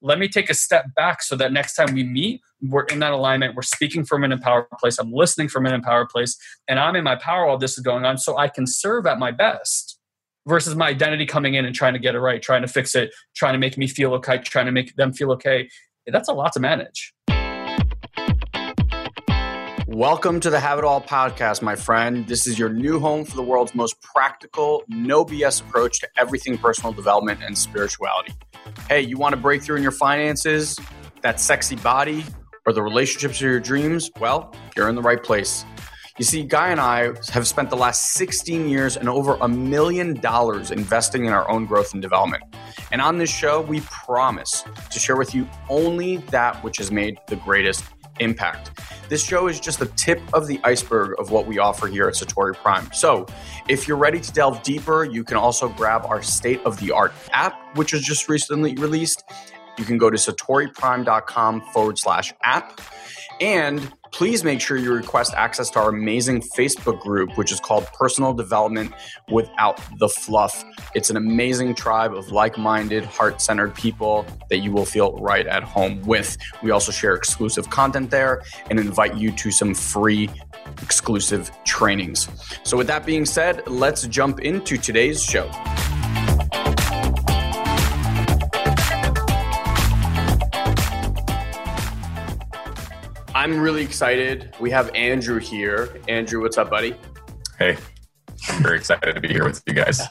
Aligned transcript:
let 0.00 0.18
me 0.18 0.28
take 0.28 0.50
a 0.50 0.54
step 0.54 0.86
back 0.94 1.22
so 1.22 1.36
that 1.36 1.52
next 1.52 1.74
time 1.74 1.94
we 1.94 2.04
meet, 2.04 2.40
we're 2.62 2.84
in 2.84 2.98
that 3.00 3.12
alignment. 3.12 3.54
We're 3.54 3.62
speaking 3.62 4.04
from 4.04 4.24
an 4.24 4.32
empowered 4.32 4.70
place. 4.78 4.98
I'm 4.98 5.12
listening 5.12 5.48
from 5.48 5.66
an 5.66 5.74
empowered 5.74 6.08
place, 6.08 6.36
and 6.68 6.78
I'm 6.78 6.96
in 6.96 7.04
my 7.04 7.16
power 7.16 7.46
while 7.46 7.58
this 7.58 7.78
is 7.78 7.84
going 7.84 8.04
on, 8.04 8.18
so 8.18 8.36
I 8.36 8.48
can 8.48 8.66
serve 8.66 9.06
at 9.06 9.18
my 9.18 9.30
best. 9.30 9.96
Versus 10.46 10.74
my 10.74 10.88
identity 10.88 11.26
coming 11.26 11.54
in 11.54 11.66
and 11.66 11.74
trying 11.74 11.92
to 11.92 11.98
get 11.98 12.14
it 12.14 12.20
right, 12.20 12.40
trying 12.40 12.62
to 12.62 12.68
fix 12.68 12.94
it, 12.94 13.10
trying 13.36 13.52
to 13.52 13.58
make 13.58 13.76
me 13.76 13.86
feel 13.86 14.14
okay, 14.14 14.38
trying 14.38 14.64
to 14.64 14.72
make 14.72 14.96
them 14.96 15.12
feel 15.12 15.30
okay. 15.32 15.68
That's 16.06 16.28
a 16.28 16.32
lot 16.32 16.54
to 16.54 16.60
manage. 16.60 17.12
Welcome 19.90 20.38
to 20.40 20.50
the 20.50 20.60
Have 20.60 20.78
It 20.78 20.84
All 20.84 21.00
podcast, 21.00 21.62
my 21.62 21.74
friend. 21.74 22.28
This 22.28 22.46
is 22.46 22.58
your 22.58 22.68
new 22.68 23.00
home 23.00 23.24
for 23.24 23.34
the 23.36 23.42
world's 23.42 23.74
most 23.74 23.98
practical, 24.02 24.84
no 24.86 25.24
BS 25.24 25.62
approach 25.62 26.00
to 26.00 26.08
everything 26.18 26.58
personal 26.58 26.92
development 26.92 27.40
and 27.42 27.56
spirituality. 27.56 28.34
Hey, 28.86 29.00
you 29.00 29.16
want 29.16 29.34
to 29.34 29.40
break 29.40 29.62
through 29.62 29.76
in 29.76 29.82
your 29.82 29.92
finances, 29.92 30.78
that 31.22 31.40
sexy 31.40 31.76
body, 31.76 32.22
or 32.66 32.74
the 32.74 32.82
relationships 32.82 33.36
of 33.36 33.46
your 33.46 33.60
dreams? 33.60 34.10
Well, 34.20 34.54
you're 34.76 34.90
in 34.90 34.94
the 34.94 35.00
right 35.00 35.24
place. 35.24 35.64
You 36.18 36.24
see, 36.26 36.42
Guy 36.42 36.68
and 36.68 36.80
I 36.80 37.12
have 37.30 37.48
spent 37.48 37.70
the 37.70 37.76
last 37.76 38.12
16 38.12 38.68
years 38.68 38.98
and 38.98 39.08
over 39.08 39.38
a 39.40 39.48
million 39.48 40.20
dollars 40.20 40.70
investing 40.70 41.24
in 41.24 41.32
our 41.32 41.50
own 41.50 41.64
growth 41.64 41.94
and 41.94 42.02
development. 42.02 42.44
And 42.92 43.00
on 43.00 43.16
this 43.16 43.30
show, 43.30 43.62
we 43.62 43.80
promise 43.80 44.64
to 44.90 44.98
share 44.98 45.16
with 45.16 45.34
you 45.34 45.48
only 45.70 46.18
that 46.28 46.62
which 46.62 46.76
has 46.76 46.92
made 46.92 47.16
the 47.28 47.36
greatest 47.36 47.84
impact. 48.20 48.70
This 49.08 49.24
show 49.24 49.48
is 49.48 49.58
just 49.58 49.78
the 49.78 49.86
tip 49.86 50.20
of 50.34 50.46
the 50.46 50.60
iceberg 50.64 51.18
of 51.18 51.30
what 51.30 51.46
we 51.46 51.58
offer 51.58 51.86
here 51.86 52.08
at 52.08 52.14
Satori 52.14 52.54
Prime. 52.54 52.90
So, 52.92 53.26
if 53.68 53.88
you're 53.88 53.96
ready 53.96 54.20
to 54.20 54.32
delve 54.32 54.62
deeper, 54.62 55.04
you 55.04 55.24
can 55.24 55.36
also 55.36 55.68
grab 55.68 56.04
our 56.04 56.22
state 56.22 56.60
of 56.64 56.78
the 56.80 56.92
art 56.92 57.12
app, 57.32 57.76
which 57.76 57.92
was 57.92 58.02
just 58.02 58.28
recently 58.28 58.74
released. 58.74 59.24
You 59.78 59.84
can 59.84 59.96
go 59.96 60.10
to 60.10 60.16
satoriprime.com 60.16 61.60
forward 61.72 61.98
slash 61.98 62.32
app. 62.42 62.80
And 63.40 63.92
please 64.12 64.44
make 64.44 64.60
sure 64.60 64.76
you 64.76 64.92
request 64.92 65.34
access 65.34 65.70
to 65.70 65.78
our 65.78 65.90
amazing 65.90 66.40
Facebook 66.40 67.00
group, 67.00 67.36
which 67.36 67.52
is 67.52 67.60
called 67.60 67.86
Personal 67.92 68.32
Development 68.32 68.92
Without 69.30 69.80
the 69.98 70.08
Fluff. 70.08 70.64
It's 70.94 71.10
an 71.10 71.16
amazing 71.16 71.74
tribe 71.74 72.14
of 72.14 72.30
like 72.30 72.58
minded, 72.58 73.04
heart 73.04 73.40
centered 73.40 73.74
people 73.74 74.26
that 74.50 74.58
you 74.58 74.72
will 74.72 74.86
feel 74.86 75.16
right 75.18 75.46
at 75.46 75.62
home 75.62 76.00
with. 76.02 76.36
We 76.62 76.70
also 76.70 76.92
share 76.92 77.14
exclusive 77.14 77.70
content 77.70 78.10
there 78.10 78.42
and 78.70 78.78
invite 78.78 79.16
you 79.16 79.32
to 79.32 79.50
some 79.50 79.74
free 79.74 80.30
exclusive 80.82 81.50
trainings. 81.64 82.28
So, 82.62 82.76
with 82.76 82.86
that 82.88 83.06
being 83.06 83.24
said, 83.24 83.66
let's 83.66 84.06
jump 84.06 84.40
into 84.40 84.76
today's 84.76 85.22
show. 85.22 85.50
I'm 93.48 93.60
really 93.60 93.82
excited. 93.82 94.54
We 94.60 94.70
have 94.72 94.94
Andrew 94.94 95.40
here. 95.40 95.98
Andrew, 96.06 96.42
what's 96.42 96.58
up, 96.58 96.68
buddy? 96.68 96.94
Hey, 97.58 97.78
I'm 98.46 98.62
very 98.62 98.76
excited 98.76 99.14
to 99.14 99.22
be 99.22 99.28
here 99.28 99.42
with 99.42 99.62
you 99.66 99.72
guys. 99.72 100.02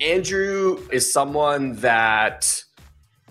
Andrew 0.00 0.82
is 0.90 1.12
someone 1.12 1.74
that, 1.80 2.64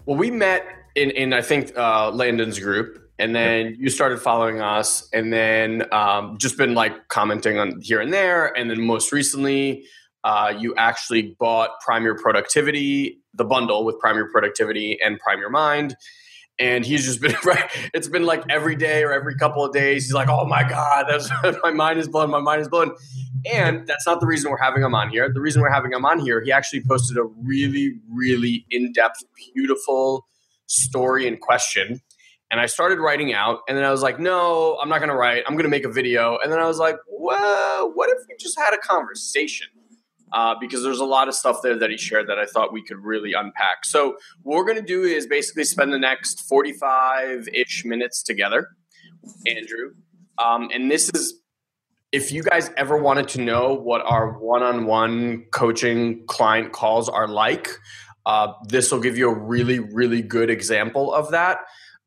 well, 0.05 0.17
we 0.17 0.29
met 0.29 0.67
in, 0.93 1.09
in 1.09 1.33
I 1.33 1.41
think, 1.41 1.75
uh, 1.75 2.11
Landon's 2.11 2.59
group. 2.59 3.09
And 3.17 3.35
then 3.35 3.75
you 3.79 3.89
started 3.89 4.21
following 4.21 4.61
us, 4.61 5.09
and 5.11 5.33
then 5.33 5.91
um, 5.91 6.37
just 6.37 6.55
been 6.55 6.75
like 6.75 7.07
commenting 7.07 7.57
on 7.57 7.81
here 7.81 7.99
and 7.99 8.13
there. 8.13 8.55
And 8.55 8.69
then 8.69 8.79
most 8.79 9.11
recently, 9.11 9.83
uh, 10.25 10.53
you 10.55 10.75
actually 10.75 11.35
bought 11.39 11.71
Prime 11.83 12.03
Your 12.03 12.19
Productivity, 12.19 13.23
the 13.33 13.45
bundle 13.45 13.83
with 13.83 13.97
Prime 13.97 14.15
Your 14.15 14.29
Productivity 14.31 14.99
and 15.03 15.19
Prime 15.19 15.39
Your 15.39 15.49
Mind 15.49 15.95
and 16.59 16.85
he's 16.85 17.05
just 17.05 17.21
been 17.21 17.35
it's 17.93 18.07
been 18.07 18.23
like 18.23 18.43
every 18.49 18.75
day 18.75 19.03
or 19.03 19.11
every 19.13 19.35
couple 19.35 19.63
of 19.63 19.71
days 19.73 20.05
he's 20.05 20.13
like 20.13 20.29
oh 20.29 20.45
my 20.45 20.67
god 20.67 21.05
that's 21.07 21.29
my 21.63 21.71
mind 21.71 21.99
is 21.99 22.07
blown 22.07 22.29
my 22.29 22.39
mind 22.39 22.61
is 22.61 22.67
blown. 22.67 22.91
And 23.53 23.87
that's 23.87 24.05
not 24.05 24.19
the 24.19 24.25
reason 24.25 24.51
we're 24.51 24.57
having 24.57 24.83
him 24.83 24.93
on 24.93 25.09
here. 25.09 25.31
The 25.31 25.39
reason 25.39 25.61
we're 25.61 25.71
having 25.71 25.93
him 25.93 26.05
on 26.05 26.19
here 26.19 26.41
he 26.41 26.51
actually 26.51 26.83
posted 26.83 27.17
a 27.17 27.23
really 27.23 27.93
really 28.09 28.65
in-depth 28.69 29.23
beautiful 29.53 30.27
story 30.67 31.27
and 31.27 31.39
question. 31.39 32.01
And 32.49 32.59
i 32.59 32.65
started 32.65 32.99
writing 32.99 33.33
out 33.33 33.59
and 33.67 33.77
then 33.77 33.83
i 33.83 33.91
was 33.91 34.01
like 34.01 34.19
no 34.19 34.77
i'm 34.81 34.89
not 34.89 34.99
going 34.99 35.09
to 35.09 35.15
write. 35.15 35.43
I'm 35.47 35.53
going 35.53 35.63
to 35.63 35.69
make 35.69 35.85
a 35.85 35.91
video. 35.91 36.37
And 36.43 36.51
then 36.51 36.59
i 36.59 36.65
was 36.65 36.79
like 36.79 36.97
well 37.09 37.91
what 37.93 38.09
if 38.09 38.17
we 38.27 38.35
just 38.39 38.57
had 38.57 38.73
a 38.73 38.77
conversation 38.77 39.67
uh, 40.33 40.55
because 40.59 40.83
there's 40.83 40.99
a 40.99 41.05
lot 41.05 41.27
of 41.27 41.35
stuff 41.35 41.61
there 41.63 41.77
that 41.77 41.89
he 41.89 41.97
shared 41.97 42.27
that 42.27 42.37
I 42.37 42.45
thought 42.45 42.73
we 42.73 42.83
could 42.83 42.97
really 42.97 43.33
unpack. 43.33 43.85
So, 43.85 44.17
what 44.43 44.57
we're 44.57 44.65
going 44.65 44.77
to 44.77 44.81
do 44.81 45.03
is 45.03 45.27
basically 45.27 45.63
spend 45.63 45.93
the 45.93 45.99
next 45.99 46.47
45 46.47 47.47
ish 47.53 47.85
minutes 47.85 48.23
together, 48.23 48.69
Andrew. 49.45 49.93
Um, 50.37 50.69
and 50.73 50.91
this 50.91 51.09
is, 51.09 51.41
if 52.11 52.31
you 52.31 52.43
guys 52.43 52.69
ever 52.77 52.97
wanted 52.97 53.27
to 53.29 53.41
know 53.41 53.73
what 53.73 54.01
our 54.05 54.37
one 54.39 54.63
on 54.63 54.85
one 54.85 55.45
coaching 55.51 56.25
client 56.27 56.71
calls 56.73 57.09
are 57.09 57.27
like, 57.27 57.69
uh, 58.25 58.51
this 58.67 58.91
will 58.91 58.99
give 58.99 59.17
you 59.17 59.29
a 59.29 59.33
really, 59.33 59.79
really 59.79 60.21
good 60.21 60.49
example 60.49 61.13
of 61.13 61.31
that. 61.31 61.59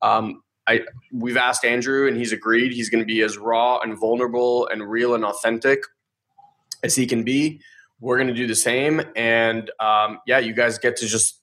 Um, 0.03 0.43
I, 0.67 0.83
we've 1.13 1.37
asked 1.37 1.65
Andrew 1.65 2.07
and 2.07 2.17
he's 2.17 2.33
agreed 2.33 2.73
he's 2.73 2.91
going 2.91 3.03
to 3.03 3.07
be 3.07 3.23
as 3.23 3.37
raw 3.37 3.79
and 3.79 3.99
vulnerable 3.99 4.69
and 4.69 4.89
real 4.89 5.15
and 5.15 5.25
authentic 5.25 5.83
as 6.83 6.95
he 6.95 7.07
can 7.07 7.25
be 7.25 7.61
we're 8.01 8.17
going 8.17 8.29
to 8.29 8.35
do 8.35 8.47
the 8.47 8.55
same. 8.55 9.03
And 9.15 9.71
um, 9.79 10.21
yeah, 10.27 10.39
you 10.39 10.55
guys 10.55 10.79
get 10.79 10.97
to 10.97 11.07
just 11.07 11.41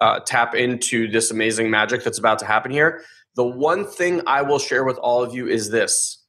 uh, 0.00 0.20
tap 0.20 0.54
into 0.54 1.08
this 1.10 1.30
amazing 1.30 1.70
magic 1.70 2.02
that's 2.02 2.18
about 2.18 2.38
to 2.40 2.46
happen 2.46 2.72
here. 2.72 3.02
The 3.36 3.44
one 3.44 3.86
thing 3.86 4.22
I 4.26 4.42
will 4.42 4.58
share 4.58 4.84
with 4.84 4.98
all 4.98 5.22
of 5.22 5.34
you 5.34 5.46
is 5.46 5.70
this, 5.70 6.22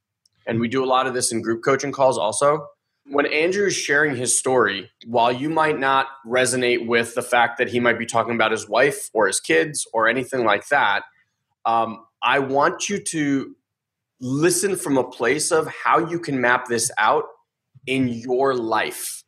and 0.45 0.59
we 0.59 0.67
do 0.67 0.83
a 0.83 0.85
lot 0.85 1.07
of 1.07 1.13
this 1.13 1.31
in 1.31 1.41
group 1.41 1.63
coaching 1.63 1.91
calls 1.91 2.17
also. 2.17 2.67
When 3.07 3.25
Andrew 3.25 3.65
is 3.65 3.75
sharing 3.75 4.15
his 4.15 4.37
story, 4.37 4.89
while 5.05 5.31
you 5.31 5.49
might 5.49 5.77
not 5.77 6.07
resonate 6.25 6.87
with 6.87 7.15
the 7.15 7.21
fact 7.21 7.57
that 7.57 7.67
he 7.67 7.81
might 7.81 7.99
be 7.99 8.05
talking 8.05 8.33
about 8.33 8.51
his 8.51 8.69
wife 8.69 9.09
or 9.13 9.27
his 9.27 9.41
kids 9.41 9.85
or 9.91 10.07
anything 10.07 10.45
like 10.45 10.67
that, 10.69 11.03
um, 11.65 12.05
I 12.21 12.39
want 12.39 12.87
you 12.87 12.99
to 12.99 13.55
listen 14.21 14.77
from 14.77 14.97
a 14.97 15.03
place 15.03 15.51
of 15.51 15.67
how 15.67 15.99
you 15.99 16.17
can 16.17 16.39
map 16.39 16.67
this 16.67 16.89
out 16.97 17.25
in 17.85 18.07
your 18.07 18.55
life 18.55 19.22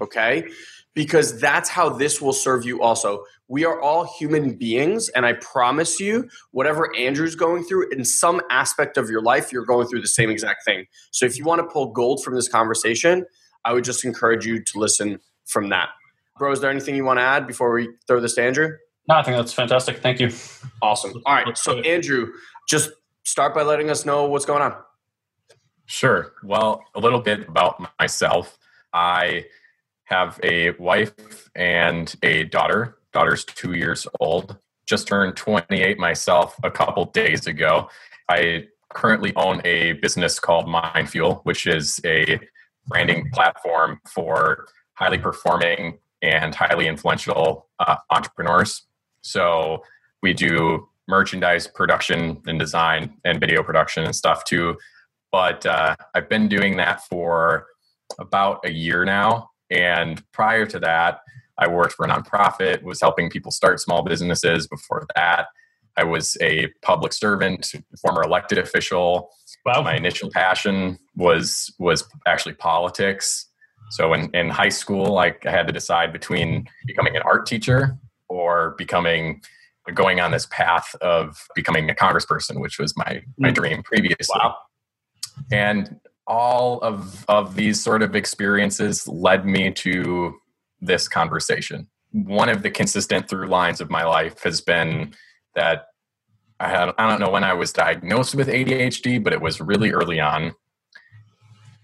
okay? 0.00 0.48
Because 0.94 1.40
that's 1.40 1.68
how 1.68 1.90
this 1.90 2.20
will 2.22 2.32
serve 2.32 2.64
you 2.64 2.80
also. 2.82 3.24
We 3.48 3.64
are 3.64 3.80
all 3.80 4.04
human 4.18 4.54
beings, 4.54 5.08
and 5.10 5.24
I 5.24 5.34
promise 5.34 6.00
you, 6.00 6.28
whatever 6.50 6.94
Andrew's 6.96 7.36
going 7.36 7.64
through, 7.64 7.90
in 7.90 8.04
some 8.04 8.40
aspect 8.50 8.96
of 8.96 9.08
your 9.08 9.22
life, 9.22 9.52
you're 9.52 9.64
going 9.64 9.86
through 9.86 10.00
the 10.00 10.08
same 10.08 10.30
exact 10.30 10.64
thing. 10.64 10.86
So 11.12 11.26
if 11.26 11.38
you 11.38 11.44
want 11.44 11.60
to 11.60 11.66
pull 11.66 11.92
gold 11.92 12.24
from 12.24 12.34
this 12.34 12.48
conversation, 12.48 13.24
I 13.64 13.72
would 13.72 13.84
just 13.84 14.04
encourage 14.04 14.46
you 14.46 14.62
to 14.62 14.78
listen 14.78 15.20
from 15.44 15.68
that. 15.68 15.90
Bro, 16.38 16.52
is 16.52 16.60
there 16.60 16.70
anything 16.70 16.96
you 16.96 17.04
want 17.04 17.18
to 17.18 17.22
add 17.22 17.46
before 17.46 17.72
we 17.72 17.88
throw 18.06 18.20
this 18.20 18.34
to 18.34 18.42
Andrew? 18.42 18.70
No, 19.08 19.16
I 19.16 19.22
think 19.22 19.36
that's 19.36 19.52
fantastic. 19.52 19.98
Thank 19.98 20.18
you. 20.18 20.30
Awesome. 20.82 21.12
All 21.24 21.34
right. 21.34 21.56
So, 21.56 21.78
Andrew, 21.80 22.32
just 22.68 22.90
start 23.24 23.54
by 23.54 23.62
letting 23.62 23.90
us 23.90 24.04
know 24.04 24.26
what's 24.26 24.44
going 24.44 24.62
on. 24.62 24.74
Sure. 25.86 26.32
Well, 26.42 26.82
a 26.94 27.00
little 27.00 27.20
bit 27.20 27.48
about 27.48 27.80
myself. 28.00 28.58
I 28.92 29.44
have 30.06 30.40
a 30.42 30.70
wife 30.72 31.14
and 31.54 32.14
a 32.22 32.44
daughter. 32.44 32.98
Daughter's 33.12 33.44
two 33.44 33.74
years 33.74 34.06
old. 34.20 34.56
Just 34.86 35.08
turned 35.08 35.36
28 35.36 35.98
myself 35.98 36.56
a 36.62 36.70
couple 36.70 37.06
days 37.06 37.46
ago. 37.46 37.88
I 38.28 38.66
currently 38.90 39.34
own 39.36 39.60
a 39.64 39.92
business 39.94 40.38
called 40.38 40.68
Mind 40.68 41.10
Fuel, 41.10 41.40
which 41.42 41.66
is 41.66 42.00
a 42.04 42.40
branding 42.86 43.28
platform 43.32 44.00
for 44.06 44.66
highly 44.94 45.18
performing 45.18 45.98
and 46.22 46.54
highly 46.54 46.86
influential 46.86 47.68
uh, 47.78 47.96
entrepreneurs. 48.10 48.82
So 49.22 49.82
we 50.22 50.32
do 50.32 50.88
merchandise 51.08 51.66
production 51.66 52.42
and 52.46 52.58
design 52.58 53.14
and 53.24 53.40
video 53.40 53.62
production 53.62 54.04
and 54.04 54.14
stuff 54.14 54.44
too. 54.44 54.76
But 55.32 55.66
uh, 55.66 55.96
I've 56.14 56.28
been 56.28 56.48
doing 56.48 56.76
that 56.76 57.04
for 57.04 57.66
about 58.18 58.60
a 58.64 58.70
year 58.70 59.04
now. 59.04 59.50
And 59.70 60.22
prior 60.32 60.66
to 60.66 60.78
that, 60.80 61.20
I 61.58 61.68
worked 61.68 61.94
for 61.94 62.04
a 62.04 62.08
nonprofit, 62.08 62.82
was 62.82 63.00
helping 63.00 63.30
people 63.30 63.50
start 63.50 63.80
small 63.80 64.02
businesses. 64.02 64.66
Before 64.66 65.06
that, 65.14 65.46
I 65.96 66.04
was 66.04 66.36
a 66.42 66.68
public 66.82 67.12
servant, 67.12 67.72
former 68.00 68.22
elected 68.22 68.58
official. 68.58 69.30
Wow. 69.64 69.82
My 69.82 69.96
initial 69.96 70.30
passion 70.30 70.98
was 71.14 71.72
was 71.78 72.04
actually 72.26 72.54
politics. 72.54 73.46
So 73.90 74.12
in, 74.12 74.34
in 74.34 74.50
high 74.50 74.68
school, 74.68 75.06
like 75.12 75.46
I 75.46 75.50
had 75.50 75.66
to 75.68 75.72
decide 75.72 76.12
between 76.12 76.66
becoming 76.86 77.16
an 77.16 77.22
art 77.22 77.46
teacher 77.46 77.96
or 78.28 78.74
becoming 78.76 79.40
going 79.94 80.20
on 80.20 80.32
this 80.32 80.46
path 80.46 80.94
of 81.00 81.46
becoming 81.54 81.88
a 81.88 81.94
congressperson, 81.94 82.60
which 82.60 82.78
was 82.78 82.96
my 82.96 83.22
my 83.38 83.48
hmm. 83.48 83.54
dream 83.54 83.82
previously. 83.82 84.38
Wow. 84.38 84.56
And 85.50 86.00
all 86.26 86.80
of 86.80 87.24
of 87.28 87.54
these 87.54 87.82
sort 87.82 88.02
of 88.02 88.16
experiences 88.16 89.06
led 89.06 89.46
me 89.46 89.70
to 89.70 90.34
this 90.80 91.08
conversation. 91.08 91.88
One 92.12 92.48
of 92.48 92.62
the 92.62 92.70
consistent 92.70 93.28
through 93.28 93.48
lines 93.48 93.80
of 93.80 93.90
my 93.90 94.04
life 94.04 94.42
has 94.42 94.60
been 94.60 95.14
that 95.54 95.86
I 96.58 96.68
had 96.68 96.92
I 96.98 97.08
don't 97.08 97.20
know 97.20 97.30
when 97.30 97.44
I 97.44 97.54
was 97.54 97.72
diagnosed 97.72 98.34
with 98.34 98.48
ADHD, 98.48 99.22
but 99.22 99.32
it 99.32 99.40
was 99.40 99.60
really 99.60 99.90
early 99.92 100.20
on. 100.20 100.52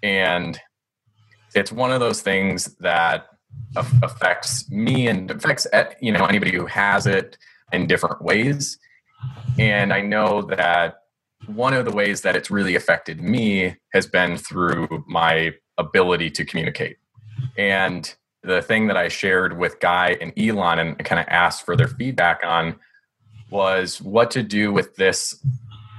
And 0.03 0.59
it's 1.55 1.71
one 1.71 1.93
of 1.93 2.00
those 2.00 2.23
things 2.23 2.75
that 2.81 3.27
affects 3.77 4.71
me 4.71 5.09
and 5.09 5.31
affects 5.31 5.67
eh, 5.73 5.85
you 6.00 6.12
know 6.12 6.25
anybody 6.25 6.53
who 6.53 6.67
has 6.67 7.06
it 7.06 7.37
in 7.73 7.87
different 7.87 8.23
ways. 8.23 8.79
And 9.59 9.93
I 9.93 10.00
know 10.00 10.43
that 10.43 11.02
one 11.47 11.75
of 11.75 11.85
the 11.85 11.91
ways 11.91 12.23
that 12.23 12.37
it's 12.37 12.50
really 12.50 12.77
affected 12.77 13.21
me 13.21 13.77
has 13.93 14.06
been 14.06 14.37
through 14.37 15.05
my 15.06 15.53
ability 15.79 16.31
to 16.31 16.44
communicate. 16.44 16.97
And 17.56 18.15
the 18.43 18.62
thing 18.62 18.87
that 18.89 18.97
I 18.97 19.09
shared 19.09 19.59
with 19.59 19.81
Guy 19.81 20.17
and 20.21 20.33
Elon 20.39 20.79
and 20.79 20.99
kind 21.05 21.21
of 21.21 21.27
asked 21.29 21.65
for 21.65 21.77
their 21.77 21.89
feedback 21.89 22.41
on 22.44 22.77
was 23.50 24.00
what 24.00 24.31
to 24.33 24.43
do 24.43 24.73
with 24.73 24.97
this 24.97 25.44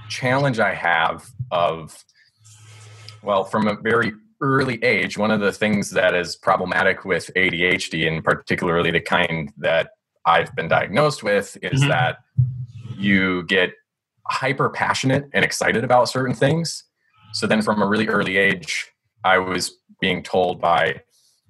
challenge 0.10 0.60
I 0.60 0.74
have 0.74 1.25
of, 1.51 2.04
well, 3.22 3.44
from 3.44 3.68
a 3.68 3.75
very 3.75 4.13
early 4.42 4.84
age, 4.84 5.18
one 5.18 5.31
of 5.31 5.40
the 5.40 5.51
things 5.51 5.92
that 5.92 6.13
is 6.13 6.36
problematic 6.36 7.06
with 7.06 7.31
ADHD, 7.36 8.07
and 8.07 8.24
particularly 8.24 8.92
the 8.92 9.00
kind 9.00 9.51
that 9.57 9.92
I've 10.25 10.54
been 10.56 10.68
diagnosed 10.68 11.24
with, 11.24 11.57
is 11.62 11.81
mm-hmm. 11.81 11.90
that 11.90 12.18
you 12.98 13.44
get 13.44 13.74
hyper 14.33 14.69
passionate 14.69 15.30
and 15.33 15.45
excited 15.45 15.83
about 15.83 16.09
certain 16.09 16.35
things. 16.35 16.83
So 17.33 17.47
then 17.47 17.62
from 17.62 17.81
a 17.81 17.88
really 17.88 18.07
early 18.07 18.38
age, 18.38 18.91
I 19.24 19.38
was 19.38 19.77
being 20.01 20.24
told 20.24 20.59
by, 20.59 21.01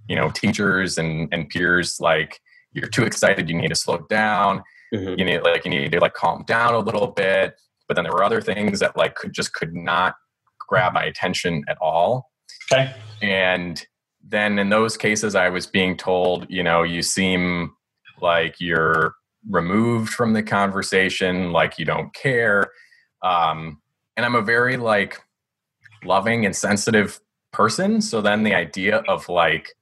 you 0.08 0.16
know, 0.16 0.30
teachers 0.30 0.98
and, 0.98 1.28
and 1.32 1.50
peers 1.50 2.00
like, 2.00 2.40
you're 2.74 2.90
too 2.90 3.04
excited, 3.04 3.50
you 3.50 3.56
need 3.56 3.70
to 3.70 3.76
slow 3.76 4.00
down 4.10 4.64
Mm-hmm. 4.94 5.20
You 5.20 5.26
need 5.26 5.42
like 5.42 5.66
you 5.66 5.72
need 5.72 5.92
to 5.92 6.00
like 6.00 6.14
calm 6.14 6.44
down 6.46 6.74
a 6.74 6.80
little 6.80 7.08
bit. 7.08 7.60
But 7.88 7.96
then 7.96 8.04
there 8.04 8.14
were 8.14 8.24
other 8.24 8.42
things 8.42 8.80
that 8.80 8.96
like 8.96 9.16
could 9.16 9.34
just 9.34 9.54
could 9.54 9.74
not 9.74 10.16
grab 10.60 10.94
my 10.94 11.04
attention 11.04 11.64
at 11.68 11.78
all. 11.82 12.30
Okay. 12.72 12.94
And 13.22 13.84
then 14.26 14.60
in 14.60 14.70
those 14.70 14.96
cases 14.96 15.36
I 15.36 15.50
was 15.50 15.68
being 15.68 15.98
told, 15.98 16.46
you 16.50 16.64
know, 16.64 16.84
you 16.84 17.02
seem 17.02 17.74
like 18.22 18.56
you're 18.60 19.16
removed 19.50 20.10
from 20.14 20.34
the 20.34 20.44
conversation, 20.44 21.52
like 21.52 21.78
you 21.78 21.86
don't 21.86 22.14
care. 22.14 22.72
Um, 23.22 23.82
and 24.16 24.26
I'm 24.26 24.36
a 24.36 24.42
very 24.42 24.78
like 24.78 25.20
loving 26.04 26.46
and 26.46 26.56
sensitive 26.56 27.20
person. 27.52 28.02
So 28.02 28.22
then 28.22 28.44
the 28.44 28.54
idea 28.54 28.98
of 29.08 29.30
like 29.30 29.74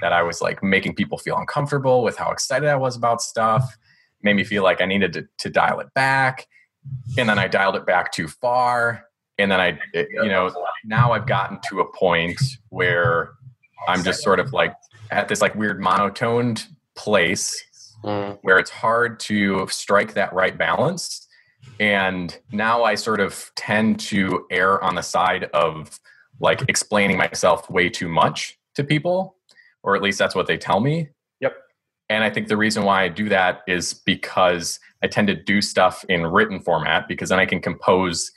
that 0.00 0.12
I 0.12 0.22
was 0.22 0.40
like 0.40 0.62
making 0.62 0.94
people 0.94 1.18
feel 1.18 1.36
uncomfortable 1.36 2.02
with 2.02 2.16
how 2.16 2.30
excited 2.30 2.68
I 2.68 2.76
was 2.76 2.96
about 2.96 3.22
stuff 3.22 3.76
made 4.22 4.34
me 4.34 4.44
feel 4.44 4.62
like 4.62 4.80
I 4.80 4.86
needed 4.86 5.12
to, 5.14 5.28
to 5.38 5.50
dial 5.50 5.80
it 5.80 5.92
back. 5.94 6.46
And 7.16 7.28
then 7.28 7.38
I 7.38 7.48
dialed 7.48 7.76
it 7.76 7.86
back 7.86 8.12
too 8.12 8.28
far. 8.28 9.04
And 9.38 9.50
then 9.50 9.60
I, 9.60 9.78
it, 9.92 10.08
you 10.12 10.28
know, 10.28 10.54
now 10.84 11.12
I've 11.12 11.26
gotten 11.26 11.58
to 11.68 11.80
a 11.80 11.92
point 11.92 12.40
where 12.68 13.32
I'm 13.88 14.04
just 14.04 14.22
sort 14.22 14.40
of 14.40 14.52
like 14.52 14.74
at 15.10 15.28
this 15.28 15.40
like 15.40 15.54
weird 15.54 15.80
monotoned 15.80 16.66
place 16.94 17.64
mm. 18.04 18.38
where 18.42 18.58
it's 18.58 18.70
hard 18.70 19.18
to 19.20 19.66
strike 19.68 20.14
that 20.14 20.32
right 20.32 20.56
balance. 20.56 21.26
And 21.80 22.38
now 22.52 22.84
I 22.84 22.94
sort 22.94 23.20
of 23.20 23.50
tend 23.56 23.98
to 24.00 24.46
err 24.50 24.82
on 24.82 24.94
the 24.94 25.02
side 25.02 25.44
of 25.54 25.98
like 26.40 26.62
explaining 26.68 27.16
myself 27.16 27.68
way 27.70 27.88
too 27.88 28.08
much 28.08 28.58
to 28.74 28.84
people, 28.84 29.36
or 29.82 29.96
at 29.96 30.02
least 30.02 30.18
that's 30.18 30.34
what 30.34 30.46
they 30.46 30.58
tell 30.58 30.80
me. 30.80 31.08
Yep. 31.40 31.56
And 32.10 32.22
I 32.22 32.30
think 32.30 32.48
the 32.48 32.56
reason 32.56 32.84
why 32.84 33.02
I 33.02 33.08
do 33.08 33.28
that 33.28 33.62
is 33.66 33.94
because 33.94 34.78
I 35.02 35.06
tend 35.06 35.28
to 35.28 35.34
do 35.34 35.60
stuff 35.60 36.04
in 36.08 36.26
written 36.26 36.60
format 36.60 37.08
because 37.08 37.30
then 37.30 37.38
I 37.38 37.46
can 37.46 37.60
compose 37.60 38.30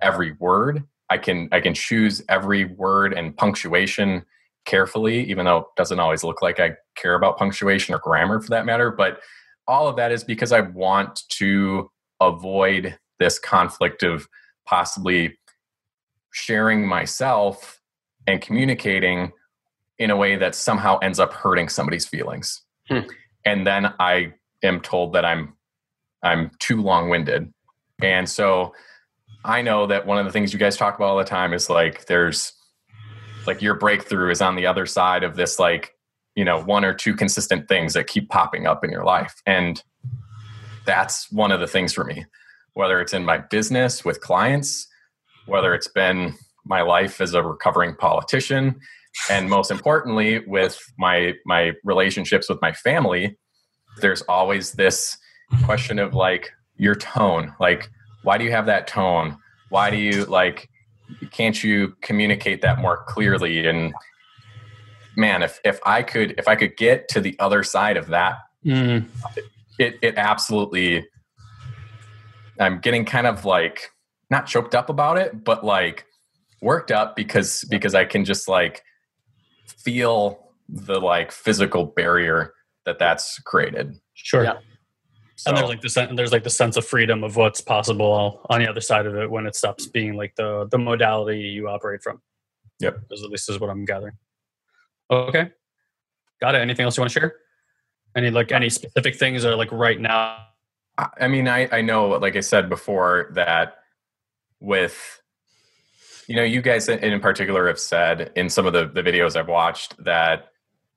every 0.00 0.32
word. 0.32 0.84
I 1.10 1.18
can 1.18 1.48
I 1.52 1.60
can 1.60 1.74
choose 1.74 2.22
every 2.28 2.64
word 2.64 3.12
and 3.12 3.36
punctuation 3.36 4.24
carefully, 4.64 5.24
even 5.30 5.44
though 5.44 5.58
it 5.58 5.66
doesn't 5.76 6.00
always 6.00 6.24
look 6.24 6.42
like 6.42 6.60
I 6.60 6.76
care 6.96 7.14
about 7.14 7.38
punctuation 7.38 7.94
or 7.94 7.98
grammar 7.98 8.40
for 8.40 8.50
that 8.50 8.66
matter. 8.66 8.90
But 8.90 9.20
all 9.66 9.88
of 9.88 9.96
that 9.96 10.12
is 10.12 10.24
because 10.24 10.52
I 10.52 10.60
want 10.60 11.22
to 11.30 11.90
avoid 12.20 12.98
this 13.18 13.38
conflict 13.38 14.02
of 14.02 14.28
possibly 14.66 15.38
sharing 16.32 16.86
myself 16.86 17.80
and 18.26 18.40
communicating 18.40 19.32
in 19.98 20.10
a 20.10 20.16
way 20.16 20.36
that 20.36 20.54
somehow 20.54 20.98
ends 20.98 21.20
up 21.20 21.32
hurting 21.32 21.68
somebody's 21.68 22.06
feelings. 22.06 22.62
Hmm. 22.88 23.00
And 23.44 23.66
then 23.66 23.94
I 24.00 24.34
am 24.62 24.80
told 24.80 25.12
that 25.12 25.24
I'm 25.24 25.54
I'm 26.22 26.50
too 26.58 26.80
long-winded. 26.80 27.52
And 28.02 28.28
so 28.28 28.72
I 29.44 29.60
know 29.60 29.86
that 29.86 30.06
one 30.06 30.16
of 30.16 30.24
the 30.24 30.32
things 30.32 30.54
you 30.54 30.58
guys 30.58 30.76
talk 30.76 30.96
about 30.96 31.08
all 31.08 31.18
the 31.18 31.24
time 31.24 31.52
is 31.52 31.68
like 31.68 32.06
there's 32.06 32.53
like 33.46 33.62
your 33.62 33.74
breakthrough 33.74 34.30
is 34.30 34.40
on 34.40 34.56
the 34.56 34.66
other 34.66 34.86
side 34.86 35.22
of 35.22 35.36
this 35.36 35.58
like, 35.58 35.92
you 36.34 36.44
know, 36.44 36.62
one 36.62 36.84
or 36.84 36.94
two 36.94 37.14
consistent 37.14 37.68
things 37.68 37.94
that 37.94 38.06
keep 38.06 38.28
popping 38.28 38.66
up 38.66 38.84
in 38.84 38.90
your 38.90 39.04
life. 39.04 39.34
And 39.46 39.82
that's 40.86 41.30
one 41.30 41.52
of 41.52 41.60
the 41.60 41.66
things 41.66 41.92
for 41.92 42.04
me. 42.04 42.26
Whether 42.74 43.00
it's 43.00 43.14
in 43.14 43.24
my 43.24 43.38
business 43.38 44.04
with 44.04 44.20
clients, 44.20 44.88
whether 45.46 45.74
it's 45.74 45.88
been 45.88 46.34
my 46.64 46.82
life 46.82 47.20
as 47.20 47.34
a 47.34 47.42
recovering 47.42 47.94
politician, 47.94 48.80
and 49.30 49.48
most 49.48 49.70
importantly 49.70 50.40
with 50.46 50.78
my 50.98 51.34
my 51.46 51.72
relationships 51.84 52.48
with 52.48 52.60
my 52.60 52.72
family 52.72 53.36
there's 54.00 54.22
always 54.22 54.72
this 54.72 55.16
question 55.64 55.98
of 55.98 56.14
like 56.14 56.50
your 56.76 56.94
tone 56.94 57.54
like 57.60 57.88
why 58.22 58.36
do 58.36 58.44
you 58.44 58.50
have 58.50 58.66
that 58.66 58.86
tone 58.86 59.36
why 59.70 59.90
do 59.90 59.96
you 59.96 60.24
like 60.24 60.68
can't 61.30 61.62
you 61.62 61.94
communicate 62.00 62.62
that 62.62 62.78
more 62.78 63.04
clearly 63.04 63.66
and 63.66 63.94
man 65.16 65.42
if 65.42 65.60
if 65.64 65.78
i 65.86 66.02
could 66.02 66.34
if 66.38 66.48
i 66.48 66.56
could 66.56 66.76
get 66.76 67.08
to 67.08 67.20
the 67.20 67.36
other 67.38 67.62
side 67.62 67.96
of 67.96 68.08
that 68.08 68.38
mm. 68.64 69.04
it 69.78 69.98
it 70.02 70.14
absolutely 70.16 71.06
i'm 72.58 72.80
getting 72.80 73.04
kind 73.04 73.26
of 73.26 73.44
like 73.44 73.90
not 74.30 74.46
choked 74.46 74.74
up 74.74 74.88
about 74.88 75.18
it 75.18 75.44
but 75.44 75.64
like 75.64 76.06
worked 76.62 76.90
up 76.90 77.14
because 77.14 77.64
because 77.70 77.94
i 77.94 78.04
can 78.04 78.24
just 78.24 78.48
like 78.48 78.82
feel 79.66 80.44
the 80.68 80.98
like 81.00 81.30
physical 81.30 81.84
barrier 81.84 82.54
that 82.84 82.98
that's 82.98 83.38
created. 83.40 83.98
Sure. 84.14 84.44
Yeah. 84.44 84.58
So, 85.36 85.50
and 85.50 85.58
there's 85.58 85.68
like 85.68 85.80
the 85.80 86.14
there's 86.14 86.32
like 86.32 86.44
the 86.44 86.50
sense 86.50 86.76
of 86.76 86.86
freedom 86.86 87.24
of 87.24 87.36
what's 87.36 87.60
possible 87.60 88.40
on 88.48 88.60
the 88.60 88.68
other 88.68 88.80
side 88.80 89.06
of 89.06 89.16
it 89.16 89.30
when 89.30 89.46
it 89.46 89.56
stops 89.56 89.86
being 89.86 90.14
like 90.14 90.34
the 90.36 90.66
the 90.70 90.78
modality 90.78 91.40
you 91.40 91.68
operate 91.68 92.02
from. 92.02 92.20
Yep. 92.80 92.98
At 93.10 93.18
least 93.30 93.50
is 93.50 93.58
what 93.58 93.70
I'm 93.70 93.84
gathering. 93.84 94.14
Okay. 95.10 95.50
Got 96.40 96.54
it. 96.54 96.58
Anything 96.58 96.84
else 96.84 96.96
you 96.96 97.00
want 97.00 97.12
to 97.12 97.20
share? 97.20 97.36
Any 98.16 98.30
like 98.30 98.52
any 98.52 98.70
specific 98.70 99.16
things 99.16 99.44
or 99.44 99.56
like 99.56 99.72
right 99.72 100.00
now? 100.00 100.38
I 100.98 101.26
mean, 101.26 101.48
I 101.48 101.68
I 101.72 101.80
know, 101.80 102.08
like 102.08 102.36
I 102.36 102.40
said 102.40 102.68
before, 102.68 103.30
that 103.34 103.78
with 104.60 105.20
you 106.28 106.36
know, 106.36 106.42
you 106.42 106.62
guys 106.62 106.88
in 106.88 107.20
particular 107.20 107.66
have 107.66 107.78
said 107.78 108.32
in 108.34 108.48
some 108.48 108.66
of 108.66 108.72
the, 108.72 108.86
the 108.86 109.02
videos 109.02 109.36
I've 109.36 109.48
watched 109.48 110.02
that 110.04 110.48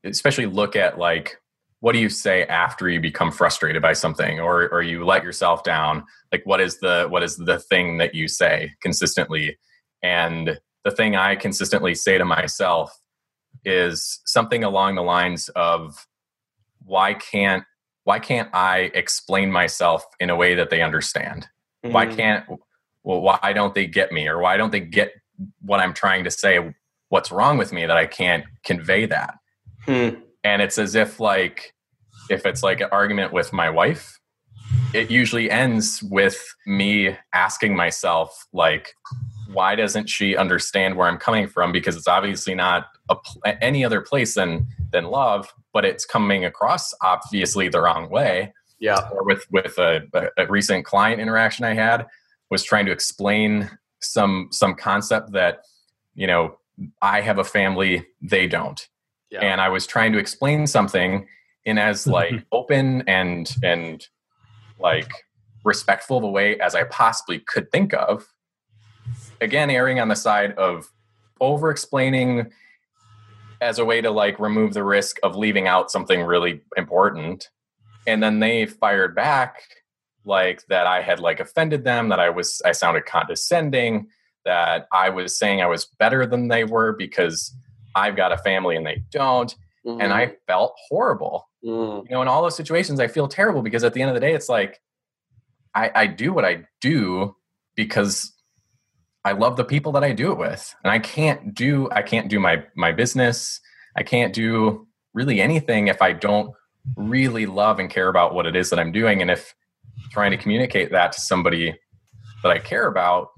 especially 0.04 0.46
look 0.46 0.76
at 0.76 0.98
like 0.98 1.42
what 1.80 1.94
do 1.94 2.00
you 2.00 2.10
say 2.10 2.44
after 2.46 2.90
you 2.90 3.00
become 3.00 3.32
frustrated 3.32 3.82
by 3.82 3.94
something 3.94 4.40
or 4.40 4.68
or 4.70 4.82
you 4.82 5.06
let 5.06 5.24
yourself 5.24 5.64
down 5.64 6.04
like 6.32 6.46
what 6.46 6.60
is 6.60 6.80
the 6.80 7.08
what 7.10 7.24
is 7.24 7.38
the 7.38 7.60
thing 7.60 7.98
that 7.98 8.16
you 8.16 8.28
say 8.28 8.74
consistently 8.82 9.58
and 10.02 10.60
the 10.84 10.92
thing 10.92 11.16
i 11.16 11.36
consistently 11.36 11.94
say 11.94 12.18
to 12.18 12.26
myself 12.26 13.00
is 13.66 14.22
something 14.26 14.64
along 14.64 14.96
the 14.96 15.02
lines 15.02 15.50
of 15.50 16.08
why 16.84 17.14
can't 17.14 17.64
why 18.04 18.20
can't 18.20 18.50
i 18.54 18.92
explain 18.94 19.52
myself 19.52 20.04
in 20.20 20.30
a 20.30 20.36
way 20.36 20.56
that 20.56 20.70
they 20.70 20.82
understand 20.82 21.48
mm-hmm. 21.84 21.94
why 21.94 22.06
can't 22.06 22.46
well, 23.08 23.22
why 23.22 23.54
don't 23.54 23.74
they 23.74 23.88
get 23.88 24.12
me 24.12 24.28
or 24.28 24.40
why 24.40 24.58
don't 24.58 24.74
they 24.74 24.82
get 24.82 25.14
what 25.62 25.80
I'm 25.80 25.94
trying 25.94 26.26
to 26.26 26.32
say? 26.32 26.74
What's 27.08 27.32
wrong 27.32 27.58
with 27.58 27.72
me 27.72 27.86
that 27.86 27.96
I 27.96 28.06
can't 28.06 28.44
convey 28.66 29.06
that? 29.06 29.36
Hmm. 29.86 30.10
And 30.44 30.62
it's 30.62 30.78
as 30.78 30.96
if 30.96 31.20
like 31.20 31.74
if 32.30 32.46
it's 32.46 32.64
like 32.64 32.82
an 32.82 32.90
argument 32.92 33.34
with 33.34 33.54
my 33.54 33.70
wife, 33.70 34.20
it 34.94 35.10
usually 35.10 35.50
ends 35.50 36.04
with 36.04 36.44
me 36.66 37.18
asking 37.34 37.76
myself 37.76 38.48
like 38.54 38.94
why 39.52 39.76
doesn't 39.76 40.10
she 40.10 40.36
understand 40.36 40.96
where 40.96 41.08
I'm 41.08 41.18
coming 41.18 41.48
from? 41.48 41.72
Because 41.72 41.96
it's 41.96 42.08
obviously 42.08 42.54
not 42.54 42.88
a, 43.10 43.16
any 43.64 43.86
other 43.86 44.02
place 44.02 44.36
than 44.36 44.68
than 44.92 45.06
love, 45.06 45.54
but 45.74 45.86
it's 45.86 46.06
coming 46.06 46.46
across 46.46 46.94
obviously 47.02 47.70
the 47.70 47.82
wrong 47.82 48.10
way. 48.10 48.54
Yeah. 48.80 49.10
Or 49.12 49.24
with 49.24 49.46
with 49.52 49.78
a, 49.78 50.02
a 50.38 50.48
recent 50.48 50.86
client 50.86 51.22
interaction 51.22 51.66
I 51.66 51.74
had, 51.74 52.08
was 52.50 52.64
trying 52.64 52.86
to 52.88 52.92
explain 52.92 53.70
some 54.02 54.50
some 54.52 54.76
concept 54.76 55.32
that 55.32 55.62
you 56.14 56.28
know 56.28 56.58
I 57.02 57.22
have 57.22 57.40
a 57.40 57.44
family, 57.44 58.06
they 58.22 58.48
don't, 58.48 58.88
yeah. 59.30 59.40
and 59.42 59.62
I 59.62 59.70
was 59.70 59.86
trying 59.86 60.14
to 60.14 60.20
explain 60.20 60.68
something 60.68 61.28
in 61.66 61.78
as 61.78 62.08
like 62.20 62.46
open 62.52 63.04
and 63.08 63.54
and 63.64 64.06
like 64.80 65.12
respectful 65.64 66.18
of 66.18 66.24
a 66.24 66.30
way 66.30 66.60
as 66.60 66.76
I 66.76 66.84
possibly 66.86 67.40
could 67.40 67.72
think 67.72 67.94
of. 67.94 68.28
Again, 69.42 69.70
erring 69.70 70.00
on 70.00 70.08
the 70.08 70.16
side 70.16 70.54
of 70.54 70.90
over 71.40 71.70
explaining 71.70 72.52
as 73.62 73.80
a 73.80 73.86
way 73.86 74.02
to 74.02 74.12
like 74.12 74.40
remove 74.40 74.74
the 74.74 74.84
risk 74.84 75.18
of 75.24 75.36
leaving 75.36 75.68
out 75.68 75.92
something 75.92 76.22
really 76.22 76.62
important. 76.76 77.50
And 78.06 78.22
then 78.22 78.40
they 78.40 78.66
fired 78.66 79.16
back 79.16 79.62
like 80.26 80.66
that 80.68 80.88
I 80.88 81.02
had 81.02 81.20
like 81.20 81.40
offended 81.40 81.84
them, 81.84 82.10
that 82.10 82.20
I 82.20 82.30
was 82.30 82.62
I 82.66 82.72
sounded 82.72 83.06
condescending, 83.06 84.08
that 84.46 84.88
I 84.92 85.10
was 85.10 85.38
saying 85.38 85.62
I 85.62 85.68
was 85.68 85.86
better 85.86 86.26
than 86.26 86.48
they 86.48 86.64
were 86.64 86.94
because 86.94 87.54
I've 87.96 88.16
got 88.16 88.32
a 88.32 88.38
family 88.38 88.76
and 88.76 88.86
they 88.86 89.04
don't. 89.12 89.54
Mm-hmm. 89.86 90.02
And 90.02 90.14
I 90.14 90.34
felt 90.48 90.76
horrible. 90.90 91.48
Mm. 91.64 92.04
You 92.10 92.16
know, 92.16 92.22
in 92.22 92.28
all 92.28 92.42
those 92.42 92.56
situations, 92.56 93.00
I 93.00 93.08
feel 93.08 93.28
terrible 93.28 93.62
because 93.62 93.84
at 93.84 93.94
the 93.94 94.02
end 94.02 94.10
of 94.10 94.16
the 94.16 94.22
day, 94.22 94.34
it's 94.34 94.50
like 94.50 94.82
I, 95.74 95.92
I 95.94 96.08
do 96.08 96.34
what 96.34 96.46
I 96.46 96.66
do 96.82 97.36
because 97.76 98.34
I 99.24 99.34
love 99.34 99.58
the 99.58 99.66
people 99.66 99.92
that 99.94 100.04
I 100.04 100.14
do 100.14 100.32
it 100.32 100.38
with. 100.38 100.76
And 100.84 100.92
I 100.92 101.00
can't 101.00 101.54
do 101.54 101.90
I 101.92 102.02
can't 102.02 102.30
do 102.30 102.40
my 102.40 102.64
my 102.76 102.92
business. 102.92 103.60
I 103.96 104.04
can't 104.04 104.34
do 104.34 104.88
really 105.14 105.42
anything 105.42 105.88
if 105.88 106.02
I 106.02 106.14
don't 106.14 106.52
really 106.96 107.46
love 107.46 107.80
and 107.80 107.90
care 107.90 108.08
about 108.08 108.34
what 108.34 108.46
it 108.46 108.56
is 108.56 108.70
that 108.70 108.80
I'm 108.80 108.92
doing. 108.92 109.22
And 109.22 109.32
if 109.32 109.54
trying 110.12 110.32
to 110.32 110.38
communicate 110.38 110.92
that 110.92 111.12
to 111.14 111.22
somebody 111.22 111.78
that 112.44 112.52
I 112.52 112.60
care 112.60 112.88
about 112.88 113.30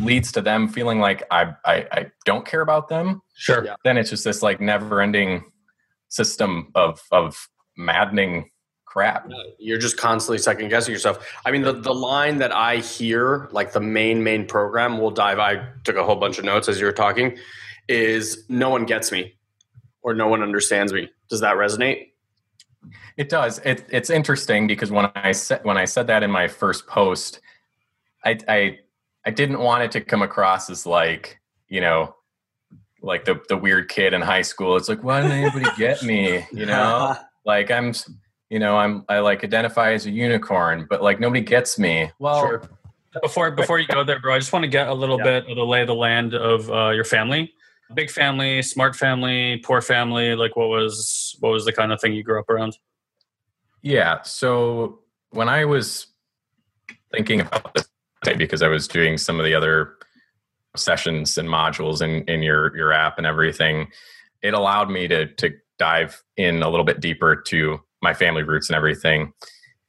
leads 0.00 0.32
to 0.32 0.40
them 0.40 0.68
feeling 0.68 1.00
like 1.00 1.22
I, 1.30 1.54
I, 1.64 1.86
I 1.92 2.06
don't 2.24 2.46
care 2.46 2.60
about 2.60 2.88
them. 2.88 3.22
Sure. 3.34 3.64
Yeah. 3.64 3.74
Then 3.84 3.96
it's 3.96 4.10
just 4.10 4.24
this 4.24 4.42
like 4.42 4.60
never 4.60 5.00
ending 5.00 5.44
system 6.08 6.70
of, 6.74 7.00
of 7.10 7.48
maddening 7.76 8.50
crap. 8.84 9.28
You're 9.58 9.78
just 9.78 9.96
constantly 9.96 10.38
second 10.38 10.68
guessing 10.68 10.92
yourself. 10.92 11.26
I 11.46 11.50
mean, 11.50 11.62
the, 11.62 11.72
the 11.72 11.94
line 11.94 12.38
that 12.38 12.52
I 12.52 12.76
hear, 12.76 13.48
like 13.50 13.72
the 13.72 13.80
main, 13.80 14.22
main 14.22 14.46
program, 14.46 14.98
we'll 14.98 15.10
dive, 15.10 15.38
I 15.38 15.66
took 15.84 15.96
a 15.96 16.04
whole 16.04 16.16
bunch 16.16 16.38
of 16.38 16.44
notes 16.44 16.68
as 16.68 16.78
you 16.78 16.86
were 16.86 16.92
talking, 16.92 17.38
is 17.88 18.44
no 18.48 18.70
one 18.70 18.84
gets 18.84 19.10
me 19.10 19.34
or 20.02 20.14
no 20.14 20.28
one 20.28 20.42
understands 20.42 20.92
me. 20.92 21.08
Does 21.30 21.40
that 21.40 21.56
resonate? 21.56 22.08
It 23.16 23.28
does. 23.28 23.60
It, 23.60 23.86
it's 23.90 24.10
interesting 24.10 24.66
because 24.66 24.90
when 24.90 25.10
I 25.14 25.32
said 25.32 25.64
when 25.64 25.76
I 25.76 25.84
said 25.84 26.06
that 26.08 26.22
in 26.22 26.30
my 26.30 26.48
first 26.48 26.86
post, 26.86 27.40
I, 28.24 28.38
I 28.48 28.78
I 29.24 29.30
didn't 29.30 29.60
want 29.60 29.84
it 29.84 29.92
to 29.92 30.00
come 30.00 30.22
across 30.22 30.70
as 30.70 30.86
like 30.86 31.40
you 31.68 31.80
know 31.80 32.14
like 33.02 33.24
the 33.24 33.40
the 33.48 33.56
weird 33.56 33.88
kid 33.88 34.14
in 34.14 34.20
high 34.20 34.42
school. 34.42 34.76
It's 34.76 34.88
like 34.88 35.02
why 35.02 35.22
didn't 35.22 35.38
anybody 35.38 35.66
get 35.76 36.02
me? 36.02 36.46
You 36.52 36.66
know, 36.66 37.16
like 37.44 37.70
I'm 37.70 37.92
you 38.50 38.58
know 38.58 38.76
I'm 38.76 39.04
I 39.08 39.20
like 39.20 39.44
identify 39.44 39.92
as 39.92 40.06
a 40.06 40.10
unicorn, 40.10 40.86
but 40.88 41.02
like 41.02 41.20
nobody 41.20 41.42
gets 41.42 41.78
me. 41.78 42.10
Well. 42.18 42.40
Sure. 42.40 42.62
Before 43.20 43.50
before 43.50 43.78
you 43.78 43.86
go 43.86 44.02
there, 44.04 44.18
bro, 44.18 44.34
I 44.34 44.38
just 44.38 44.54
want 44.54 44.62
to 44.62 44.70
get 44.70 44.88
a 44.88 44.94
little 44.94 45.18
yeah. 45.18 45.40
bit 45.40 45.50
of 45.50 45.56
the 45.56 45.66
lay 45.66 45.82
of 45.82 45.86
the 45.86 45.94
land 45.94 46.32
of 46.32 46.70
uh, 46.70 46.88
your 46.92 47.04
family 47.04 47.52
big 47.94 48.10
family, 48.10 48.62
smart 48.62 48.96
family, 48.96 49.58
poor 49.58 49.80
family? 49.80 50.34
Like 50.34 50.56
what 50.56 50.68
was 50.68 51.36
what 51.40 51.50
was 51.50 51.64
the 51.64 51.72
kind 51.72 51.92
of 51.92 52.00
thing 52.00 52.12
you 52.14 52.22
grew 52.22 52.38
up 52.38 52.50
around? 52.50 52.76
Yeah. 53.82 54.22
So 54.22 55.00
when 55.30 55.48
I 55.48 55.64
was 55.64 56.06
thinking 57.12 57.40
about 57.40 57.74
this, 57.74 57.88
because 58.36 58.62
I 58.62 58.68
was 58.68 58.88
doing 58.88 59.18
some 59.18 59.38
of 59.38 59.44
the 59.44 59.54
other 59.54 59.94
sessions 60.76 61.36
and 61.38 61.48
modules 61.48 62.02
in, 62.02 62.24
in 62.28 62.42
your, 62.42 62.74
your 62.76 62.92
app 62.92 63.18
and 63.18 63.26
everything, 63.26 63.88
it 64.42 64.54
allowed 64.54 64.90
me 64.90 65.08
to, 65.08 65.26
to 65.34 65.50
dive 65.78 66.22
in 66.36 66.62
a 66.62 66.68
little 66.68 66.84
bit 66.84 67.00
deeper 67.00 67.36
to 67.36 67.80
my 68.02 68.14
family 68.14 68.42
roots 68.42 68.68
and 68.68 68.76
everything. 68.76 69.32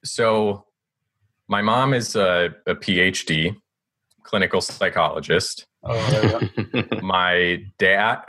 So 0.03 0.65
my 1.47 1.61
mom 1.61 1.93
is 1.93 2.15
a, 2.15 2.49
a 2.67 2.75
PhD 2.75 3.55
clinical 4.23 4.61
psychologist. 4.61 5.65
Oh, 5.83 6.41
my 7.01 7.63
dad, 7.77 8.21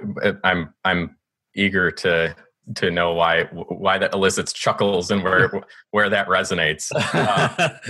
I'm, 0.43 0.75
I'm 0.85 1.17
eager 1.55 1.91
to 1.91 2.35
to 2.77 2.91
know 2.91 3.13
why 3.13 3.45
why 3.53 3.99
that 3.99 4.15
elicits 4.15 4.53
chuckles 4.53 5.11
and 5.11 5.23
where 5.23 5.51
where 5.91 6.09
that 6.09 6.29
resonates. 6.29 6.91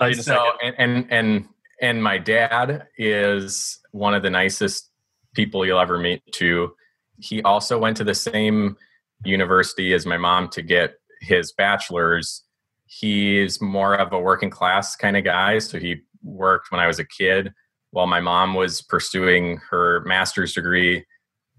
Uh, 0.00 0.12
so 0.12 0.52
and, 0.62 0.74
and 0.78 1.06
and 1.10 1.48
and 1.80 2.02
my 2.02 2.18
dad 2.18 2.86
is 2.98 3.80
one 3.92 4.14
of 4.14 4.22
the 4.22 4.30
nicest 4.30 4.90
people 5.34 5.64
you'll 5.64 5.80
ever 5.80 5.98
meet. 5.98 6.22
Too, 6.32 6.72
he 7.18 7.42
also 7.42 7.78
went 7.78 7.96
to 7.98 8.04
the 8.04 8.14
same 8.14 8.76
university 9.24 9.92
as 9.94 10.06
my 10.06 10.16
mom 10.16 10.48
to 10.50 10.62
get 10.62 10.94
his 11.20 11.52
bachelor's. 11.52 12.44
He's 12.86 13.60
more 13.60 13.94
of 13.94 14.12
a 14.12 14.18
working 14.18 14.50
class 14.50 14.96
kind 14.96 15.16
of 15.16 15.24
guy, 15.24 15.58
so 15.58 15.78
he 15.78 16.02
worked 16.22 16.70
when 16.70 16.80
I 16.80 16.86
was 16.86 16.98
a 16.98 17.04
kid 17.04 17.52
while 17.90 18.06
my 18.06 18.20
mom 18.20 18.54
was 18.54 18.82
pursuing 18.82 19.60
her 19.70 20.00
master's 20.04 20.52
degree 20.52 21.04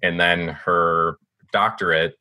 and 0.03 0.19
then 0.19 0.49
her 0.49 1.17
doctorate, 1.51 2.15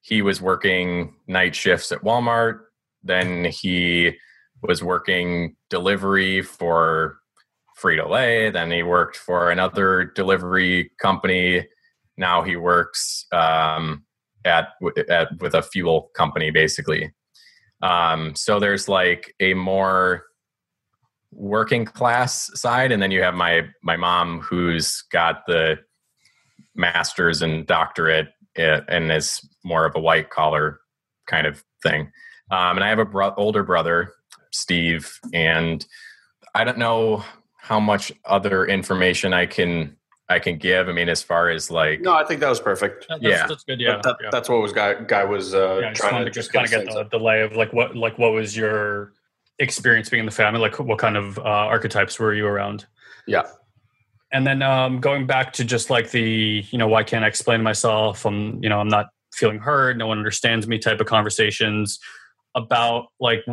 he 0.00 0.22
was 0.22 0.40
working 0.40 1.14
night 1.26 1.54
shifts 1.54 1.90
at 1.92 2.02
Walmart. 2.02 2.60
Then 3.02 3.46
he 3.46 4.12
was 4.62 4.82
working 4.82 5.56
delivery 5.70 6.42
for 6.42 7.18
Frito 7.80 8.08
Lay. 8.08 8.50
Then 8.50 8.70
he 8.70 8.82
worked 8.82 9.16
for 9.16 9.50
another 9.50 10.04
delivery 10.14 10.90
company. 11.00 11.66
Now 12.16 12.42
he 12.42 12.56
works 12.56 13.26
um, 13.32 14.04
at, 14.44 14.68
at 15.08 15.28
with 15.40 15.54
a 15.54 15.62
fuel 15.62 16.10
company, 16.14 16.50
basically. 16.50 17.12
Um, 17.82 18.34
so 18.34 18.60
there's 18.60 18.88
like 18.88 19.34
a 19.40 19.54
more 19.54 20.24
working 21.32 21.84
class 21.84 22.50
side, 22.54 22.92
and 22.92 23.02
then 23.02 23.10
you 23.10 23.22
have 23.22 23.34
my 23.34 23.62
my 23.82 23.96
mom 23.96 24.40
who's 24.40 25.02
got 25.10 25.42
the 25.46 25.78
master's 26.74 27.42
and 27.42 27.66
doctorate 27.66 28.28
eh, 28.56 28.80
and 28.88 29.10
is 29.12 29.46
more 29.64 29.86
of 29.86 29.94
a 29.96 30.00
white 30.00 30.30
collar 30.30 30.80
kind 31.26 31.46
of 31.46 31.62
thing. 31.82 32.12
Um, 32.50 32.76
and 32.76 32.84
I 32.84 32.88
have 32.88 32.98
a 32.98 33.04
bro- 33.04 33.34
older 33.36 33.62
brother, 33.62 34.12
Steve, 34.50 35.18
and 35.32 35.84
I 36.54 36.64
don't 36.64 36.78
know 36.78 37.24
how 37.56 37.80
much 37.80 38.12
other 38.24 38.66
information 38.66 39.32
I 39.32 39.46
can 39.46 39.96
I 40.28 40.38
can 40.38 40.56
give. 40.56 40.88
I 40.88 40.92
mean, 40.92 41.08
as 41.08 41.22
far 41.22 41.50
as 41.50 41.70
like, 41.70 42.00
no, 42.00 42.14
I 42.14 42.24
think 42.24 42.40
that 42.40 42.48
was 42.48 42.60
perfect. 42.60 43.06
That's, 43.08 43.22
yeah, 43.22 43.46
that's 43.46 43.64
good. 43.64 43.80
Yeah, 43.80 44.00
that, 44.02 44.16
yeah, 44.22 44.28
that's 44.32 44.48
what 44.48 44.60
was 44.60 44.72
guy 44.72 44.94
guy 44.94 45.24
was 45.24 45.54
uh, 45.54 45.80
yeah, 45.82 45.92
trying 45.92 46.24
to 46.24 46.30
just 46.30 46.52
kind 46.52 46.64
of 46.64 46.70
get 46.70 46.86
the, 46.86 47.08
the 47.10 47.18
lay 47.18 47.42
of 47.42 47.56
like 47.56 47.72
what 47.72 47.94
like 47.96 48.18
what 48.18 48.32
was 48.32 48.56
your 48.56 49.12
experience 49.58 50.08
being 50.08 50.20
in 50.20 50.26
the 50.26 50.32
family? 50.32 50.60
Like, 50.60 50.78
what 50.78 50.98
kind 50.98 51.16
of 51.16 51.38
uh, 51.38 51.42
archetypes 51.42 52.18
were 52.18 52.34
you 52.34 52.46
around? 52.46 52.86
Yeah, 53.26 53.42
and 54.34 54.44
then 54.44 54.62
um, 54.62 55.00
going 55.00 55.26
back 55.26 55.52
to 55.54 55.64
just 55.64 55.90
like 55.90 56.10
the 56.10 56.64
you 56.68 56.76
know 56.76 56.88
why 56.88 57.04
can't 57.04 57.24
i 57.24 57.28
explain 57.28 57.62
myself? 57.62 58.26
I'm 58.26 58.62
you 58.62 58.68
know 58.68 58.80
i'm 58.80 58.88
not 58.88 59.06
feeling 59.32 59.58
heard. 59.58 59.96
No 59.96 60.08
one 60.08 60.18
understands 60.18 60.66
me 60.66 60.78
type 60.78 61.00
of 61.00 61.06
conversations 61.06 61.98
about 62.54 63.06
like 63.20 63.44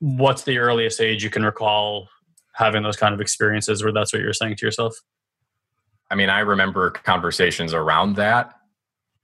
what's 0.00 0.42
the 0.42 0.58
earliest 0.58 1.00
age 1.00 1.22
you 1.22 1.30
can 1.30 1.44
recall 1.44 2.08
having 2.54 2.82
those 2.82 2.96
kind 2.96 3.14
of 3.14 3.20
experiences 3.20 3.82
where 3.84 3.92
that's 3.92 4.12
what 4.12 4.20
you're 4.22 4.32
saying 4.32 4.56
to 4.56 4.66
yourself? 4.66 4.96
I 6.10 6.14
mean 6.14 6.30
i 6.30 6.40
remember 6.40 6.90
conversations 6.90 7.74
around 7.74 8.16
that 8.16 8.54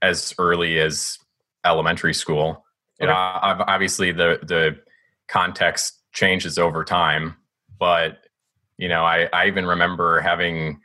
as 0.02 0.34
early 0.38 0.78
as 0.78 1.18
elementary 1.64 2.14
school. 2.14 2.64
Okay. 3.00 3.06
you 3.06 3.06
know 3.06 3.14
obviously 3.14 4.12
the 4.12 4.38
the 4.42 4.78
context 5.28 6.00
changes 6.12 6.58
over 6.58 6.84
time 6.84 7.36
but 7.78 8.18
you 8.82 8.88
know, 8.88 9.04
I, 9.04 9.28
I 9.32 9.46
even 9.46 9.64
remember 9.64 10.18
having 10.18 10.80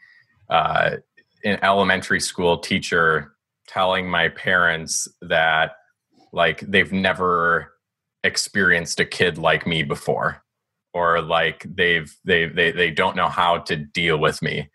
uh, 0.51 0.98
an 1.44 1.58
elementary 1.63 2.20
school 2.20 2.60
teacher 2.60 3.34
telling 3.68 4.08
my 4.08 4.30
parents 4.30 5.08
that 5.24 5.72
like 6.32 6.60
they've 6.60 6.92
never 6.92 7.74
experienced 8.24 9.00
a 9.00 9.06
kid 9.06 9.39
like 9.39 9.66
me 9.66 9.82
before 9.82 10.44
or 10.94 11.24
like 11.24 11.66
they've 11.75 12.16
they 12.24 12.46
they 12.46 12.72
they 12.72 12.92
don't 12.92 13.16
know 13.16 13.30
how 13.30 13.58
to 13.58 13.75
deal 13.75 14.20
with 14.20 14.44
me. 14.44 14.70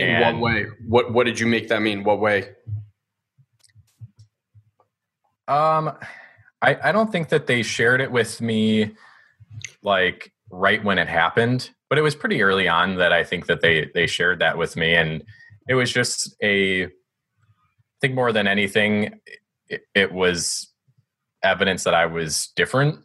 In 0.00 0.08
and, 0.08 0.40
what 0.40 0.52
way? 0.52 0.66
What 0.88 1.12
what 1.12 1.24
did 1.24 1.38
you 1.38 1.46
make 1.46 1.68
that 1.68 1.82
mean? 1.82 2.02
What 2.02 2.18
way? 2.18 2.48
Um 5.46 5.92
i 6.62 6.76
i 6.82 6.90
don't 6.90 7.12
think 7.12 7.28
that 7.28 7.46
they 7.46 7.62
shared 7.62 8.00
it 8.00 8.10
with 8.10 8.40
me 8.40 8.90
like 9.82 10.32
right 10.50 10.82
when 10.82 10.98
it 10.98 11.06
happened 11.06 11.70
but 11.88 11.98
it 11.98 12.02
was 12.02 12.14
pretty 12.14 12.42
early 12.42 12.68
on 12.68 12.96
that 12.96 13.12
I 13.12 13.24
think 13.24 13.46
that 13.46 13.60
they 13.60 13.90
they 13.94 14.06
shared 14.06 14.40
that 14.40 14.58
with 14.58 14.76
me, 14.76 14.94
and 14.94 15.22
it 15.68 15.74
was 15.74 15.92
just 15.92 16.34
a 16.42 16.84
I 16.84 16.88
think 18.00 18.14
more 18.14 18.32
than 18.32 18.46
anything, 18.46 19.20
it, 19.68 19.82
it 19.94 20.12
was 20.12 20.72
evidence 21.42 21.84
that 21.84 21.94
I 21.94 22.06
was 22.06 22.48
different. 22.56 22.98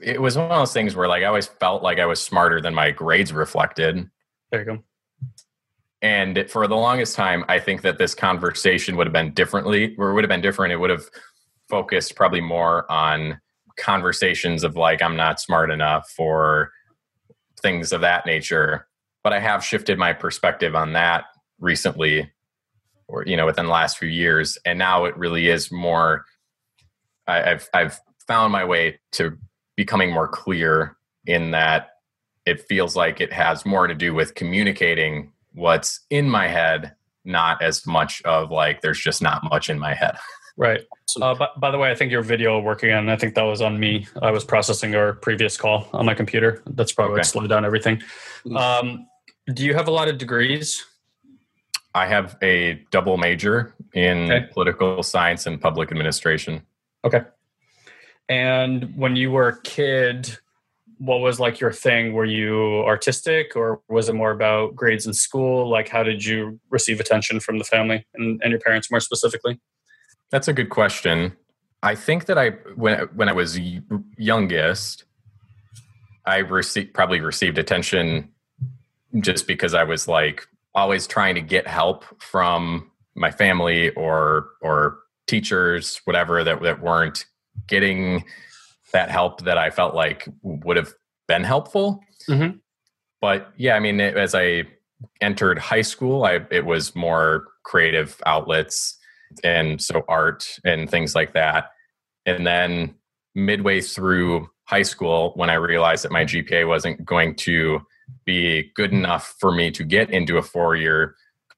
It 0.00 0.20
was 0.20 0.36
one 0.36 0.50
of 0.50 0.58
those 0.58 0.72
things 0.72 0.94
where 0.94 1.08
like 1.08 1.22
I 1.22 1.26
always 1.26 1.46
felt 1.46 1.82
like 1.82 1.98
I 1.98 2.06
was 2.06 2.20
smarter 2.20 2.60
than 2.60 2.74
my 2.74 2.90
grades 2.90 3.32
reflected. 3.32 4.08
There 4.50 4.60
you 4.60 4.66
go. 4.66 4.78
And 6.02 6.50
for 6.50 6.66
the 6.66 6.76
longest 6.76 7.14
time, 7.14 7.44
I 7.48 7.60
think 7.60 7.82
that 7.82 7.98
this 7.98 8.14
conversation 8.14 8.96
would 8.96 9.06
have 9.06 9.12
been 9.12 9.32
differently, 9.32 9.94
or 9.96 10.12
would 10.14 10.24
have 10.24 10.28
been 10.28 10.40
different. 10.40 10.72
It 10.72 10.76
would 10.76 10.90
have 10.90 11.08
focused 11.68 12.16
probably 12.16 12.40
more 12.40 12.90
on 12.90 13.40
conversations 13.78 14.64
of 14.64 14.76
like 14.76 15.00
I'm 15.00 15.16
not 15.16 15.40
smart 15.40 15.70
enough 15.70 16.12
or 16.18 16.72
things 17.62 17.92
of 17.92 18.00
that 18.02 18.26
nature. 18.26 18.86
But 19.22 19.32
I 19.32 19.40
have 19.40 19.64
shifted 19.64 19.98
my 19.98 20.12
perspective 20.12 20.74
on 20.74 20.92
that 20.94 21.24
recently, 21.60 22.30
or 23.08 23.24
you 23.26 23.36
know, 23.36 23.46
within 23.46 23.66
the 23.66 23.72
last 23.72 23.98
few 23.98 24.08
years, 24.08 24.58
and 24.64 24.78
now 24.78 25.04
it 25.04 25.16
really 25.16 25.48
is 25.48 25.70
more. 25.70 26.24
I, 27.26 27.52
I've 27.52 27.68
I've 27.72 28.00
found 28.26 28.52
my 28.52 28.64
way 28.64 28.98
to 29.12 29.38
becoming 29.76 30.12
more 30.12 30.28
clear 30.28 30.96
in 31.26 31.52
that 31.52 31.90
it 32.46 32.60
feels 32.62 32.96
like 32.96 33.20
it 33.20 33.32
has 33.32 33.64
more 33.64 33.86
to 33.86 33.94
do 33.94 34.12
with 34.14 34.34
communicating 34.34 35.32
what's 35.52 36.00
in 36.10 36.28
my 36.28 36.48
head, 36.48 36.94
not 37.24 37.62
as 37.62 37.86
much 37.86 38.22
of 38.22 38.50
like 38.50 38.80
there's 38.80 39.00
just 39.00 39.22
not 39.22 39.44
much 39.44 39.70
in 39.70 39.78
my 39.78 39.94
head. 39.94 40.16
Right. 40.56 40.82
Uh, 41.20 41.34
by, 41.34 41.48
by 41.56 41.70
the 41.70 41.78
way, 41.78 41.90
I 41.90 41.94
think 41.94 42.10
your 42.10 42.22
video 42.22 42.60
working 42.60 42.90
and 42.90 43.10
I 43.10 43.16
think 43.16 43.34
that 43.34 43.42
was 43.42 43.60
on 43.62 43.78
me. 43.78 44.06
I 44.20 44.30
was 44.30 44.44
processing 44.44 44.94
our 44.94 45.14
previous 45.14 45.56
call 45.56 45.88
on 45.92 46.06
my 46.06 46.14
computer. 46.14 46.62
That's 46.66 46.92
probably 46.92 47.20
okay. 47.20 47.22
slowed 47.22 47.48
down 47.48 47.64
everything. 47.64 48.02
Mm. 48.44 48.56
Um, 48.58 49.06
do 49.54 49.64
you 49.64 49.74
have 49.74 49.88
a 49.88 49.90
lot 49.90 50.08
of 50.08 50.18
degrees? 50.18 50.84
I 51.94 52.06
have 52.06 52.36
a 52.42 52.82
double 52.90 53.18
major 53.18 53.74
in 53.92 54.30
okay. 54.30 54.46
political 54.52 55.02
science 55.02 55.46
and 55.46 55.60
public 55.60 55.90
administration. 55.90 56.62
Okay. 57.04 57.22
And 58.28 58.96
when 58.96 59.16
you 59.16 59.30
were 59.30 59.48
a 59.48 59.60
kid, 59.62 60.38
what 60.98 61.20
was 61.20 61.40
like 61.40 61.60
your 61.60 61.72
thing? 61.72 62.12
Were 62.12 62.24
you 62.24 62.82
artistic 62.84 63.56
or 63.56 63.82
was 63.88 64.08
it 64.08 64.14
more 64.14 64.30
about 64.30 64.74
grades 64.76 65.06
in 65.06 65.12
school? 65.12 65.68
Like, 65.68 65.88
how 65.88 66.02
did 66.02 66.24
you 66.24 66.60
receive 66.70 67.00
attention 67.00 67.40
from 67.40 67.58
the 67.58 67.64
family 67.64 68.06
and, 68.14 68.40
and 68.42 68.52
your 68.52 68.60
parents 68.60 68.90
more 68.90 69.00
specifically? 69.00 69.60
That's 70.32 70.48
a 70.48 70.52
good 70.52 70.70
question. 70.70 71.36
I 71.82 71.94
think 71.94 72.24
that 72.24 72.38
I 72.38 72.50
when 72.74 73.00
when 73.14 73.28
I 73.28 73.32
was 73.32 73.60
youngest, 74.16 75.04
I 76.24 76.38
received 76.38 76.94
probably 76.94 77.20
received 77.20 77.58
attention 77.58 78.30
just 79.20 79.46
because 79.46 79.74
I 79.74 79.84
was 79.84 80.08
like 80.08 80.48
always 80.74 81.06
trying 81.06 81.34
to 81.34 81.42
get 81.42 81.66
help 81.66 82.04
from 82.20 82.90
my 83.14 83.30
family 83.30 83.90
or 83.90 84.48
or 84.62 85.00
teachers, 85.26 86.00
whatever 86.06 86.42
that 86.42 86.62
that 86.62 86.80
weren't 86.80 87.26
getting 87.66 88.24
that 88.92 89.10
help 89.10 89.42
that 89.42 89.58
I 89.58 89.68
felt 89.68 89.94
like 89.94 90.28
would 90.42 90.78
have 90.78 90.94
been 91.28 91.44
helpful. 91.44 92.02
Mm-hmm. 92.28 92.56
But 93.20 93.52
yeah, 93.58 93.74
I 93.74 93.80
mean, 93.80 94.00
it, 94.00 94.16
as 94.16 94.34
I 94.34 94.64
entered 95.20 95.58
high 95.58 95.82
school, 95.82 96.24
I 96.24 96.40
it 96.50 96.64
was 96.64 96.96
more 96.96 97.48
creative 97.64 98.20
outlets 98.24 98.98
and 99.44 99.80
so 99.80 100.04
art 100.08 100.46
and 100.64 100.90
things 100.90 101.14
like 101.14 101.32
that. 101.34 101.70
And 102.26 102.46
then 102.46 102.94
midway 103.34 103.80
through 103.80 104.48
high 104.64 104.82
school, 104.82 105.32
when 105.34 105.50
I 105.50 105.54
realized 105.54 106.04
that 106.04 106.12
my 106.12 106.24
GPA 106.24 106.66
wasn't 106.66 107.04
going 107.04 107.34
to 107.36 107.80
be 108.24 108.70
good 108.74 108.92
enough 108.92 109.34
for 109.38 109.52
me 109.52 109.70
to 109.72 109.84
get 109.84 110.10
into 110.10 110.38
a 110.38 110.42
four 110.42 110.76
year 110.76 111.14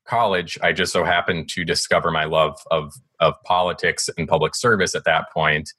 college, 0.07 0.59
I 0.63 0.73
just 0.73 0.93
so 0.93 1.05
happened 1.05 1.49
to 1.51 1.65
discover 1.65 2.11
my 2.11 2.25
love 2.25 2.59
of, 2.71 2.93
of 3.21 3.35
politics 3.45 4.09
and 4.17 4.29
public 4.29 4.55
service 4.55 4.95
at 4.95 5.05
that 5.05 5.31
point. 5.33 5.73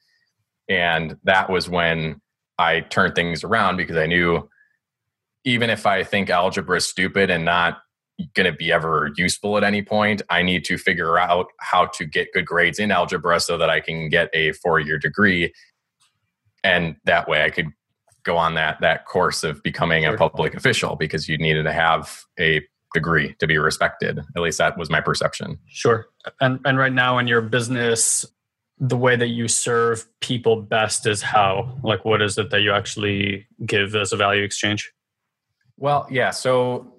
And 0.68 1.18
that 1.24 1.50
was 1.50 1.70
when 1.70 2.22
I 2.58 2.82
turned 2.82 3.16
things 3.16 3.44
around 3.44 3.78
because 3.78 3.98
I 3.98 4.08
knew 4.08 4.50
even 5.44 5.70
if 5.70 5.86
I 5.86 6.04
think 6.04 6.30
algebra 6.30 6.78
is 6.78 6.86
stupid 6.88 7.30
and 7.30 7.46
not 7.46 7.80
going 8.34 8.50
to 8.50 8.58
be 8.58 8.72
ever 8.72 9.12
useful 9.18 9.58
at 9.58 9.64
any 9.64 9.82
point. 9.82 10.22
I 10.30 10.42
need 10.42 10.64
to 10.66 10.78
figure 10.78 11.18
out 11.18 11.48
how 11.60 11.88
to 11.88 12.06
get 12.06 12.32
good 12.34 12.46
grades 12.46 12.80
in 12.80 12.92
algebra 12.92 13.40
so 13.40 13.58
that 13.58 13.70
I 13.70 13.80
can 13.80 14.10
get 14.10 14.30
a 14.34 14.54
four 14.54 14.80
year 14.80 14.98
degree. 14.98 15.54
And 16.64 16.96
that 17.06 17.28
way 17.28 17.44
I 17.44 17.50
could 17.50 17.68
go 18.24 18.38
on 18.38 18.56
that 18.56 18.82
that 18.82 19.06
course 19.06 19.44
of 19.44 19.62
becoming 19.64 20.04
sure. 20.04 20.16
a 20.16 20.18
public 20.18 20.56
official 20.56 20.96
because 20.96 21.30
you 21.30 21.38
needed 21.38 21.64
to 21.64 21.74
have 21.74 22.24
a 22.40 22.62
degree 22.94 23.36
to 23.40 23.48
be 23.48 23.58
respected. 23.58 24.20
At 24.36 24.42
least 24.42 24.58
that 24.58 24.78
was 24.78 24.90
my 24.90 25.02
perception. 25.02 25.60
Sure. 25.68 26.08
And 26.42 26.60
and 26.66 26.78
right 26.78 26.94
now 26.94 27.18
in 27.18 27.28
your 27.28 27.42
business, 27.42 28.26
the 28.80 28.98
way 28.98 29.16
that 29.16 29.28
you 29.28 29.48
serve 29.48 30.06
people 30.22 30.62
best 30.62 31.06
is 31.06 31.22
how? 31.22 31.78
Like 31.84 32.06
what 32.06 32.22
is 32.22 32.38
it 32.38 32.50
that 32.50 32.62
you 32.62 32.72
actually 32.72 33.46
give 33.66 33.96
as 33.96 34.12
a 34.12 34.18
value 34.18 34.44
exchange? 34.44 34.92
Well, 35.78 36.08
yeah. 36.10 36.32
So 36.32 36.95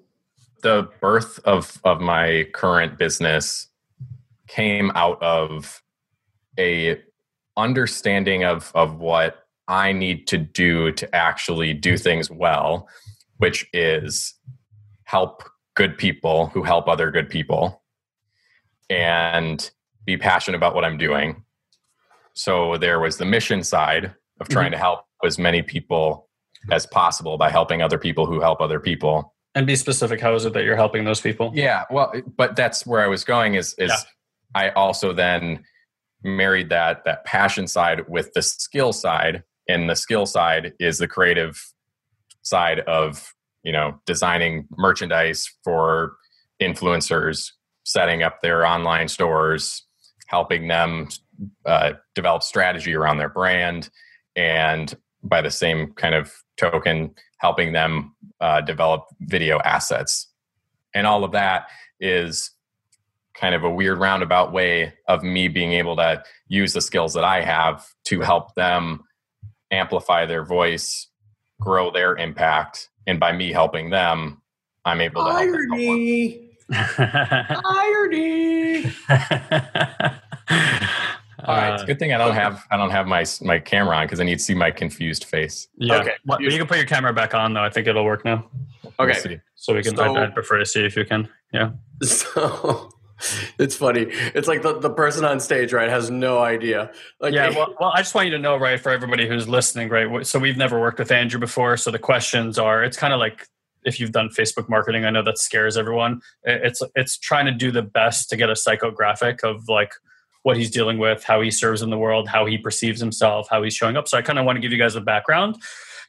the 0.61 0.89
birth 1.01 1.39
of 1.45 1.79
of 1.83 1.99
my 1.99 2.47
current 2.53 2.97
business 2.97 3.67
came 4.47 4.91
out 4.95 5.21
of 5.21 5.81
a 6.59 6.99
understanding 7.55 8.43
of 8.43 8.71
of 8.75 8.97
what 8.99 9.47
I 9.67 9.91
need 9.91 10.27
to 10.27 10.37
do 10.37 10.91
to 10.93 11.15
actually 11.15 11.73
do 11.73 11.97
things 11.97 12.31
well, 12.31 12.87
which 13.37 13.67
is 13.73 14.33
help 15.03 15.43
good 15.75 15.97
people 15.97 16.47
who 16.47 16.63
help 16.63 16.87
other 16.87 17.11
good 17.11 17.29
people 17.29 17.83
and 18.89 19.69
be 20.05 20.17
passionate 20.17 20.57
about 20.57 20.73
what 20.73 20.85
I'm 20.85 20.97
doing. 20.97 21.43
So 22.33 22.77
there 22.77 22.99
was 22.99 23.17
the 23.17 23.25
mission 23.25 23.63
side 23.63 24.13
of 24.39 24.47
trying 24.47 24.67
mm-hmm. 24.67 24.73
to 24.73 24.77
help 24.77 25.01
as 25.25 25.37
many 25.37 25.61
people 25.61 26.29
as 26.71 26.85
possible 26.85 27.37
by 27.37 27.49
helping 27.49 27.81
other 27.81 27.97
people 27.97 28.25
who 28.25 28.39
help 28.39 28.61
other 28.61 28.79
people 28.79 29.33
and 29.57 29.65
be 29.65 29.75
specific 29.75 30.21
how 30.21 30.35
is 30.35 30.45
it 30.45 30.53
that 30.53 30.63
you're 30.63 30.75
helping 30.75 31.03
those 31.03 31.19
people 31.19 31.51
yeah 31.55 31.83
well 31.89 32.13
but 32.35 32.55
that's 32.55 32.85
where 32.85 33.01
i 33.01 33.07
was 33.07 33.23
going 33.23 33.55
is 33.55 33.73
is 33.79 33.89
yeah. 33.89 33.97
i 34.53 34.69
also 34.69 35.11
then 35.11 35.63
married 36.23 36.69
that 36.69 37.03
that 37.05 37.25
passion 37.25 37.65
side 37.65 38.07
with 38.07 38.31
the 38.33 38.41
skill 38.41 38.93
side 38.93 39.43
and 39.67 39.89
the 39.89 39.95
skill 39.95 40.25
side 40.25 40.73
is 40.79 40.99
the 40.99 41.07
creative 41.07 41.59
side 42.43 42.79
of 42.81 43.33
you 43.63 43.71
know 43.71 43.99
designing 44.05 44.67
merchandise 44.77 45.49
for 45.63 46.15
influencers 46.61 47.51
setting 47.83 48.21
up 48.21 48.41
their 48.41 48.65
online 48.65 49.07
stores 49.07 49.85
helping 50.27 50.67
them 50.67 51.07
uh, 51.65 51.93
develop 52.13 52.43
strategy 52.43 52.93
around 52.93 53.17
their 53.17 53.29
brand 53.29 53.89
and 54.35 54.95
by 55.23 55.41
the 55.41 55.51
same 55.51 55.93
kind 55.93 56.15
of 56.15 56.33
token 56.57 57.13
helping 57.39 57.73
them 57.73 58.15
uh, 58.41 58.61
develop 58.61 59.05
video 59.21 59.59
assets. 59.59 60.27
And 60.93 61.05
all 61.05 61.23
of 61.23 61.31
that 61.33 61.67
is 61.99 62.51
kind 63.35 63.53
of 63.53 63.63
a 63.63 63.69
weird 63.69 63.99
roundabout 63.99 64.51
way 64.51 64.93
of 65.07 65.23
me 65.23 65.47
being 65.47 65.73
able 65.73 65.95
to 65.97 66.23
use 66.47 66.73
the 66.73 66.81
skills 66.81 67.13
that 67.13 67.23
I 67.23 67.41
have 67.41 67.85
to 68.05 68.21
help 68.21 68.55
them 68.55 69.03
amplify 69.69 70.25
their 70.25 70.43
voice, 70.43 71.07
grow 71.61 71.91
their 71.91 72.15
impact. 72.15 72.89
And 73.05 73.19
by 73.19 73.31
me 73.33 73.51
helping 73.51 73.91
them, 73.91 74.41
I'm 74.85 75.01
able 75.01 75.23
to 75.25 75.29
Irony. 75.29 76.49
help 76.69 76.95
them. 76.97 77.61
Irony. 77.65 78.91
All 81.43 81.55
right, 81.55 81.73
it's 81.73 81.81
a 81.81 81.83
uh, 81.83 81.87
good 81.87 81.99
thing 81.99 82.13
I 82.13 82.17
don't 82.17 82.33
have 82.33 82.65
I 82.71 82.77
don't 82.77 82.89
have 82.89 83.07
my 83.07 83.23
my 83.41 83.59
camera 83.59 83.95
on 83.95 84.05
because 84.05 84.19
I 84.19 84.23
need 84.23 84.39
to 84.39 84.43
see 84.43 84.55
my 84.55 84.71
confused 84.71 85.25
face. 85.25 85.67
Yeah. 85.77 86.01
Okay. 86.01 86.13
Well, 86.25 86.41
you 86.41 86.49
can 86.57 86.65
put 86.67 86.77
your 86.77 86.87
camera 86.87 87.13
back 87.13 87.35
on 87.35 87.53
though. 87.53 87.63
I 87.63 87.69
think 87.69 87.87
it'll 87.87 88.05
work 88.05 88.25
now. 88.25 88.49
Okay. 88.99 89.19
We'll 89.25 89.37
so 89.55 89.75
we 89.75 89.83
can. 89.83 89.95
So, 89.95 90.15
I'd 90.15 90.33
prefer 90.33 90.57
to 90.57 90.65
see 90.65 90.83
if 90.83 90.95
you 90.95 91.05
can. 91.05 91.29
Yeah. 91.53 91.71
So 92.01 92.89
it's 93.59 93.75
funny. 93.75 94.07
It's 94.09 94.47
like 94.47 94.61
the, 94.61 94.79
the 94.79 94.89
person 94.89 95.25
on 95.25 95.39
stage, 95.39 95.73
right, 95.73 95.89
has 95.89 96.09
no 96.09 96.39
idea. 96.39 96.91
Like, 97.19 97.33
yeah. 97.33 97.49
Well, 97.49 97.75
well, 97.79 97.91
I 97.93 97.99
just 97.99 98.13
want 98.13 98.27
you 98.27 98.33
to 98.33 98.39
know, 98.39 98.57
right, 98.57 98.79
for 98.79 98.91
everybody 98.91 99.27
who's 99.27 99.47
listening, 99.47 99.89
right. 99.89 100.25
So 100.25 100.39
we've 100.39 100.57
never 100.57 100.79
worked 100.79 100.99
with 100.99 101.11
Andrew 101.11 101.39
before. 101.39 101.77
So 101.77 101.91
the 101.91 101.99
questions 101.99 102.57
are. 102.57 102.83
It's 102.83 102.97
kind 102.97 103.13
of 103.13 103.19
like 103.19 103.47
if 103.83 103.99
you've 103.99 104.11
done 104.11 104.29
Facebook 104.29 104.69
marketing, 104.69 105.05
I 105.05 105.09
know 105.09 105.23
that 105.23 105.37
scares 105.37 105.77
everyone. 105.77 106.21
It's 106.43 106.81
it's 106.95 107.17
trying 107.17 107.45
to 107.45 107.51
do 107.51 107.71
the 107.71 107.81
best 107.81 108.29
to 108.29 108.37
get 108.37 108.49
a 108.49 108.53
psychographic 108.53 109.43
of 109.43 109.67
like 109.67 109.93
what 110.47 110.55
he's 110.55 110.71
dealing 110.71 110.97
with, 110.97 111.25
how 111.25 111.41
he 111.41 111.51
serves 111.51 111.81
in 111.81 111.89
the 111.89 111.97
world, 111.97 112.29
how 112.29 112.45
he 112.45 112.57
perceives 112.57 113.01
himself, 113.01 113.49
how 113.51 113.61
he's 113.61 113.73
showing 113.73 113.97
up. 113.97 114.07
So 114.07 114.17
I 114.17 114.21
kind 114.21 114.39
of 114.39 114.45
want 114.45 114.55
to 114.55 114.61
give 114.61 114.71
you 114.71 114.77
guys 114.77 114.95
a 114.95 115.01
background. 115.01 115.57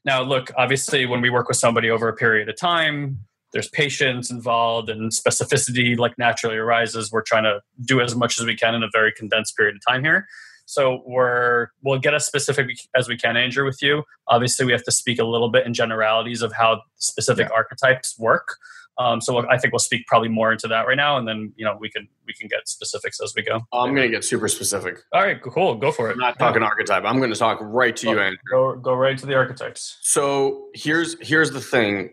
Now, 0.04 0.22
look, 0.22 0.52
obviously, 0.56 1.06
when 1.06 1.20
we 1.20 1.28
work 1.28 1.48
with 1.48 1.56
somebody 1.56 1.90
over 1.90 2.06
a 2.06 2.14
period 2.14 2.48
of 2.48 2.56
time, 2.56 3.18
there's 3.52 3.68
patience 3.68 4.30
involved 4.30 4.90
and 4.90 5.10
specificity 5.10 5.98
like 5.98 6.16
naturally 6.18 6.56
arises. 6.56 7.10
We're 7.10 7.22
trying 7.22 7.42
to 7.42 7.58
do 7.84 8.00
as 8.00 8.14
much 8.14 8.38
as 8.38 8.46
we 8.46 8.54
can 8.54 8.76
in 8.76 8.84
a 8.84 8.88
very 8.92 9.10
condensed 9.10 9.56
period 9.56 9.74
of 9.74 9.82
time 9.84 10.04
here. 10.04 10.28
So 10.66 11.02
we're 11.04 11.68
we'll 11.82 11.98
get 11.98 12.14
as 12.14 12.24
specific 12.24 12.68
as 12.94 13.08
we 13.08 13.16
can, 13.16 13.36
Andrew, 13.36 13.64
with 13.64 13.82
you. 13.82 14.04
Obviously, 14.28 14.66
we 14.66 14.70
have 14.70 14.84
to 14.84 14.92
speak 14.92 15.18
a 15.18 15.24
little 15.24 15.50
bit 15.50 15.66
in 15.66 15.74
generalities 15.74 16.42
of 16.42 16.52
how 16.52 16.82
specific 16.94 17.48
yeah. 17.48 17.56
archetypes 17.56 18.16
work. 18.20 18.54
Um, 18.98 19.20
so 19.20 19.48
I 19.48 19.58
think 19.58 19.72
we'll 19.72 19.78
speak 19.78 20.06
probably 20.06 20.28
more 20.28 20.50
into 20.50 20.66
that 20.68 20.86
right 20.86 20.96
now, 20.96 21.18
and 21.18 21.26
then 21.26 21.52
you 21.56 21.64
know 21.64 21.76
we 21.78 21.88
can 21.88 22.08
we 22.26 22.32
can 22.32 22.48
get 22.48 22.68
specifics 22.68 23.20
as 23.20 23.32
we 23.36 23.42
go. 23.42 23.60
I'm 23.72 23.94
going 23.94 24.10
to 24.10 24.14
get 24.14 24.24
super 24.24 24.48
specific. 24.48 24.98
All 25.12 25.22
right, 25.22 25.40
cool. 25.40 25.76
Go 25.76 25.92
for 25.92 26.10
it. 26.10 26.14
I'm 26.14 26.18
not 26.18 26.38
talking 26.38 26.62
yeah. 26.62 26.68
archetype. 26.68 27.04
I'm 27.04 27.18
going 27.18 27.32
to 27.32 27.38
talk 27.38 27.58
right 27.60 27.94
to 27.96 28.08
you, 28.08 28.18
Andrew. 28.18 28.38
Go 28.50 28.74
go 28.76 28.94
right 28.94 29.16
to 29.16 29.26
the 29.26 29.34
archetypes. 29.34 29.98
So 30.02 30.68
here's 30.74 31.16
here's 31.26 31.52
the 31.52 31.60
thing. 31.60 32.10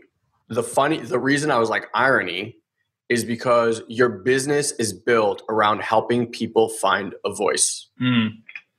The 0.50 0.64
funny 0.64 1.00
the 1.00 1.20
reason 1.20 1.50
I 1.50 1.58
was 1.58 1.70
like 1.70 1.88
irony 1.96 2.58
is 3.10 3.24
because 3.24 3.82
your 3.88 4.10
business 4.10 4.72
is 4.74 4.94
built 4.94 5.44
around 5.50 5.82
helping 5.82 6.28
people 6.28 6.70
find 6.70 7.16
a 7.26 7.34
voice. 7.34 7.88
Mm. 8.02 8.30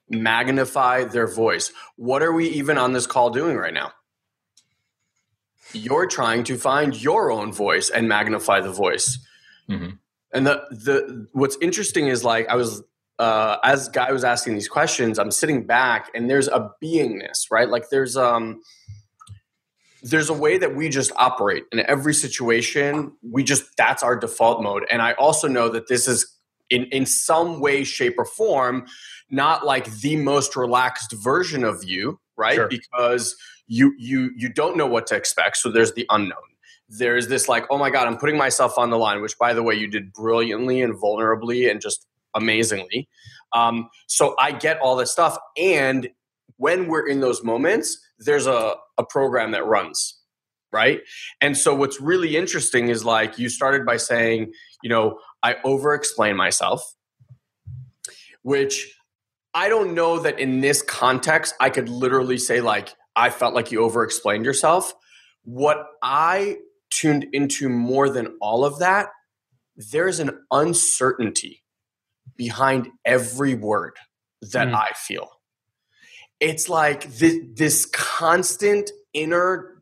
magnify 0.08 1.04
their 1.04 1.26
voice. 1.26 1.72
What 1.96 2.22
are 2.22 2.32
we 2.32 2.48
even 2.50 2.78
on 2.78 2.92
this 2.92 3.06
call 3.06 3.30
doing 3.30 3.56
right 3.56 3.74
now? 3.74 3.92
You're 5.76 6.06
trying 6.06 6.44
to 6.44 6.56
find 6.56 7.00
your 7.00 7.30
own 7.30 7.52
voice 7.52 7.90
and 7.90 8.08
magnify 8.08 8.60
the 8.60 8.72
voice. 8.72 9.18
Mm-hmm. 9.68 9.90
And 10.32 10.46
the 10.46 10.64
the 10.70 11.28
what's 11.32 11.56
interesting 11.60 12.08
is 12.08 12.24
like 12.24 12.48
I 12.48 12.56
was 12.56 12.82
uh, 13.18 13.56
as 13.64 13.88
guy 13.88 14.12
was 14.12 14.24
asking 14.24 14.54
these 14.54 14.68
questions, 14.68 15.18
I'm 15.18 15.30
sitting 15.30 15.66
back 15.66 16.10
and 16.14 16.28
there's 16.28 16.48
a 16.48 16.70
beingness, 16.82 17.50
right? 17.50 17.68
Like 17.68 17.88
there's 17.90 18.16
um 18.16 18.60
there's 20.02 20.28
a 20.28 20.34
way 20.34 20.58
that 20.58 20.76
we 20.76 20.88
just 20.88 21.10
operate 21.16 21.64
in 21.72 21.80
every 21.80 22.14
situation. 22.14 23.12
We 23.22 23.42
just 23.42 23.64
that's 23.76 24.02
our 24.02 24.16
default 24.16 24.62
mode. 24.62 24.86
And 24.90 25.00
I 25.02 25.12
also 25.12 25.48
know 25.48 25.68
that 25.70 25.88
this 25.88 26.06
is 26.06 26.36
in 26.70 26.84
in 26.86 27.06
some 27.06 27.60
way, 27.60 27.84
shape, 27.84 28.14
or 28.18 28.24
form 28.24 28.86
not 29.30 29.64
like 29.64 29.92
the 30.00 30.16
most 30.16 30.54
relaxed 30.56 31.12
version 31.12 31.64
of 31.64 31.82
you, 31.84 32.20
right? 32.36 32.54
Sure. 32.54 32.68
Because 32.68 33.36
you 33.66 33.94
you 33.98 34.30
you 34.36 34.48
don't 34.48 34.76
know 34.76 34.86
what 34.86 35.06
to 35.08 35.16
expect. 35.16 35.58
So 35.58 35.70
there's 35.70 35.92
the 35.94 36.06
unknown. 36.10 36.36
There's 36.88 37.28
this 37.28 37.48
like, 37.48 37.66
oh 37.70 37.78
my 37.78 37.90
god, 37.90 38.06
I'm 38.06 38.16
putting 38.16 38.36
myself 38.36 38.78
on 38.78 38.90
the 38.90 38.98
line, 38.98 39.20
which 39.20 39.36
by 39.38 39.54
the 39.54 39.62
way 39.62 39.74
you 39.74 39.88
did 39.88 40.12
brilliantly 40.12 40.82
and 40.82 40.94
vulnerably 40.94 41.70
and 41.70 41.80
just 41.80 42.06
amazingly. 42.34 43.08
Um, 43.52 43.88
so 44.06 44.34
I 44.38 44.52
get 44.52 44.78
all 44.78 44.96
this 44.96 45.10
stuff, 45.10 45.36
and 45.56 46.08
when 46.58 46.88
we're 46.88 47.06
in 47.06 47.20
those 47.20 47.42
moments, 47.42 47.98
there's 48.18 48.46
a, 48.46 48.74
a 48.98 49.04
program 49.04 49.50
that 49.52 49.64
runs, 49.66 50.18
right? 50.72 51.00
And 51.40 51.56
so 51.56 51.74
what's 51.74 52.00
really 52.00 52.36
interesting 52.36 52.88
is 52.88 53.04
like 53.04 53.38
you 53.38 53.48
started 53.48 53.84
by 53.84 53.96
saying, 53.96 54.52
you 54.82 54.88
know, 54.88 55.18
I 55.42 55.56
over 55.64 55.94
explain 55.94 56.36
myself, 56.36 56.94
which 58.42 58.96
I 59.54 59.68
don't 59.68 59.94
know 59.94 60.18
that 60.20 60.38
in 60.38 60.60
this 60.60 60.82
context 60.82 61.54
I 61.60 61.70
could 61.70 61.88
literally 61.88 62.38
say 62.38 62.60
like 62.60 62.94
I 63.16 63.30
felt 63.30 63.54
like 63.54 63.72
you 63.72 63.82
over 63.82 64.04
explained 64.04 64.44
yourself. 64.44 64.94
What 65.44 65.86
I 66.02 66.58
tuned 66.90 67.26
into 67.32 67.68
more 67.68 68.10
than 68.10 68.36
all 68.40 68.64
of 68.64 68.78
that, 68.80 69.08
there's 69.76 70.20
an 70.20 70.38
uncertainty 70.50 71.64
behind 72.36 72.88
every 73.04 73.54
word 73.54 73.96
that 74.52 74.68
mm. 74.68 74.74
I 74.74 74.92
feel. 74.94 75.30
It's 76.40 76.68
like 76.68 77.04
this, 77.04 77.38
this 77.54 77.86
constant 77.86 78.90
inner 79.14 79.72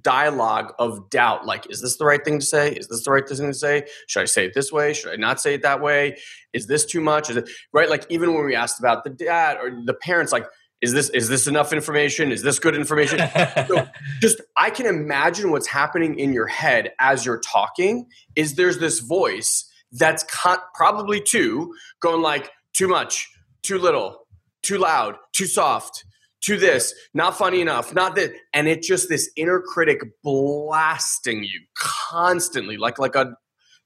dialogue 0.00 0.74
of 0.78 1.08
doubt 1.08 1.46
like 1.46 1.70
is 1.70 1.80
this 1.80 1.96
the 1.96 2.04
right 2.04 2.24
thing 2.24 2.38
to 2.40 2.44
say? 2.44 2.72
Is 2.72 2.88
this 2.88 3.04
the 3.04 3.10
right 3.10 3.28
thing 3.28 3.46
to 3.46 3.54
say? 3.54 3.86
Should 4.08 4.22
i 4.22 4.24
say 4.24 4.46
it 4.46 4.52
this 4.54 4.72
way? 4.72 4.92
Should 4.92 5.12
i 5.12 5.16
not 5.16 5.40
say 5.40 5.54
it 5.54 5.62
that 5.62 5.80
way? 5.80 6.18
Is 6.52 6.66
this 6.66 6.84
too 6.84 7.00
much? 7.00 7.30
Is 7.30 7.36
it 7.36 7.48
right? 7.72 7.88
Like 7.88 8.04
even 8.10 8.34
when 8.34 8.44
we 8.44 8.56
asked 8.56 8.80
about 8.80 9.04
the 9.04 9.10
dad 9.10 9.56
or 9.56 9.70
the 9.84 9.94
parents 9.94 10.32
like 10.32 10.46
is 10.84 10.92
this 10.92 11.08
is 11.10 11.28
this 11.28 11.46
enough 11.46 11.72
information 11.72 12.30
is 12.30 12.42
this 12.42 12.58
good 12.58 12.76
information 12.76 13.18
so 13.68 13.86
just 14.20 14.40
i 14.56 14.70
can 14.70 14.86
imagine 14.86 15.50
what's 15.50 15.66
happening 15.66 16.18
in 16.18 16.32
your 16.32 16.46
head 16.46 16.92
as 17.00 17.26
you're 17.26 17.40
talking 17.40 18.06
is 18.36 18.54
there's 18.54 18.78
this 18.78 19.00
voice 19.00 19.68
that's 19.92 20.24
con- 20.24 20.58
probably 20.74 21.20
too 21.20 21.74
going 22.00 22.22
like 22.22 22.50
too 22.72 22.86
much 22.86 23.30
too 23.62 23.78
little 23.78 24.24
too 24.64 24.78
loud, 24.78 25.16
too 25.32 25.46
soft, 25.46 26.04
too 26.40 26.56
this, 26.56 26.94
not 27.12 27.36
funny 27.36 27.60
enough, 27.60 27.94
not 27.94 28.16
that, 28.16 28.32
and 28.52 28.66
it's 28.66 28.86
just 28.86 29.08
this 29.08 29.30
inner 29.36 29.60
critic 29.60 30.00
blasting 30.22 31.44
you 31.44 31.60
constantly, 31.78 32.76
like 32.76 32.98
like 32.98 33.14
a 33.14 33.36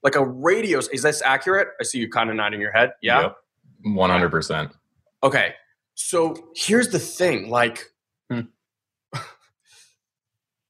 like 0.03 0.15
a 0.15 0.25
radio. 0.25 0.79
Is 0.79 1.03
this 1.03 1.21
accurate? 1.21 1.69
I 1.81 1.85
see 1.85 1.99
you 1.99 2.09
kind 2.09 2.31
of 2.31 2.37
nodding 2.37 2.61
your 2.61 2.73
head. 2.73 2.93
Yeah, 3.03 3.31
one 3.83 4.11
hundred 4.11 4.31
percent. 4.31 4.73
Okay, 5.23 5.55
so 6.01 6.51
here's 6.55 6.89
the 6.89 6.99
thing, 6.99 7.51
like. 7.51 7.93
Hmm. 8.31 8.41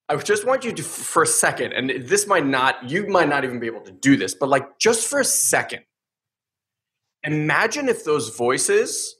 I 0.09 0.17
just 0.17 0.47
want 0.47 0.64
you 0.64 0.73
to, 0.73 0.83
for 0.83 1.23
a 1.23 1.27
second, 1.27 1.73
and 1.75 1.91
this 2.09 2.27
might 2.27 2.47
not, 2.47 2.88
you 2.88 3.07
might 3.09 3.29
not 3.29 3.45
even 3.45 3.61
be 3.61 3.67
able 3.67 3.83
to 3.83 3.93
do 3.93 4.17
this, 4.17 4.35
but 4.35 4.49
like 4.49 4.79
just 4.79 5.07
for 5.07 5.21
a 5.21 5.25
second, 5.25 5.83
imagine 7.25 7.91
if 7.91 8.05
those 8.05 8.35
voices 8.35 9.17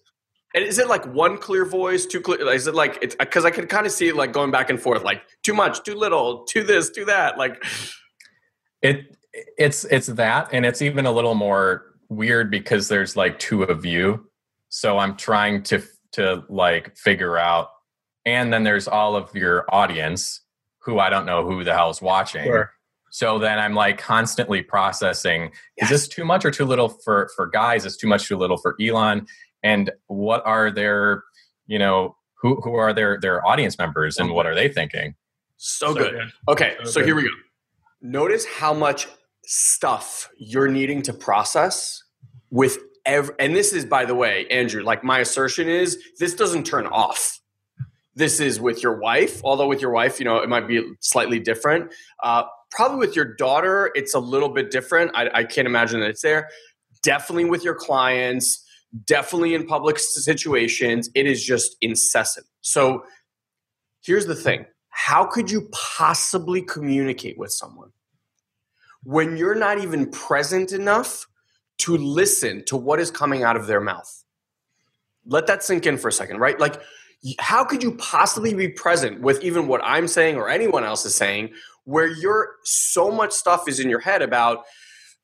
and 0.55 0.64
is 0.64 0.79
it 0.79 0.88
like 0.88 1.05
one 1.07 1.37
clear 1.37 1.64
voice, 1.66 2.07
too 2.07 2.21
clear? 2.21 2.40
Is 2.53 2.66
it 2.66 2.75
like 2.75 2.99
it's 3.03 3.14
because 3.14 3.44
I 3.44 3.51
can 3.51 3.66
kind 3.66 3.85
of 3.87 3.92
see 3.92 4.09
it 4.09 4.16
like 4.16 4.33
going 4.33 4.51
back 4.51 4.71
and 4.71 4.81
forth, 4.81 5.05
like 5.05 5.23
too 5.42 5.53
much, 5.53 5.83
too 5.85 5.94
little, 5.94 6.44
too 6.44 6.64
this, 6.64 6.90
too 6.90 7.05
that. 7.05 7.37
Like 7.37 7.62
it, 8.83 9.14
it's 9.59 9.85
it's 9.85 10.07
that, 10.07 10.49
and 10.53 10.64
it's 10.64 10.81
even 10.81 11.05
a 11.05 11.12
little 11.12 11.35
more 11.35 11.85
weird 12.09 12.51
because 12.51 12.88
there's 12.88 13.14
like 13.14 13.38
two 13.38 13.62
of 13.62 13.85
you. 13.85 14.27
So 14.71 14.99
I'm 14.99 15.16
trying 15.16 15.62
to 15.64 15.83
to 16.12 16.44
like 16.49 16.97
figure 16.97 17.38
out, 17.38 17.68
and 18.25 18.53
then 18.53 18.64
there's 18.64 18.88
all 18.88 19.16
of 19.16 19.35
your 19.35 19.64
audience 19.68 20.40
who 20.81 20.99
I 20.99 21.11
don't 21.11 21.27
know 21.27 21.47
who 21.47 21.64
the 21.64 21.75
hell's 21.75 22.01
watching. 22.01 22.44
Sure. 22.44 22.73
So 23.11 23.38
then 23.38 23.59
I'm 23.59 23.75
like 23.75 23.99
constantly 23.99 24.62
processing: 24.62 25.51
yes. 25.77 25.85
is 25.85 25.88
this 25.90 26.09
too 26.09 26.25
much 26.25 26.44
or 26.44 26.51
too 26.51 26.64
little 26.64 26.88
for 26.88 27.31
for 27.37 27.47
guys? 27.47 27.85
Is 27.85 27.97
too 27.97 28.09
much 28.09 28.27
too 28.29 28.37
little 28.37 28.57
for 28.59 28.77
Elon? 28.81 29.27
and 29.62 29.90
what 30.07 30.44
are 30.47 30.71
their 30.71 31.25
you 31.66 31.79
know 31.79 32.16
who 32.40 32.61
who 32.62 32.75
are 32.75 32.92
their 32.92 33.18
their 33.21 33.47
audience 33.47 33.79
members 33.79 34.18
and 34.18 34.31
what 34.31 34.47
are 34.47 34.55
they 34.55 34.68
thinking 34.68 35.14
so, 35.57 35.88
so 35.88 35.94
good. 35.94 36.12
good. 36.12 36.33
okay 36.49 36.77
so, 36.85 36.90
so 36.90 37.01
good. 37.01 37.07
here 37.07 37.16
we 37.16 37.23
go 37.23 37.29
notice 38.01 38.44
how 38.47 38.73
much 38.73 39.09
stuff 39.44 40.29
you're 40.38 40.68
needing 40.68 41.03
to 41.03 41.12
process 41.12 42.03
with 42.51 42.79
every 43.09 43.35
and 43.40 43.57
this 43.57 43.73
is 43.73 43.85
by 43.85 44.05
the 44.05 44.14
way 44.14 44.47
andrew 44.49 44.83
like 44.85 45.03
my 45.03 45.18
assertion 45.18 45.68
is 45.68 45.99
this 46.21 46.35
doesn't 46.35 46.64
turn 46.64 46.87
off. 46.87 47.40
This 48.14 48.38
is 48.40 48.61
with 48.61 48.83
your 48.83 48.99
wife 48.99 49.40
although 49.42 49.66
with 49.66 49.81
your 49.81 49.90
wife 49.90 50.21
you 50.21 50.25
know 50.25 50.38
it 50.38 50.49
might 50.49 50.68
be 50.68 50.81
slightly 51.01 51.40
different. 51.40 51.92
Uh, 52.23 52.44
probably 52.71 52.99
with 52.99 53.16
your 53.16 53.35
daughter 53.35 53.90
it's 53.97 54.14
a 54.14 54.21
little 54.21 54.51
bit 54.51 54.71
different. 54.71 55.11
I, 55.14 55.31
I 55.35 55.44
can't 55.44 55.66
imagine 55.66 55.99
that 56.01 56.11
it's 56.11 56.23
there. 56.23 56.49
Definitely 57.03 57.47
with 57.47 57.64
your 57.64 57.75
clients 57.75 58.64
definitely 59.05 59.55
in 59.55 59.66
public 59.66 59.99
situations, 59.99 61.11
it 61.14 61.27
is 61.27 61.44
just 61.44 61.77
incessant. 61.81 62.47
So 62.61 63.05
here's 64.03 64.27
the 64.27 64.35
thing. 64.35 64.66
How 64.90 65.25
could 65.25 65.51
you 65.51 65.68
possibly 65.73 66.62
communicate 66.62 67.38
with 67.38 67.53
someone 67.53 67.90
when 69.05 69.37
you're 69.37 69.55
not 69.55 69.79
even 69.79 70.11
present 70.11 70.73
enough 70.73 71.27
to 71.78 71.96
listen 71.96 72.64
to 72.66 72.76
what 72.76 73.00
is 73.00 73.10
coming 73.10 73.42
out 73.42 73.56
of 73.56 73.66
their 73.66 73.80
mouth? 73.80 74.24
Let 75.26 75.46
that 75.46 75.62
sink 75.62 75.86
in 75.86 75.98
for 75.98 76.08
a 76.08 76.12
second, 76.12 76.38
right? 76.38 76.58
Like, 76.58 76.80
how 77.38 77.64
could 77.64 77.82
you 77.82 77.96
possibly 77.96 78.54
be 78.54 78.68
present 78.68 79.20
with 79.20 79.42
even 79.42 79.66
what 79.66 79.80
I'm 79.84 80.08
saying 80.08 80.36
or 80.36 80.48
anyone 80.48 80.84
else 80.84 81.04
is 81.04 81.14
saying 81.14 81.50
where 81.84 82.06
you're 82.06 82.56
so 82.64 83.10
much 83.10 83.32
stuff 83.32 83.68
is 83.68 83.80
in 83.80 83.90
your 83.90 84.00
head 84.00 84.22
about 84.22 84.64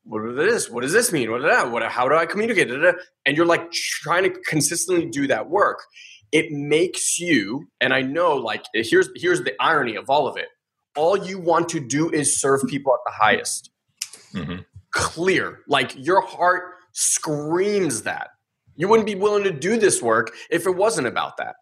what 0.04 0.22
is 0.28 0.36
this? 0.36 0.70
What 0.70 0.82
does 0.82 0.92
this 0.92 1.12
mean? 1.12 1.30
What, 1.30 1.42
what 1.70 1.82
how 1.84 2.08
do 2.08 2.14
I 2.14 2.26
communicate? 2.26 2.70
And 2.70 3.36
you're 3.36 3.46
like 3.46 3.70
trying 3.72 4.24
to 4.24 4.30
consistently 4.30 5.06
do 5.06 5.26
that 5.28 5.48
work. 5.48 5.82
It 6.30 6.50
makes 6.50 7.18
you, 7.18 7.68
and 7.80 7.94
I 7.94 8.02
know 8.02 8.34
like 8.34 8.64
here's 8.74 9.08
here's 9.14 9.42
the 9.44 9.54
irony 9.60 9.94
of 9.94 10.10
all 10.10 10.26
of 10.26 10.36
it. 10.36 10.48
All 10.96 11.16
you 11.16 11.38
want 11.38 11.68
to 11.70 11.80
do 11.80 12.10
is 12.10 12.40
serve 12.40 12.62
people 12.68 12.92
at 12.92 13.00
the 13.06 13.12
highest. 13.12 13.70
Mm-hmm. 14.32 14.62
Clear. 14.94 15.60
Like 15.68 15.92
your 15.96 16.22
heart 16.22 16.74
screams 16.92 18.02
that. 18.02 18.30
You 18.76 18.88
wouldn't 18.88 19.06
be 19.06 19.14
willing 19.14 19.44
to 19.44 19.52
do 19.52 19.76
this 19.76 20.02
work 20.02 20.32
if 20.50 20.66
it 20.66 20.74
wasn't 20.74 21.06
about 21.06 21.36
that. 21.36 21.56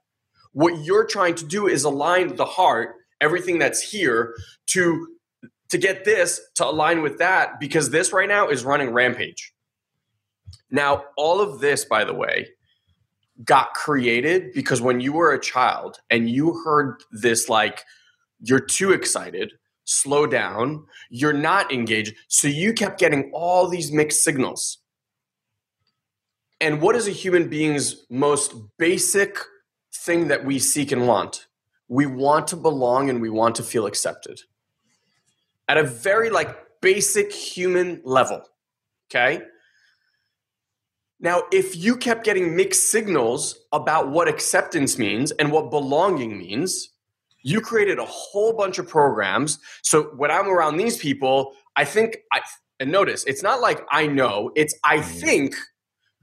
What 0.53 0.85
you're 0.85 1.07
trying 1.07 1.35
to 1.37 1.47
do 1.47 1.67
is 1.67 1.85
align 1.85 2.37
the 2.37 2.45
heart, 2.45 2.95
everything 3.21 3.59
that's 3.59 3.83
here, 3.83 4.35
to 4.69 5.09
to 5.71 5.79
get 5.79 6.05
this 6.05 6.41
to 6.57 6.67
align 6.67 7.01
with 7.01 7.19
that 7.19 7.59
because 7.59 7.89
this 7.89 8.13
right 8.13 8.29
now 8.29 8.49
is 8.49 8.63
running 8.63 8.91
rampage. 8.91 9.55
Now, 10.71 11.05
all 11.17 11.41
of 11.41 11.61
this, 11.61 11.87
by 11.87 12.05
the 12.05 12.13
way, 12.13 12.49
got 13.45 13.73
created 13.73 14.53
because 14.53 14.83
when 14.83 15.01
you 15.01 15.15
were 15.15 15.33
a 15.33 15.41
child 15.41 15.99
and 16.11 16.29
you 16.29 16.63
heard 16.65 17.03
this, 17.11 17.49
like, 17.49 17.85
you're 18.41 18.61
too 18.61 18.93
excited, 18.93 19.53
slow 19.85 20.27
down, 20.27 20.85
you're 21.11 21.33
not 21.33 21.73
engaged. 21.73 22.15
So 22.29 22.49
you 22.49 22.73
kept 22.73 22.99
getting 22.99 23.31
all 23.35 23.69
these 23.69 23.93
mixed 23.93 24.23
signals. 24.23 24.79
And 26.61 26.81
what 26.81 26.95
is 26.95 27.09
a 27.09 27.13
human 27.13 27.49
being's 27.49 28.07
most 28.09 28.55
basic 28.79 29.39
thing 29.95 30.29
that 30.29 30.45
we 30.45 30.59
seek 30.59 30.93
and 30.93 31.09
want? 31.09 31.47
We 31.89 32.07
want 32.07 32.47
to 32.49 32.57
belong 32.57 33.11
and 33.11 33.21
we 33.21 33.31
want 33.31 33.57
to 33.57 33.63
feel 33.63 33.87
accepted 33.87 34.41
at 35.69 35.79
a 35.79 35.83
very 35.83 36.31
like 36.31 36.57
basic 36.81 37.33
human 37.33 38.01
level. 38.05 38.43
Okay. 39.11 39.43
Now, 41.21 41.45
if 41.53 41.77
you 41.77 41.97
kept 41.97 42.25
getting 42.25 42.57
mixed 42.57 42.91
signals 42.91 43.59
about 43.73 44.11
what 44.11 44.29
acceptance 44.29 44.99
means 44.99 45.31
and 45.31 45.53
what 45.53 45.71
belonging 45.71 46.37
means, 46.37 46.91
you 47.43 47.61
created 47.61 47.99
a 47.99 48.05
whole 48.05 48.53
bunch 48.53 48.79
of 48.79 48.89
programs. 48.89 49.59
So 49.83 50.05
when 50.17 50.31
I'm 50.31 50.49
around 50.49 50.77
these 50.77 50.97
people, 50.97 51.55
I 51.77 51.85
think 51.85 52.19
I 52.33 52.41
and 52.81 52.91
notice 52.91 53.25
it's 53.25 53.43
not 53.43 53.61
like 53.61 53.81
I 53.91 54.07
know, 54.07 54.51
it's 54.57 54.75
I 54.85 55.01
think 55.01 55.55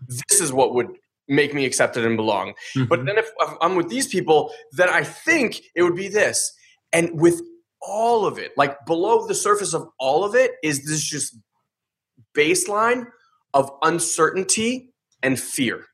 this 0.07 0.41
is 0.41 0.51
what 0.51 0.73
would 0.73 0.87
make 1.27 1.53
me 1.53 1.65
accepted 1.65 2.05
and 2.05 2.17
belong. 2.17 2.53
Mm-hmm. 2.75 2.85
But 2.85 3.05
then 3.05 3.17
if 3.17 3.29
I'm 3.61 3.75
with 3.75 3.89
these 3.89 4.07
people, 4.07 4.51
then 4.71 4.89
I 4.89 5.03
think 5.03 5.61
it 5.75 5.83
would 5.83 5.95
be 5.95 6.07
this. 6.07 6.51
And 6.91 7.21
with 7.21 7.41
all 7.81 8.25
of 8.25 8.37
it, 8.39 8.51
like 8.57 8.85
below 8.85 9.25
the 9.27 9.35
surface 9.35 9.73
of 9.73 9.87
all 9.99 10.23
of 10.23 10.35
it, 10.35 10.53
is 10.63 10.85
this 10.85 11.03
just 11.03 11.37
baseline 12.35 13.05
of 13.53 13.71
uncertainty 13.83 14.93
and 15.21 15.39
fear. 15.39 15.85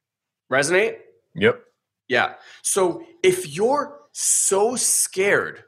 Resonate? 0.51 0.97
Yep. 1.35 1.61
Yeah. 2.07 2.33
So 2.61 3.03
if 3.23 3.55
you're 3.55 3.99
so 4.17 4.78
scared 4.78 5.63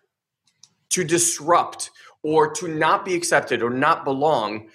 to 0.90 1.04
disrupt 1.04 1.92
or 2.24 2.50
to 2.54 2.70
not 2.70 3.04
be 3.04 3.14
accepted 3.14 3.62
or 3.62 3.70
not 3.70 4.06
belong, 4.06 4.70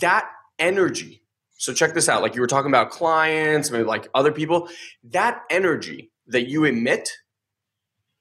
that 0.00 0.28
energy. 0.58 1.22
So 1.56 1.72
check 1.72 1.94
this 1.94 2.08
out. 2.08 2.22
Like 2.22 2.34
you 2.34 2.40
were 2.40 2.48
talking 2.48 2.72
about 2.72 2.90
clients, 2.90 3.70
maybe 3.70 3.84
like 3.84 4.08
other 4.14 4.32
people, 4.32 4.68
that 5.04 5.42
energy 5.48 6.10
that 6.26 6.48
you 6.48 6.64
emit 6.64 7.08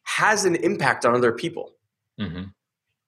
has 0.03 0.45
an 0.45 0.55
impact 0.57 1.05
on 1.05 1.15
other 1.15 1.31
people. 1.31 1.71
Mm-hmm. 2.19 2.43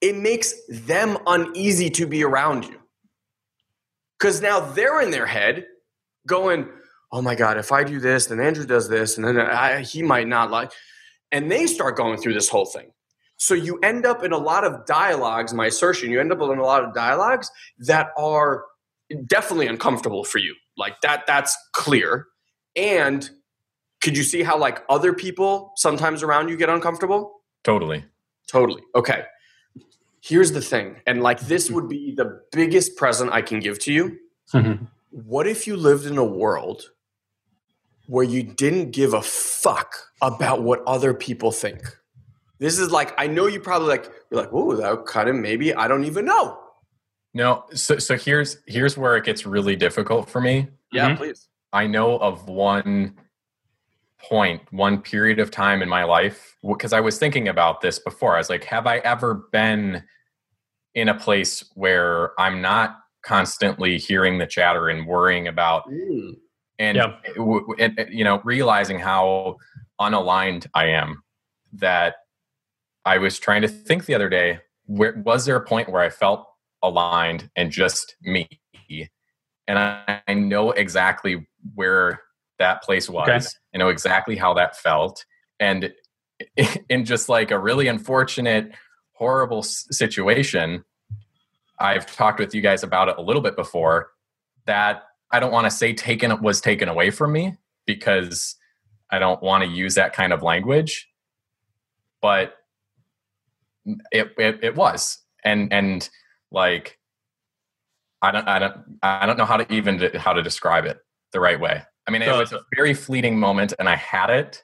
It 0.01 0.15
makes 0.15 0.55
them 0.67 1.19
uneasy 1.27 1.91
to 1.91 2.07
be 2.07 2.23
around 2.23 2.65
you. 2.65 2.79
Because 4.17 4.41
now 4.41 4.59
they're 4.59 5.01
in 5.01 5.11
their 5.11 5.27
head 5.27 5.67
going, 6.25 6.67
oh 7.11 7.21
my 7.21 7.35
God, 7.35 7.57
if 7.57 7.71
I 7.71 7.83
do 7.83 7.99
this, 7.99 8.25
then 8.25 8.39
Andrew 8.39 8.65
does 8.65 8.89
this, 8.89 9.17
and 9.17 9.27
then 9.27 9.39
I, 9.39 9.81
he 9.81 10.01
might 10.01 10.27
not 10.27 10.49
like. 10.49 10.71
And 11.35 11.51
they 11.51 11.67
start 11.67 11.97
going 11.97 12.17
through 12.17 12.33
this 12.33 12.47
whole 12.47 12.65
thing. 12.65 12.91
So 13.35 13.55
you 13.55 13.77
end 13.79 14.05
up 14.05 14.23
in 14.23 14.31
a 14.31 14.37
lot 14.37 14.63
of 14.63 14.85
dialogues, 14.85 15.53
my 15.53 15.65
assertion, 15.65 16.09
you 16.09 16.21
end 16.21 16.31
up 16.31 16.39
in 16.39 16.57
a 16.57 16.63
lot 16.63 16.85
of 16.85 16.93
dialogues 16.93 17.51
that 17.79 18.11
are 18.17 18.63
definitely 19.27 19.67
uncomfortable 19.67 20.23
for 20.23 20.37
you. 20.37 20.55
Like 20.77 21.01
that, 21.01 21.25
that's 21.27 21.57
clear. 21.73 22.27
And 22.77 23.29
could 24.01 24.15
you 24.15 24.23
see 24.23 24.43
how 24.43 24.57
like 24.57 24.83
other 24.87 25.11
people 25.11 25.73
sometimes 25.75 26.23
around 26.23 26.47
you 26.47 26.55
get 26.55 26.69
uncomfortable? 26.69 27.41
Totally. 27.65 28.05
Totally. 28.47 28.83
Okay. 28.95 29.25
Here's 30.21 30.53
the 30.53 30.61
thing. 30.61 31.01
And 31.05 31.21
like 31.21 31.41
this 31.41 31.69
would 31.69 31.89
be 31.89 32.15
the 32.15 32.43
biggest 32.53 32.95
present 32.95 33.33
I 33.33 33.41
can 33.41 33.59
give 33.59 33.77
to 33.79 33.91
you. 33.91 34.19
Mm-hmm. 34.53 34.85
What 35.09 35.47
if 35.47 35.67
you 35.67 35.75
lived 35.75 36.05
in 36.05 36.17
a 36.17 36.23
world 36.23 36.91
where 38.07 38.23
you 38.23 38.43
didn't 38.43 38.91
give 38.91 39.13
a 39.13 39.21
fuck 39.21 39.95
about 40.21 40.63
what 40.63 40.83
other 40.85 41.13
people 41.13 41.51
think? 41.51 41.81
This 42.59 42.79
is 42.79 42.91
like 42.91 43.13
I 43.17 43.27
know 43.27 43.47
you 43.47 43.59
probably 43.59 43.89
like 43.89 44.09
you're 44.31 44.41
like, 44.41 44.49
oh, 44.51 44.75
that 44.75 45.05
kind 45.05 45.29
of 45.29 45.35
maybe 45.35 45.73
I 45.73 45.87
don't 45.87 46.05
even 46.05 46.25
know. 46.25 46.59
No, 47.33 47.65
so 47.73 47.97
so 47.97 48.17
here's 48.17 48.57
here's 48.65 48.97
where 48.97 49.17
it 49.17 49.25
gets 49.25 49.45
really 49.45 49.75
difficult 49.75 50.29
for 50.29 50.39
me. 50.39 50.69
Yeah, 50.91 51.09
mm-hmm. 51.09 51.17
please. 51.17 51.49
I 51.73 51.87
know 51.87 52.17
of 52.19 52.47
one 52.47 53.15
point, 54.19 54.61
one 54.71 55.01
period 55.01 55.39
of 55.39 55.51
time 55.51 55.81
in 55.81 55.89
my 55.89 56.03
life 56.03 56.57
because 56.65 56.93
I 56.93 57.01
was 57.01 57.17
thinking 57.17 57.49
about 57.49 57.81
this 57.81 57.99
before. 57.99 58.35
I 58.35 58.37
was 58.37 58.49
like, 58.49 58.63
have 58.63 58.87
I 58.87 58.99
ever 58.99 59.47
been 59.51 60.03
in 60.93 61.09
a 61.09 61.13
place 61.13 61.63
where 61.75 62.39
I'm 62.39 62.61
not 62.61 62.97
constantly 63.23 63.97
hearing 63.97 64.37
the 64.37 64.47
chatter 64.47 64.87
and 64.87 65.05
worrying 65.05 65.47
about 65.47 65.89
mm. 65.89 66.37
And, 66.79 66.97
yep. 66.97 67.23
and 67.79 68.07
you 68.09 68.23
know 68.23 68.41
realizing 68.43 68.99
how 68.99 69.57
unaligned 69.99 70.67
I 70.73 70.87
am 70.87 71.23
that 71.73 72.15
I 73.05 73.17
was 73.17 73.39
trying 73.39 73.61
to 73.61 73.67
think 73.67 74.05
the 74.05 74.15
other 74.15 74.29
day, 74.29 74.59
where 74.85 75.21
was 75.25 75.45
there 75.45 75.55
a 75.55 75.65
point 75.65 75.89
where 75.89 76.01
I 76.01 76.09
felt 76.09 76.45
aligned 76.83 77.49
and 77.55 77.71
just 77.71 78.15
me? 78.21 78.49
And 79.67 79.79
I, 79.79 80.21
I 80.27 80.33
know 80.33 80.71
exactly 80.71 81.47
where 81.73 82.21
that 82.59 82.83
place 82.83 83.09
was. 83.09 83.27
Okay. 83.27 83.45
I 83.73 83.77
know 83.77 83.89
exactly 83.89 84.35
how 84.35 84.53
that 84.55 84.77
felt. 84.77 85.25
And 85.59 85.93
in 86.89 87.05
just 87.05 87.29
like 87.29 87.51
a 87.51 87.59
really 87.59 87.87
unfortunate, 87.87 88.71
horrible 89.13 89.63
situation, 89.63 90.83
I've 91.79 92.05
talked 92.05 92.39
with 92.39 92.53
you 92.55 92.61
guys 92.61 92.83
about 92.83 93.09
it 93.09 93.15
a 93.17 93.21
little 93.21 93.41
bit 93.41 93.55
before. 93.55 94.09
That 94.65 95.03
I 95.35 95.39
don't 95.39 95.51
want 95.51 95.65
to 95.65 95.71
say 95.71 95.91
taken 95.91 96.41
was 96.41 96.61
taken 96.61 96.87
away 96.87 97.11
from 97.11 97.33
me 97.33 97.57
because 97.85 98.55
I 99.11 99.19
don't 99.19 99.43
want 99.43 99.65
to 99.65 99.69
use 99.69 99.95
that 99.95 100.13
kind 100.13 100.31
of 100.31 100.43
language. 100.43 101.09
But 102.21 102.55
it, 104.13 104.33
it, 104.37 104.59
it 104.63 104.75
was. 104.75 105.19
And 105.43 105.73
and 105.73 106.09
like 106.51 106.97
i 108.21 108.31
don't 108.31 108.47
i 108.47 108.57
don't 108.57 108.77
i 109.03 109.25
don't 109.25 109.37
know 109.37 109.45
how 109.45 109.57
to 109.57 109.71
even 109.73 109.99
how 110.15 110.31
to 110.31 110.41
describe 110.41 110.85
it 110.85 110.99
the 111.33 111.39
right 111.41 111.59
way. 111.59 111.83
I 112.07 112.11
mean 112.11 112.21
it 112.21 112.31
was 112.31 112.53
a 112.53 112.61
very 112.73 112.93
fleeting 112.93 113.37
moment 113.37 113.73
and 113.77 113.89
i 113.89 113.95
had 113.97 114.29
it. 114.29 114.63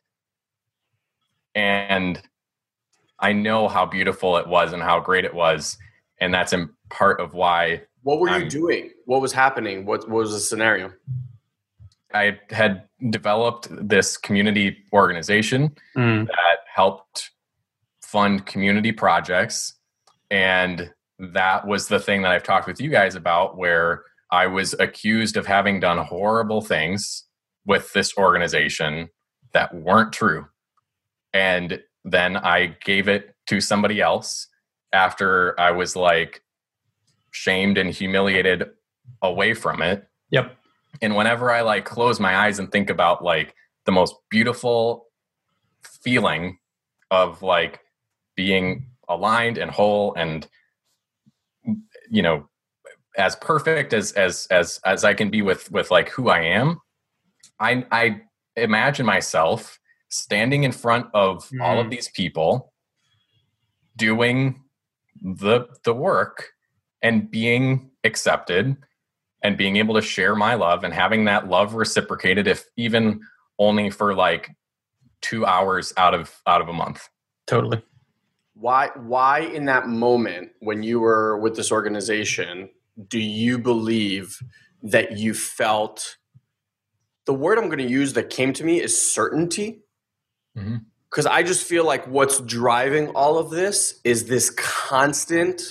And 1.54 2.22
i 3.20 3.34
know 3.34 3.68
how 3.68 3.86
beautiful 3.86 4.38
it 4.38 4.48
was 4.48 4.72
and 4.72 4.82
how 4.82 5.02
great 5.02 5.26
it 5.26 5.34
was. 5.34 5.78
And 6.22 6.34
that's 6.34 6.54
in 6.54 6.70
part 6.90 7.20
of 7.20 7.34
why 7.34 7.82
what 8.04 8.20
were 8.20 8.30
I'm, 8.30 8.44
you 8.44 8.50
doing 8.50 8.92
what 9.06 9.22
was 9.22 9.34
happening 9.34 9.86
what, 9.86 10.10
what 10.10 10.22
was 10.22 10.32
the 10.32 10.40
scenario 10.40 10.92
i 12.14 12.38
had 12.50 12.84
developed 13.10 13.68
this 13.72 14.18
community 14.18 14.78
organization 14.94 15.76
mm. 15.96 16.28
that 16.28 16.58
helped 16.74 17.32
fund 18.12 18.46
community 18.46 18.92
projects. 18.92 19.76
And 20.30 20.92
that 21.18 21.66
was 21.66 21.88
the 21.88 22.00
thing 22.00 22.24
that 22.24 22.32
I've 22.32 22.44
talked 22.44 22.68
with 22.68 22.82
you 22.82 22.90
guys 22.90 23.16
about 23.16 23.58
where 23.58 24.04
I 24.32 24.48
was 24.48 24.74
accused 24.80 25.38
of 25.38 25.46
having 25.46 25.80
done 25.80 25.98
horrible 25.98 26.62
things 26.62 27.24
with 27.66 27.94
this 27.94 28.18
organization 28.18 29.10
that 29.54 29.74
weren't 29.74 30.12
true. 30.12 30.48
And 31.34 31.82
then 32.04 32.36
I 32.36 32.76
gave 32.84 33.08
it 33.08 33.34
to 33.48 33.62
somebody 33.62 34.02
else 34.02 34.48
after 34.92 35.58
I 35.60 35.72
was 35.72 35.96
like 35.96 36.42
shamed 37.32 37.78
and 37.78 37.90
humiliated 37.90 38.70
away 39.22 39.54
from 39.54 39.82
it. 39.82 40.08
Yep. 40.30 40.56
And 41.02 41.16
whenever 41.16 41.52
I 41.52 41.62
like 41.62 41.86
close 41.86 42.20
my 42.20 42.36
eyes 42.36 42.60
and 42.60 42.72
think 42.72 42.90
about 42.90 43.24
like 43.24 43.56
the 43.86 43.92
most 43.92 44.16
beautiful 44.30 45.08
feeling 45.84 46.60
of 47.10 47.42
like 47.42 47.80
being 48.36 48.88
aligned 49.10 49.58
and 49.58 49.72
whole 49.72 50.14
and 50.16 50.48
you 52.10 52.22
know 52.22 52.48
as 53.18 53.36
perfect 53.38 53.94
as 53.94 54.14
as 54.14 54.48
as 54.52 54.80
as 54.86 55.04
I 55.04 55.14
can 55.14 55.30
be 55.30 55.42
with 55.42 55.72
with 55.72 55.92
like 55.92 56.10
who 56.10 56.30
I 56.30 56.42
am 56.42 56.80
I 57.60 57.86
I 57.92 58.22
imagine 58.56 59.06
myself 59.06 59.80
standing 60.10 60.64
in 60.64 60.72
front 60.72 61.08
of 61.14 61.50
mm. 61.50 61.62
all 61.62 61.80
of 61.80 61.88
mm. 61.88 61.92
these 61.92 62.10
people 62.10 62.74
doing 63.98 64.62
the 65.22 65.68
the 65.84 65.94
work 65.94 66.50
and 67.02 67.30
being 67.30 67.92
accepted 68.04 68.78
and 69.42 69.58
being 69.58 69.78
able 69.78 69.96
to 69.96 70.02
share 70.02 70.36
my 70.36 70.54
love 70.54 70.84
and 70.84 70.94
having 70.94 71.26
that 71.26 71.48
love 71.48 71.74
reciprocated 71.74 72.48
if 72.48 72.66
even 72.78 73.22
only 73.58 73.90
for 73.90 74.14
like 74.14 74.52
2 75.22 75.46
hours 75.46 75.94
out 75.98 76.14
of 76.14 76.42
out 76.48 76.62
of 76.62 76.70
a 76.70 76.74
month. 76.74 77.10
Totally. 77.48 77.84
Why 78.54 78.90
why 78.96 79.40
in 79.40 79.66
that 79.66 79.88
moment 79.88 80.52
when 80.60 80.84
you 80.84 81.00
were 81.00 81.38
with 81.38 81.56
this 81.56 81.72
organization 81.72 82.70
do 83.08 83.20
you 83.20 83.58
believe 83.58 84.38
that 84.84 85.18
you 85.18 85.34
felt 85.34 86.18
the 87.26 87.34
word 87.34 87.58
i'm 87.58 87.66
going 87.66 87.78
to 87.78 87.90
use 87.90 88.14
that 88.14 88.30
came 88.30 88.54
to 88.54 88.64
me 88.64 88.82
is 88.82 89.00
certainty? 89.00 89.82
Because 90.54 91.26
mm-hmm. 91.26 91.28
i 91.28 91.44
just 91.44 91.66
feel 91.66 91.86
like 91.86 92.06
what's 92.08 92.40
driving 92.42 93.10
all 93.10 93.38
of 93.38 93.50
this 93.50 94.00
is 94.04 94.26
this 94.26 94.50
constant 94.50 95.62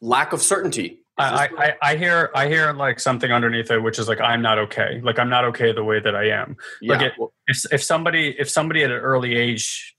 lack 0.00 0.32
of 0.32 0.40
certainty 0.42 1.00
I, 1.20 1.48
I, 1.58 1.74
I, 1.82 1.96
hear 1.96 2.30
I 2.34 2.48
hear 2.48 2.72
like 2.72 2.98
something 2.98 3.30
underneath 3.30 3.70
it, 3.70 3.82
which 3.82 3.98
is 3.98 4.08
like 4.08 4.20
I'm 4.20 4.42
not 4.42 4.58
okay. 4.58 5.00
Like 5.02 5.18
I'm 5.18 5.28
not 5.28 5.44
okay 5.46 5.72
the 5.72 5.84
way 5.84 6.00
that 6.00 6.14
I 6.14 6.30
am. 6.30 6.56
Yeah. 6.80 6.94
Like 6.94 7.02
it, 7.02 7.12
if 7.46 7.72
if 7.72 7.82
somebody 7.82 8.34
if 8.38 8.48
somebody 8.48 8.82
at 8.82 8.90
an 8.90 8.96
early 8.96 9.36
age 9.36 9.96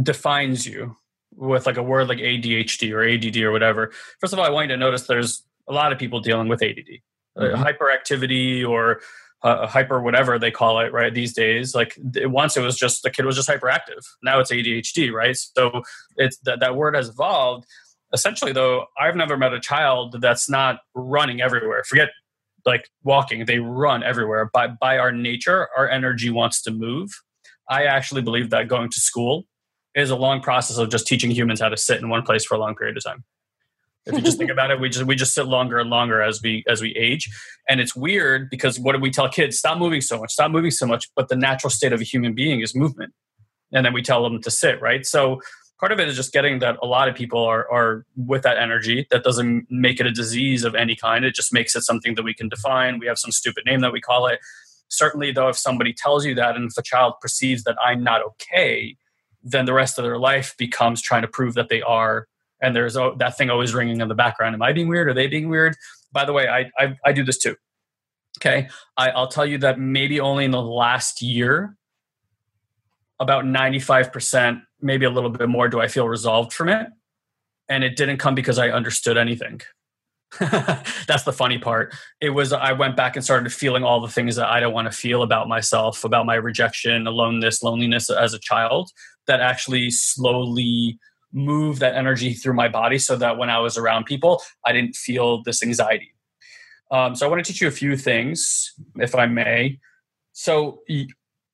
defines 0.00 0.66
you 0.66 0.96
with 1.34 1.66
like 1.66 1.76
a 1.76 1.82
word 1.82 2.08
like 2.08 2.18
ADHD 2.18 2.92
or 2.92 3.02
ADD 3.02 3.38
or 3.38 3.52
whatever, 3.52 3.92
first 4.20 4.32
of 4.32 4.38
all, 4.38 4.44
I 4.44 4.50
want 4.50 4.68
you 4.68 4.76
to 4.76 4.80
notice 4.80 5.06
there's 5.06 5.42
a 5.68 5.72
lot 5.72 5.92
of 5.92 5.98
people 5.98 6.20
dealing 6.20 6.48
with 6.48 6.62
ADD, 6.62 6.78
uh, 7.36 7.40
mm-hmm. 7.40 7.62
uh, 7.62 7.64
hyperactivity 7.64 8.68
or 8.68 9.00
uh, 9.42 9.66
hyper 9.66 10.00
whatever 10.00 10.38
they 10.38 10.50
call 10.50 10.80
it 10.80 10.92
right 10.92 11.14
these 11.14 11.32
days. 11.32 11.74
Like 11.74 11.96
once 12.24 12.56
it 12.56 12.62
was 12.62 12.76
just 12.76 13.02
the 13.02 13.10
kid 13.10 13.24
was 13.24 13.36
just 13.36 13.48
hyperactive. 13.48 14.04
Now 14.22 14.40
it's 14.40 14.52
ADHD, 14.52 15.12
right? 15.12 15.36
So 15.36 15.82
it's 16.16 16.38
that 16.38 16.60
that 16.60 16.76
word 16.76 16.94
has 16.94 17.08
evolved. 17.08 17.66
Essentially, 18.12 18.52
though, 18.52 18.86
I've 18.98 19.16
never 19.16 19.36
met 19.36 19.52
a 19.52 19.60
child 19.60 20.16
that's 20.20 20.48
not 20.48 20.78
running 20.94 21.40
everywhere. 21.40 21.82
Forget 21.84 22.08
like 22.64 22.88
walking; 23.02 23.46
they 23.46 23.58
run 23.58 24.02
everywhere. 24.02 24.50
By 24.52 24.68
by 24.68 24.98
our 24.98 25.12
nature, 25.12 25.68
our 25.76 25.88
energy 25.88 26.30
wants 26.30 26.62
to 26.62 26.70
move. 26.70 27.10
I 27.68 27.84
actually 27.84 28.22
believe 28.22 28.50
that 28.50 28.68
going 28.68 28.90
to 28.90 29.00
school 29.00 29.44
is 29.96 30.10
a 30.10 30.16
long 30.16 30.40
process 30.40 30.76
of 30.76 30.90
just 30.90 31.06
teaching 31.06 31.30
humans 31.30 31.60
how 31.60 31.68
to 31.68 31.76
sit 31.76 32.00
in 32.00 32.08
one 32.08 32.22
place 32.22 32.44
for 32.44 32.54
a 32.54 32.58
long 32.58 32.76
period 32.76 32.96
of 32.96 33.02
time. 33.02 33.24
If 34.04 34.14
you 34.14 34.20
just 34.20 34.38
think 34.38 34.50
about 34.52 34.70
it, 34.70 34.78
we 34.78 34.88
just 34.88 35.04
we 35.04 35.16
just 35.16 35.34
sit 35.34 35.46
longer 35.46 35.78
and 35.78 35.90
longer 35.90 36.22
as 36.22 36.40
we 36.42 36.62
as 36.68 36.80
we 36.80 36.94
age, 36.94 37.28
and 37.68 37.80
it's 37.80 37.96
weird 37.96 38.48
because 38.50 38.78
what 38.78 38.92
do 38.92 39.00
we 39.00 39.10
tell 39.10 39.28
kids? 39.28 39.58
Stop 39.58 39.78
moving 39.78 40.00
so 40.00 40.20
much, 40.20 40.32
stop 40.32 40.50
moving 40.50 40.70
so 40.70 40.86
much. 40.86 41.08
But 41.16 41.28
the 41.28 41.36
natural 41.36 41.70
state 41.70 41.92
of 41.92 42.00
a 42.00 42.04
human 42.04 42.34
being 42.34 42.60
is 42.60 42.74
movement, 42.74 43.12
and 43.72 43.84
then 43.84 43.92
we 43.92 44.02
tell 44.02 44.22
them 44.22 44.40
to 44.42 44.50
sit. 44.50 44.80
Right. 44.80 45.04
So 45.04 45.40
part 45.78 45.92
of 45.92 46.00
it 46.00 46.08
is 46.08 46.16
just 46.16 46.32
getting 46.32 46.58
that 46.60 46.76
a 46.82 46.86
lot 46.86 47.08
of 47.08 47.14
people 47.14 47.42
are 47.44 47.70
are 47.70 48.06
with 48.16 48.42
that 48.42 48.58
energy. 48.58 49.06
That 49.10 49.24
doesn't 49.24 49.66
make 49.70 50.00
it 50.00 50.06
a 50.06 50.12
disease 50.12 50.64
of 50.64 50.74
any 50.74 50.96
kind. 50.96 51.24
It 51.24 51.34
just 51.34 51.52
makes 51.52 51.74
it 51.76 51.82
something 51.82 52.14
that 52.14 52.22
we 52.22 52.34
can 52.34 52.48
define. 52.48 52.98
We 52.98 53.06
have 53.06 53.18
some 53.18 53.32
stupid 53.32 53.64
name 53.66 53.80
that 53.80 53.92
we 53.92 54.00
call 54.00 54.26
it. 54.26 54.40
Certainly, 54.88 55.32
though, 55.32 55.48
if 55.48 55.56
somebody 55.56 55.92
tells 55.92 56.24
you 56.24 56.34
that, 56.36 56.56
and 56.56 56.70
if 56.70 56.78
a 56.78 56.82
child 56.82 57.14
perceives 57.20 57.64
that 57.64 57.76
I'm 57.84 58.04
not 58.04 58.22
okay, 58.22 58.96
then 59.42 59.64
the 59.64 59.72
rest 59.72 59.98
of 59.98 60.04
their 60.04 60.18
life 60.18 60.54
becomes 60.58 61.00
trying 61.00 61.22
to 61.22 61.28
prove 61.28 61.54
that 61.54 61.68
they 61.68 61.82
are 61.82 62.26
and 62.60 62.74
there's 62.74 62.94
that 62.94 63.36
thing 63.36 63.50
always 63.50 63.74
ringing 63.74 64.00
in 64.00 64.08
the 64.08 64.14
background 64.14 64.54
am 64.54 64.62
i 64.62 64.72
being 64.72 64.88
weird 64.88 65.08
are 65.08 65.14
they 65.14 65.26
being 65.26 65.48
weird 65.48 65.76
by 66.12 66.24
the 66.24 66.32
way 66.32 66.48
i 66.48 66.64
i, 66.78 66.96
I 67.04 67.12
do 67.12 67.24
this 67.24 67.38
too 67.38 67.54
okay 68.38 68.68
I, 68.96 69.10
i'll 69.10 69.28
tell 69.28 69.46
you 69.46 69.58
that 69.58 69.78
maybe 69.78 70.20
only 70.20 70.44
in 70.44 70.50
the 70.50 70.62
last 70.62 71.22
year 71.22 71.76
about 73.18 73.44
95% 73.44 74.60
maybe 74.86 75.04
a 75.04 75.10
little 75.10 75.30
bit 75.30 75.48
more 75.48 75.68
do 75.68 75.80
i 75.80 75.88
feel 75.88 76.08
resolved 76.08 76.52
from 76.52 76.68
it 76.68 76.86
and 77.68 77.84
it 77.84 77.96
didn't 77.96 78.18
come 78.18 78.34
because 78.34 78.58
i 78.58 78.68
understood 78.68 79.16
anything 79.16 79.60
that's 80.40 81.22
the 81.22 81.32
funny 81.32 81.58
part 81.58 81.94
it 82.20 82.30
was 82.30 82.52
i 82.52 82.72
went 82.72 82.96
back 82.96 83.16
and 83.16 83.24
started 83.24 83.52
feeling 83.52 83.84
all 83.84 84.00
the 84.00 84.08
things 84.08 84.36
that 84.36 84.48
i 84.48 84.58
don't 84.58 84.74
want 84.74 84.90
to 84.90 84.96
feel 84.96 85.22
about 85.22 85.48
myself 85.48 86.04
about 86.04 86.26
my 86.26 86.34
rejection 86.34 87.06
aloneness 87.06 87.62
loneliness 87.62 88.10
as 88.10 88.34
a 88.34 88.38
child 88.38 88.90
that 89.26 89.40
actually 89.40 89.90
slowly 89.90 90.98
move 91.32 91.78
that 91.80 91.94
energy 91.94 92.32
through 92.32 92.54
my 92.54 92.68
body 92.68 92.98
so 92.98 93.16
that 93.16 93.36
when 93.36 93.50
I 93.50 93.58
was 93.58 93.76
around 93.76 94.04
people, 94.04 94.42
I 94.64 94.72
didn't 94.72 94.96
feel 94.96 95.42
this 95.42 95.62
anxiety. 95.62 96.14
Um, 96.90 97.14
so 97.14 97.26
I 97.26 97.28
want 97.30 97.44
to 97.44 97.52
teach 97.52 97.60
you 97.60 97.68
a 97.68 97.72
few 97.72 97.96
things, 97.96 98.72
if 98.96 99.14
I 99.14 99.26
may. 99.26 99.78
So, 100.32 100.80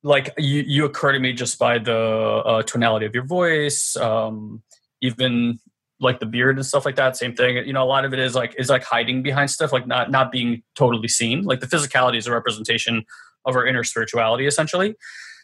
like 0.03 0.33
you, 0.38 0.62
you 0.67 0.85
occur 0.85 1.12
to 1.12 1.19
me 1.19 1.33
just 1.33 1.59
by 1.59 1.79
the 1.79 1.97
uh, 1.97 2.62
tonality 2.62 3.07
of 3.07 3.15
your 3.15 3.25
voice, 3.25 3.97
um, 3.97 4.62
even 5.01 5.59
like 6.01 6.19
the 6.19 6.27
beard 6.27 6.57
and 6.57 6.67
stuff 6.67 6.85
like 6.85 6.97
that. 6.97 7.17
Same 7.17 7.35
thing. 7.35 7.57
You 7.67 7.73
know, 7.73 7.83
a 7.83 7.87
lot 7.87 8.05
of 8.05 8.12
it 8.12 8.19
is 8.19 8.35
like 8.35 8.55
is 8.59 8.69
like 8.69 8.83
hiding 8.83 9.23
behind 9.23 9.51
stuff, 9.51 9.73
like 9.73 9.87
not 9.87 10.11
not 10.11 10.33
being 10.33 10.62
totally 10.75 11.09
seen. 11.09 11.43
Like 11.43 11.61
the 11.61 11.67
physicality 11.67 12.19
is 12.19 12.27
a 12.27 12.33
representation 12.33 13.05
of 13.45 13.57
our 13.57 13.67
inner 13.67 13.85
spirituality, 13.85 14.47
essentially. 14.47 14.95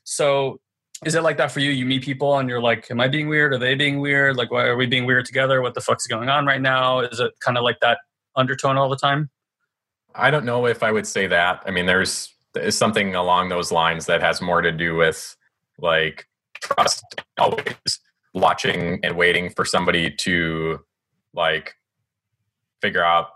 So 0.04 0.60
is 1.04 1.14
it 1.14 1.22
like 1.22 1.36
that 1.36 1.52
for 1.52 1.60
you? 1.60 1.70
You 1.70 1.86
meet 1.86 2.02
people 2.02 2.36
and 2.38 2.48
you're 2.48 2.60
like, 2.60 2.90
"Am 2.90 3.00
I 3.00 3.06
being 3.06 3.28
weird? 3.28 3.52
Are 3.52 3.58
they 3.58 3.76
being 3.76 4.00
weird? 4.00 4.36
Like, 4.36 4.50
why 4.50 4.64
are 4.64 4.76
we 4.76 4.86
being 4.86 5.06
weird 5.06 5.24
together? 5.24 5.62
What 5.62 5.74
the 5.74 5.80
fuck's 5.80 6.06
going 6.06 6.28
on 6.28 6.46
right 6.46 6.60
now?" 6.60 7.00
Is 7.00 7.20
it 7.20 7.32
kind 7.40 7.56
of 7.56 7.62
like 7.62 7.78
that 7.80 7.98
undertone 8.34 8.76
all 8.76 8.88
the 8.88 8.96
time? 8.96 9.30
I 10.14 10.30
don't 10.30 10.44
know 10.44 10.66
if 10.66 10.82
I 10.82 10.90
would 10.90 11.06
say 11.06 11.28
that. 11.28 11.62
I 11.66 11.70
mean, 11.70 11.86
there's, 11.86 12.34
there's 12.54 12.76
something 12.76 13.14
along 13.14 13.48
those 13.48 13.70
lines 13.70 14.06
that 14.06 14.20
has 14.20 14.40
more 14.40 14.62
to 14.62 14.72
do 14.72 14.96
with 14.96 15.36
like 15.78 16.26
trust, 16.60 17.04
always 17.38 18.00
watching 18.34 19.00
and 19.02 19.16
waiting 19.16 19.50
for 19.50 19.64
somebody 19.64 20.10
to 20.10 20.80
like 21.34 21.74
figure 22.80 23.04
out 23.04 23.28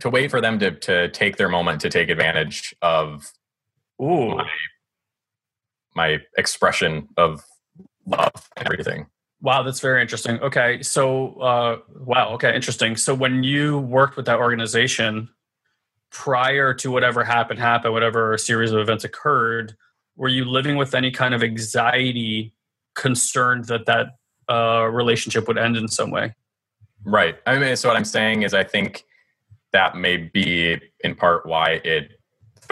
to 0.00 0.10
wait 0.10 0.30
for 0.30 0.40
them 0.40 0.58
to 0.58 0.70
to 0.72 1.08
take 1.10 1.36
their 1.36 1.48
moment 1.48 1.80
to 1.82 1.90
take 1.90 2.08
advantage 2.08 2.74
of 2.82 3.30
Ooh. 4.00 4.36
my 4.36 4.50
my 5.94 6.18
expression 6.38 7.08
of 7.16 7.44
love 8.06 8.48
and 8.56 8.66
everything. 8.66 9.06
Wow, 9.42 9.62
that's 9.62 9.80
very 9.80 10.02
interesting. 10.02 10.38
Okay, 10.40 10.82
so 10.82 11.34
uh, 11.40 11.78
wow, 11.98 12.34
okay, 12.34 12.54
interesting. 12.54 12.96
So 12.96 13.14
when 13.14 13.42
you 13.42 13.78
worked 13.78 14.16
with 14.16 14.26
that 14.26 14.38
organization 14.38 15.30
prior 16.10 16.74
to 16.74 16.90
whatever 16.90 17.24
happened, 17.24 17.58
happened, 17.58 17.92
whatever 17.92 18.36
series 18.36 18.72
of 18.72 18.78
events 18.78 19.04
occurred, 19.04 19.76
were 20.16 20.28
you 20.28 20.44
living 20.44 20.76
with 20.76 20.94
any 20.94 21.10
kind 21.10 21.34
of 21.34 21.42
anxiety, 21.42 22.52
concerned 22.94 23.66
that 23.66 23.86
that 23.86 24.16
uh, 24.52 24.86
relationship 24.86 25.46
would 25.48 25.58
end 25.58 25.76
in 25.76 25.88
some 25.88 26.10
way? 26.10 26.34
Right. 27.04 27.36
I 27.46 27.58
mean, 27.58 27.76
so 27.76 27.88
what 27.88 27.96
I'm 27.96 28.04
saying 28.04 28.42
is, 28.42 28.52
I 28.52 28.64
think 28.64 29.04
that 29.72 29.96
may 29.96 30.16
be 30.16 30.80
in 31.02 31.14
part 31.14 31.46
why 31.46 31.80
it 31.84 32.20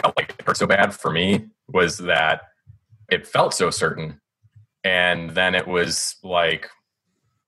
felt 0.01 0.15
like 0.17 0.35
it 0.37 0.45
hurt 0.45 0.57
so 0.57 0.67
bad 0.67 0.93
for 0.93 1.11
me 1.11 1.47
was 1.67 1.97
that 1.99 2.41
it 3.09 3.27
felt 3.27 3.53
so 3.53 3.69
certain 3.69 4.19
and 4.83 5.31
then 5.31 5.55
it 5.55 5.67
was 5.67 6.15
like 6.23 6.69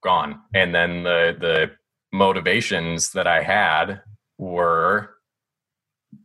gone 0.04 0.40
and 0.54 0.74
then 0.74 1.04
the 1.04 1.36
the 1.40 1.72
motivations 2.14 3.12
that 3.12 3.28
i 3.28 3.42
had 3.42 4.02
were 4.38 5.12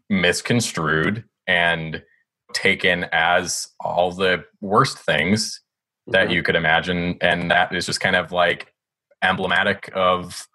misconstrued 0.08 1.24
and 1.46 2.02
taken 2.52 3.06
as 3.12 3.68
all 3.80 4.12
the 4.12 4.44
worst 4.60 4.98
things 4.98 5.60
that 6.06 6.26
mm-hmm. 6.26 6.34
you 6.34 6.42
could 6.42 6.54
imagine 6.54 7.16
and 7.20 7.50
that 7.50 7.74
is 7.74 7.86
just 7.86 8.00
kind 8.00 8.16
of 8.16 8.32
like 8.32 8.72
emblematic 9.22 9.90
of 9.94 10.46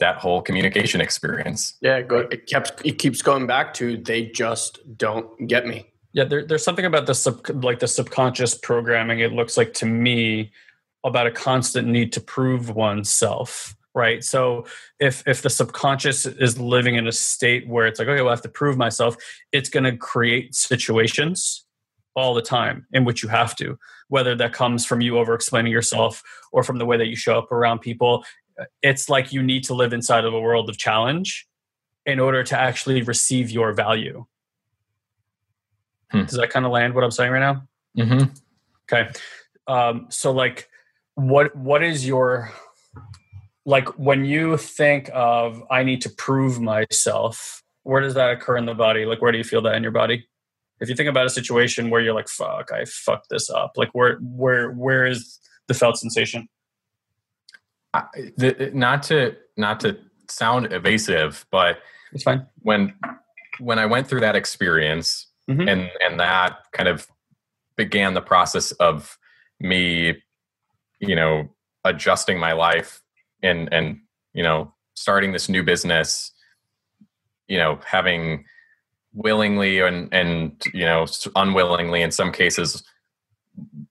that 0.00 0.16
whole 0.16 0.42
communication 0.42 1.00
experience 1.00 1.76
yeah 1.80 2.00
go, 2.00 2.18
it 2.30 2.46
keeps 2.46 2.70
it 2.84 2.98
keeps 2.98 3.22
going 3.22 3.46
back 3.46 3.72
to 3.72 3.96
they 3.98 4.26
just 4.26 4.80
don't 4.96 5.46
get 5.46 5.66
me 5.66 5.86
yeah, 6.12 6.24
there, 6.24 6.44
there's 6.44 6.64
something 6.64 6.84
about 6.84 7.06
the 7.06 7.14
sub, 7.14 7.64
like 7.64 7.80
the 7.80 7.88
subconscious 7.88 8.54
programming. 8.54 9.20
It 9.20 9.32
looks 9.32 9.56
like 9.56 9.74
to 9.74 9.86
me 9.86 10.52
about 11.04 11.26
a 11.26 11.30
constant 11.30 11.86
need 11.86 12.12
to 12.14 12.20
prove 12.20 12.70
oneself, 12.70 13.76
right? 13.94 14.22
So 14.22 14.66
if 15.00 15.22
if 15.26 15.42
the 15.42 15.50
subconscious 15.50 16.26
is 16.26 16.58
living 16.58 16.96
in 16.96 17.06
a 17.06 17.12
state 17.12 17.68
where 17.68 17.86
it's 17.86 17.98
like, 17.98 18.08
okay, 18.08 18.20
well, 18.20 18.30
I 18.30 18.32
have 18.32 18.42
to 18.42 18.48
prove 18.48 18.76
myself, 18.76 19.16
it's 19.52 19.68
going 19.68 19.84
to 19.84 19.96
create 19.96 20.54
situations 20.54 21.64
all 22.14 22.34
the 22.34 22.42
time 22.42 22.86
in 22.92 23.04
which 23.04 23.22
you 23.22 23.28
have 23.28 23.54
to, 23.56 23.78
whether 24.08 24.34
that 24.34 24.52
comes 24.52 24.84
from 24.84 25.00
you 25.00 25.18
over 25.18 25.34
explaining 25.34 25.72
yourself 25.72 26.22
or 26.52 26.62
from 26.62 26.78
the 26.78 26.86
way 26.86 26.96
that 26.96 27.06
you 27.06 27.16
show 27.16 27.38
up 27.38 27.52
around 27.52 27.80
people. 27.80 28.24
It's 28.82 29.08
like 29.08 29.32
you 29.32 29.42
need 29.42 29.62
to 29.64 29.74
live 29.74 29.92
inside 29.92 30.24
of 30.24 30.34
a 30.34 30.40
world 30.40 30.68
of 30.68 30.78
challenge 30.78 31.46
in 32.04 32.18
order 32.18 32.42
to 32.42 32.58
actually 32.58 33.02
receive 33.02 33.50
your 33.50 33.72
value 33.72 34.26
Hmm. 36.10 36.24
Does 36.24 36.36
that 36.36 36.50
kind 36.50 36.64
of 36.64 36.72
land 36.72 36.94
what 36.94 37.04
I'm 37.04 37.10
saying 37.10 37.32
right 37.32 37.40
now? 37.40 37.62
Mm-hmm. 37.96 38.30
Okay. 38.90 39.10
Um, 39.66 40.06
so 40.10 40.32
like, 40.32 40.68
what 41.14 41.54
what 41.56 41.82
is 41.82 42.06
your 42.06 42.52
like 43.68 43.86
when 43.98 44.24
you 44.24 44.56
think 44.56 45.10
of 45.12 45.62
I 45.70 45.82
need 45.82 46.00
to 46.00 46.08
prove 46.08 46.58
myself? 46.58 47.62
Where 47.82 48.00
does 48.00 48.14
that 48.14 48.30
occur 48.30 48.56
in 48.56 48.64
the 48.64 48.74
body? 48.74 49.04
Like, 49.04 49.20
where 49.20 49.30
do 49.30 49.36
you 49.36 49.44
feel 49.44 49.60
that 49.62 49.74
in 49.74 49.82
your 49.82 49.92
body? 49.92 50.26
If 50.80 50.88
you 50.88 50.94
think 50.94 51.08
about 51.08 51.26
a 51.26 51.30
situation 51.30 51.90
where 51.90 52.00
you're 52.00 52.14
like, 52.14 52.28
"Fuck, 52.28 52.72
I 52.72 52.86
fucked 52.86 53.28
this 53.28 53.50
up," 53.50 53.72
like 53.76 53.90
where 53.92 54.16
where 54.20 54.70
where 54.70 55.04
is 55.04 55.38
the 55.66 55.74
felt 55.74 55.98
sensation? 55.98 56.48
I, 57.92 58.04
the, 58.38 58.70
not 58.72 59.02
to 59.04 59.36
not 59.58 59.80
to 59.80 59.98
sound 60.28 60.72
evasive, 60.72 61.44
but 61.50 61.78
it's 62.12 62.22
fine. 62.22 62.46
When 62.60 62.94
when 63.58 63.78
I 63.78 63.84
went 63.84 64.06
through 64.06 64.20
that 64.20 64.36
experience, 64.36 65.26
mm-hmm. 65.50 65.68
and 65.68 65.90
and 66.00 66.20
that 66.20 66.58
kind 66.72 66.88
of 66.88 67.06
began 67.76 68.14
the 68.14 68.22
process 68.22 68.72
of 68.72 69.18
me 69.60 70.22
you 71.00 71.16
know 71.16 71.50
adjusting 71.84 72.38
my 72.38 72.52
life 72.52 73.02
and 73.42 73.72
and 73.72 74.00
you 74.32 74.42
know 74.42 74.72
starting 74.94 75.32
this 75.32 75.48
new 75.48 75.62
business 75.62 76.32
you 77.46 77.58
know 77.58 77.78
having 77.86 78.44
willingly 79.14 79.80
and 79.80 80.12
and 80.12 80.62
you 80.74 80.84
know 80.84 81.06
unwillingly 81.36 82.02
in 82.02 82.10
some 82.10 82.32
cases 82.32 82.82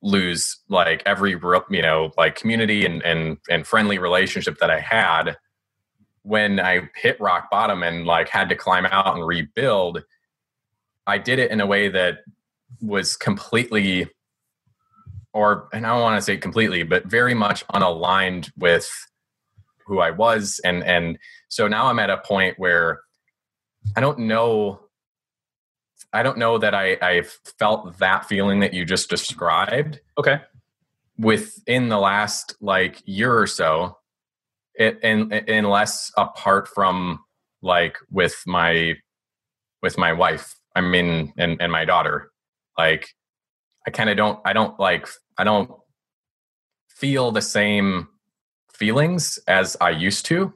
lose 0.01 0.59
like 0.69 1.03
every 1.05 1.31
you 1.69 1.81
know 1.81 2.11
like 2.17 2.35
community 2.35 2.85
and 2.85 3.01
and 3.03 3.37
and 3.49 3.67
friendly 3.67 3.97
relationship 3.97 4.57
that 4.59 4.69
i 4.69 4.79
had 4.79 5.37
when 6.21 6.59
i 6.59 6.81
hit 6.95 7.19
rock 7.19 7.49
bottom 7.49 7.83
and 7.83 8.05
like 8.05 8.29
had 8.29 8.47
to 8.47 8.55
climb 8.55 8.85
out 8.85 9.15
and 9.15 9.25
rebuild 9.25 10.03
I 11.07 11.17
did 11.17 11.39
it 11.39 11.49
in 11.51 11.61
a 11.61 11.65
way 11.65 11.87
that 11.87 12.19
was 12.81 13.15
completely, 13.15 14.07
or 15.33 15.69
and 15.73 15.87
I 15.87 15.93
don't 15.93 16.01
want 16.01 16.17
to 16.17 16.21
say 16.21 16.37
completely, 16.37 16.83
but 16.83 17.05
very 17.05 17.33
much 17.33 17.65
unaligned 17.67 18.51
with 18.57 18.89
who 19.87 19.99
I 19.99 20.11
was, 20.11 20.59
and 20.63 20.83
and 20.83 21.17
so 21.49 21.67
now 21.67 21.87
I'm 21.87 21.99
at 21.99 22.09
a 22.09 22.17
point 22.17 22.59
where 22.59 23.01
I 23.95 24.01
don't 24.01 24.19
know. 24.19 24.81
I 26.13 26.23
don't 26.23 26.37
know 26.37 26.57
that 26.57 26.73
I, 26.73 26.97
I 27.01 27.23
felt 27.59 27.97
that 27.97 28.25
feeling 28.25 28.61
that 28.61 28.73
you 28.73 28.85
just 28.85 29.09
described. 29.09 29.99
Okay. 30.17 30.41
Within 31.17 31.89
the 31.89 31.97
last 31.97 32.55
like 32.61 33.01
year 33.05 33.37
or 33.37 33.47
so, 33.47 33.97
it 34.75 34.99
and 35.03 35.33
unless 35.33 36.11
apart 36.15 36.67
from 36.67 37.19
like 37.61 37.97
with 38.11 38.41
my 38.45 38.95
with 39.81 39.97
my 39.97 40.13
wife 40.13 40.57
I 40.77 40.81
mean, 40.81 41.33
and 41.37 41.59
and 41.59 41.71
my 41.71 41.85
daughter, 41.85 42.31
like, 42.77 43.09
I 43.87 43.89
kind 43.89 44.11
of 44.11 44.15
don't, 44.15 44.39
I 44.45 44.53
don't 44.53 44.79
like, 44.79 45.07
I 45.35 45.43
don't 45.43 45.71
feel 46.87 47.31
the 47.31 47.41
same 47.41 48.09
feelings 48.77 49.39
as 49.47 49.75
I 49.81 49.89
used 49.91 50.25
to, 50.27 50.53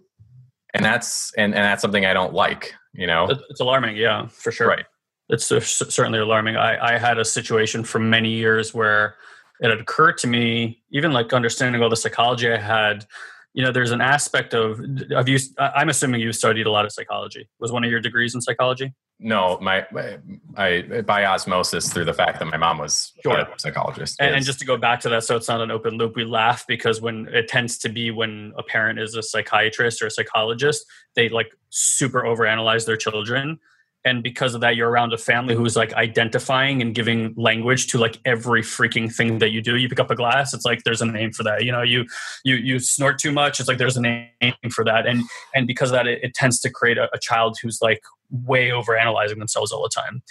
and 0.74 0.86
that's 0.86 1.34
and, 1.38 1.54
and 1.54 1.64
that's 1.64 1.82
something 1.82 2.06
i 2.06 2.14
don't 2.14 2.34
like 2.34 2.74
you 2.94 3.08
know? 3.08 3.28
It's 3.50 3.60
alarming 3.60 3.96
yeah 3.98 4.28
for 4.28 4.52
sure. 4.52 4.68
Right. 4.68 4.86
It's 5.30 5.46
certainly 5.46 6.20
alarming. 6.20 6.58
I 6.58 6.96
i 6.96 6.98
had 6.98 7.18
a 7.18 7.26
situation 7.26 7.84
for 7.84 8.00
many 8.00 8.30
years 8.30 8.74
where 8.74 9.16
it 9.62 9.70
had 9.70 9.80
occurred 9.80 10.18
to 10.20 10.28
me 10.28 10.82
even 10.92 11.14
like 11.14 11.34
understanding 11.34 11.82
all 11.82 11.90
the 11.90 11.96
psychology 11.96 12.52
i 12.52 12.58
had 12.58 13.06
you 13.54 13.64
know 13.64 13.72
there's 13.72 13.92
an 13.92 14.02
aspect 14.02 14.54
of 14.54 14.80
of 15.12 15.28
you 15.28 15.38
i'm 15.58 15.90
assuming 15.90 16.22
you 16.22 16.32
studied 16.32 16.66
a 16.66 16.72
lot 16.72 16.86
of 16.86 16.92
psychology. 16.92 17.48
Was 17.60 17.72
one 17.72 17.84
of 17.84 17.92
your 17.92 18.00
degrees 18.00 18.36
in 18.36 18.42
psychology? 18.42 18.94
No 19.20 19.58
my, 19.62 19.86
my 19.92 20.18
i 20.58 21.02
by 21.06 21.26
osmosis 21.26 21.92
through 21.92 22.06
the 22.06 22.14
fact 22.14 22.40
that 22.40 22.46
my 22.46 22.58
mom 22.58 22.78
was 22.80 23.14
sure. 23.24 23.40
a 23.40 23.54
psychologist 23.58 24.18
and, 24.20 24.36
and, 24.36 24.46
just 24.46 24.60
to 24.60 24.66
go 24.66 24.78
back 24.78 25.00
to 25.02 25.10
that 25.10 25.24
so 25.24 25.36
it's 25.36 25.48
not 25.48 25.62
an 25.62 25.70
open 25.70 25.98
loop 25.98 26.16
we 26.16 26.24
laugh 26.24 26.66
because 26.68 27.02
when 27.02 27.28
it 27.28 27.48
tends 27.48 27.78
to 27.80 27.90
be 27.90 28.10
when 28.10 28.54
a 28.58 28.64
parent 28.64 29.00
is 29.00 29.16
a 29.16 29.22
psychiatrist 29.22 30.02
or 30.02 30.08
a 30.08 30.12
psychologist 30.12 30.86
they 31.16 31.30
like 31.30 31.52
super 31.70 32.24
overanalyze 32.24 32.86
their 32.86 32.98
children 32.98 33.60
and 34.04 34.24
because 34.24 34.56
of 34.56 34.62
that 34.62 34.76
you're 34.76 34.90
around 34.90 35.14
a 35.14 35.18
family 35.18 35.56
who's 35.56 35.76
like 35.76 35.94
identifying 35.94 36.82
and 36.82 36.96
giving 36.96 37.34
language 37.38 37.88
to 37.88 37.98
like 37.98 38.20
every 38.26 38.62
freaking 38.62 39.14
thing 39.14 39.40
that 39.40 39.52
you 39.52 39.62
do. 39.62 39.76
You 39.76 39.90
pick 39.90 40.00
up 40.00 40.12
a 40.12 40.16
glass 40.16 40.54
it's 40.54 40.66
like 40.66 40.84
there's 40.84 41.02
a 41.02 41.06
name 41.06 41.32
for 41.32 41.44
that. 41.44 41.64
You 41.64 41.72
know 41.72 41.82
you 41.82 42.06
you 42.44 42.56
you 42.56 42.80
snort 42.80 43.20
too 43.20 43.32
much 43.32 43.60
it's 43.60 43.70
like 43.70 43.78
there's 43.78 43.98
a 43.98 44.02
name 44.02 44.54
for 44.72 44.84
that. 44.86 45.06
And 45.06 45.24
and 45.54 45.68
because 45.68 45.92
of 45.92 45.94
that 45.94 46.08
it, 46.08 46.24
it 46.24 46.34
tends 46.34 46.60
to 46.62 46.70
create 46.70 46.98
a, 46.98 47.10
a, 47.14 47.20
child 47.20 47.58
who's 47.62 47.80
like 47.82 48.02
way 48.32 48.72
over 48.72 48.98
analyzing 48.98 49.40
themselves 49.40 49.72
all 49.72 49.84
the 49.84 49.90
time. 49.90 50.24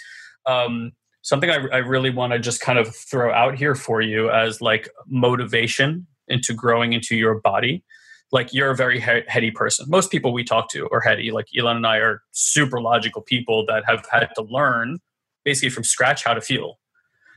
Um, 0.45 0.91
something 1.21 1.49
I, 1.49 1.67
I 1.71 1.77
really 1.77 2.09
want 2.09 2.33
to 2.33 2.39
just 2.39 2.61
kind 2.61 2.77
of 2.79 2.93
throw 2.93 3.33
out 3.33 3.55
here 3.55 3.75
for 3.75 4.01
you 4.01 4.29
as 4.29 4.61
like 4.61 4.89
motivation 5.07 6.07
into 6.27 6.53
growing 6.53 6.93
into 6.93 7.15
your 7.15 7.39
body 7.39 7.83
like 8.31 8.53
you're 8.53 8.71
a 8.71 8.75
very 8.75 8.99
he- 8.99 9.23
heady 9.27 9.51
person. 9.51 9.85
Most 9.89 10.11
people 10.11 10.33
we 10.33 10.43
talk 10.43 10.69
to 10.69 10.87
are 10.91 11.01
heady. 11.01 11.31
Like 11.31 11.47
Elon 11.57 11.77
and 11.77 11.87
I 11.87 11.97
are 11.97 12.21
super 12.31 12.81
logical 12.81 13.21
people 13.21 13.65
that 13.67 13.83
have 13.85 14.05
had 14.11 14.29
to 14.35 14.43
learn 14.43 14.99
basically 15.43 15.69
from 15.69 15.83
scratch 15.83 16.23
how 16.23 16.33
to 16.33 16.41
feel. 16.41 16.79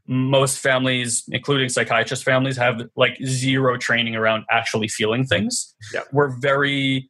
Most 0.06 0.58
families, 0.58 1.24
including 1.28 1.68
psychiatrist 1.70 2.24
families, 2.24 2.56
have 2.58 2.82
like 2.94 3.16
zero 3.24 3.78
training 3.78 4.14
around 4.14 4.44
actually 4.50 4.88
feeling 4.88 5.24
things. 5.24 5.74
Yeah. 5.92 6.02
We're 6.12 6.38
very 6.38 7.08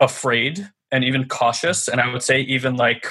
afraid 0.00 0.68
and 0.92 1.04
even 1.04 1.28
cautious, 1.28 1.88
and 1.88 2.00
I 2.00 2.12
would 2.12 2.22
say 2.22 2.40
even 2.40 2.76
like 2.76 3.06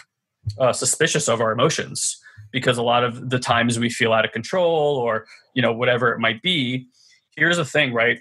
uh, 0.60 0.74
suspicious 0.74 1.28
of 1.28 1.42
our 1.42 1.52
emotions 1.52 2.20
because 2.52 2.78
a 2.78 2.84
lot 2.84 3.04
of 3.04 3.30
the 3.30 3.40
times 3.40 3.80
we 3.80 3.90
feel 3.90 4.14
out 4.14 4.26
of 4.26 4.32
control 4.32 4.98
or 4.98 5.26
you 5.54 5.62
know 5.62 5.74
whatever 5.74 6.12
it 6.14 6.20
might 6.20 6.42
be. 6.42 6.88
Here's 7.36 7.58
the 7.58 7.66
thing, 7.66 7.94
right? 7.94 8.20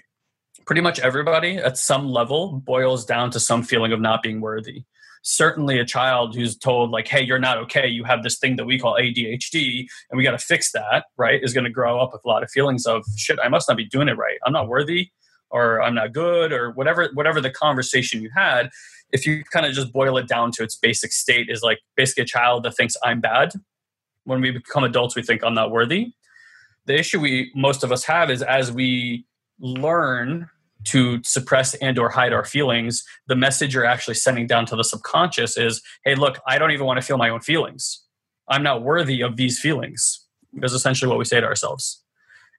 Pretty 0.69 0.81
much 0.81 0.99
everybody 0.99 1.57
at 1.57 1.79
some 1.79 2.07
level 2.07 2.61
boils 2.63 3.03
down 3.03 3.31
to 3.31 3.39
some 3.39 3.63
feeling 3.63 3.91
of 3.91 3.99
not 3.99 4.21
being 4.21 4.39
worthy. 4.39 4.83
Certainly 5.23 5.79
a 5.79 5.83
child 5.83 6.35
who's 6.35 6.55
told 6.55 6.91
like 6.91 7.07
hey 7.07 7.23
you're 7.23 7.39
not 7.39 7.57
okay. 7.57 7.87
You 7.87 8.03
have 8.03 8.21
this 8.21 8.37
thing 8.37 8.55
that 8.57 8.65
we 8.65 8.77
call 8.77 8.93
adhd 8.93 9.87
and 10.11 10.15
we 10.15 10.23
got 10.23 10.33
to 10.33 10.37
fix 10.37 10.71
that 10.73 11.05
right 11.17 11.41
is 11.43 11.53
going 11.53 11.63
to 11.63 11.71
grow 11.71 11.99
up 11.99 12.11
with 12.13 12.21
a 12.23 12.27
lot 12.27 12.43
of 12.43 12.51
feelings 12.51 12.85
of 12.85 13.03
shit 13.17 13.39
i 13.43 13.49
must 13.49 13.67
not 13.67 13.77
be 13.77 13.85
doing 13.85 14.07
it 14.09 14.15
right. 14.15 14.37
I'm 14.45 14.53
not 14.53 14.67
worthy 14.67 15.09
or 15.49 15.81
i'm 15.81 15.95
not 15.95 16.13
good 16.13 16.53
or 16.53 16.69
whatever 16.73 17.09
whatever 17.15 17.41
the 17.41 17.49
conversation 17.49 18.21
you 18.21 18.29
had. 18.35 18.69
If 19.11 19.25
you 19.25 19.43
kind 19.51 19.65
of 19.65 19.73
just 19.73 19.91
boil 19.91 20.19
it 20.19 20.27
down 20.27 20.51
to 20.51 20.63
its 20.63 20.75
basic 20.75 21.11
state 21.13 21.47
is 21.49 21.63
like 21.63 21.79
basically 21.97 22.25
a 22.25 22.27
child 22.27 22.61
that 22.65 22.77
thinks 22.77 22.95
i'm 23.03 23.21
bad 23.21 23.53
when 24.25 24.39
we 24.39 24.51
become 24.51 24.83
adults 24.83 25.15
we 25.15 25.23
think 25.23 25.43
i'm 25.43 25.55
not 25.55 25.71
worthy. 25.71 26.13
The 26.85 26.93
issue 26.93 27.19
we 27.19 27.51
most 27.55 27.83
of 27.83 27.91
us 27.91 28.03
have 28.03 28.29
is 28.29 28.43
as 28.43 28.71
we 28.71 29.25
learn 29.59 30.47
to 30.85 31.19
suppress 31.23 31.73
and 31.75 31.99
or 31.99 32.09
hide 32.09 32.31
our 32.31 32.45
feelings 32.45 33.03
the 33.27 33.35
message 33.35 33.73
you're 33.73 33.85
actually 33.85 34.13
sending 34.13 34.47
down 34.47 34.65
to 34.65 34.75
the 34.75 34.83
subconscious 34.83 35.57
is 35.57 35.81
hey 36.05 36.15
look 36.15 36.39
i 36.47 36.57
don't 36.57 36.71
even 36.71 36.85
want 36.85 36.99
to 36.99 37.05
feel 37.05 37.17
my 37.17 37.29
own 37.29 37.41
feelings. 37.41 38.03
I'm 38.49 38.63
not 38.63 38.81
worthy 38.81 39.21
of 39.21 39.37
these 39.37 39.59
feelings. 39.59 40.25
Is 40.63 40.73
essentially 40.73 41.07
what 41.07 41.19
we 41.19 41.25
say 41.25 41.39
to 41.39 41.45
ourselves. 41.45 42.03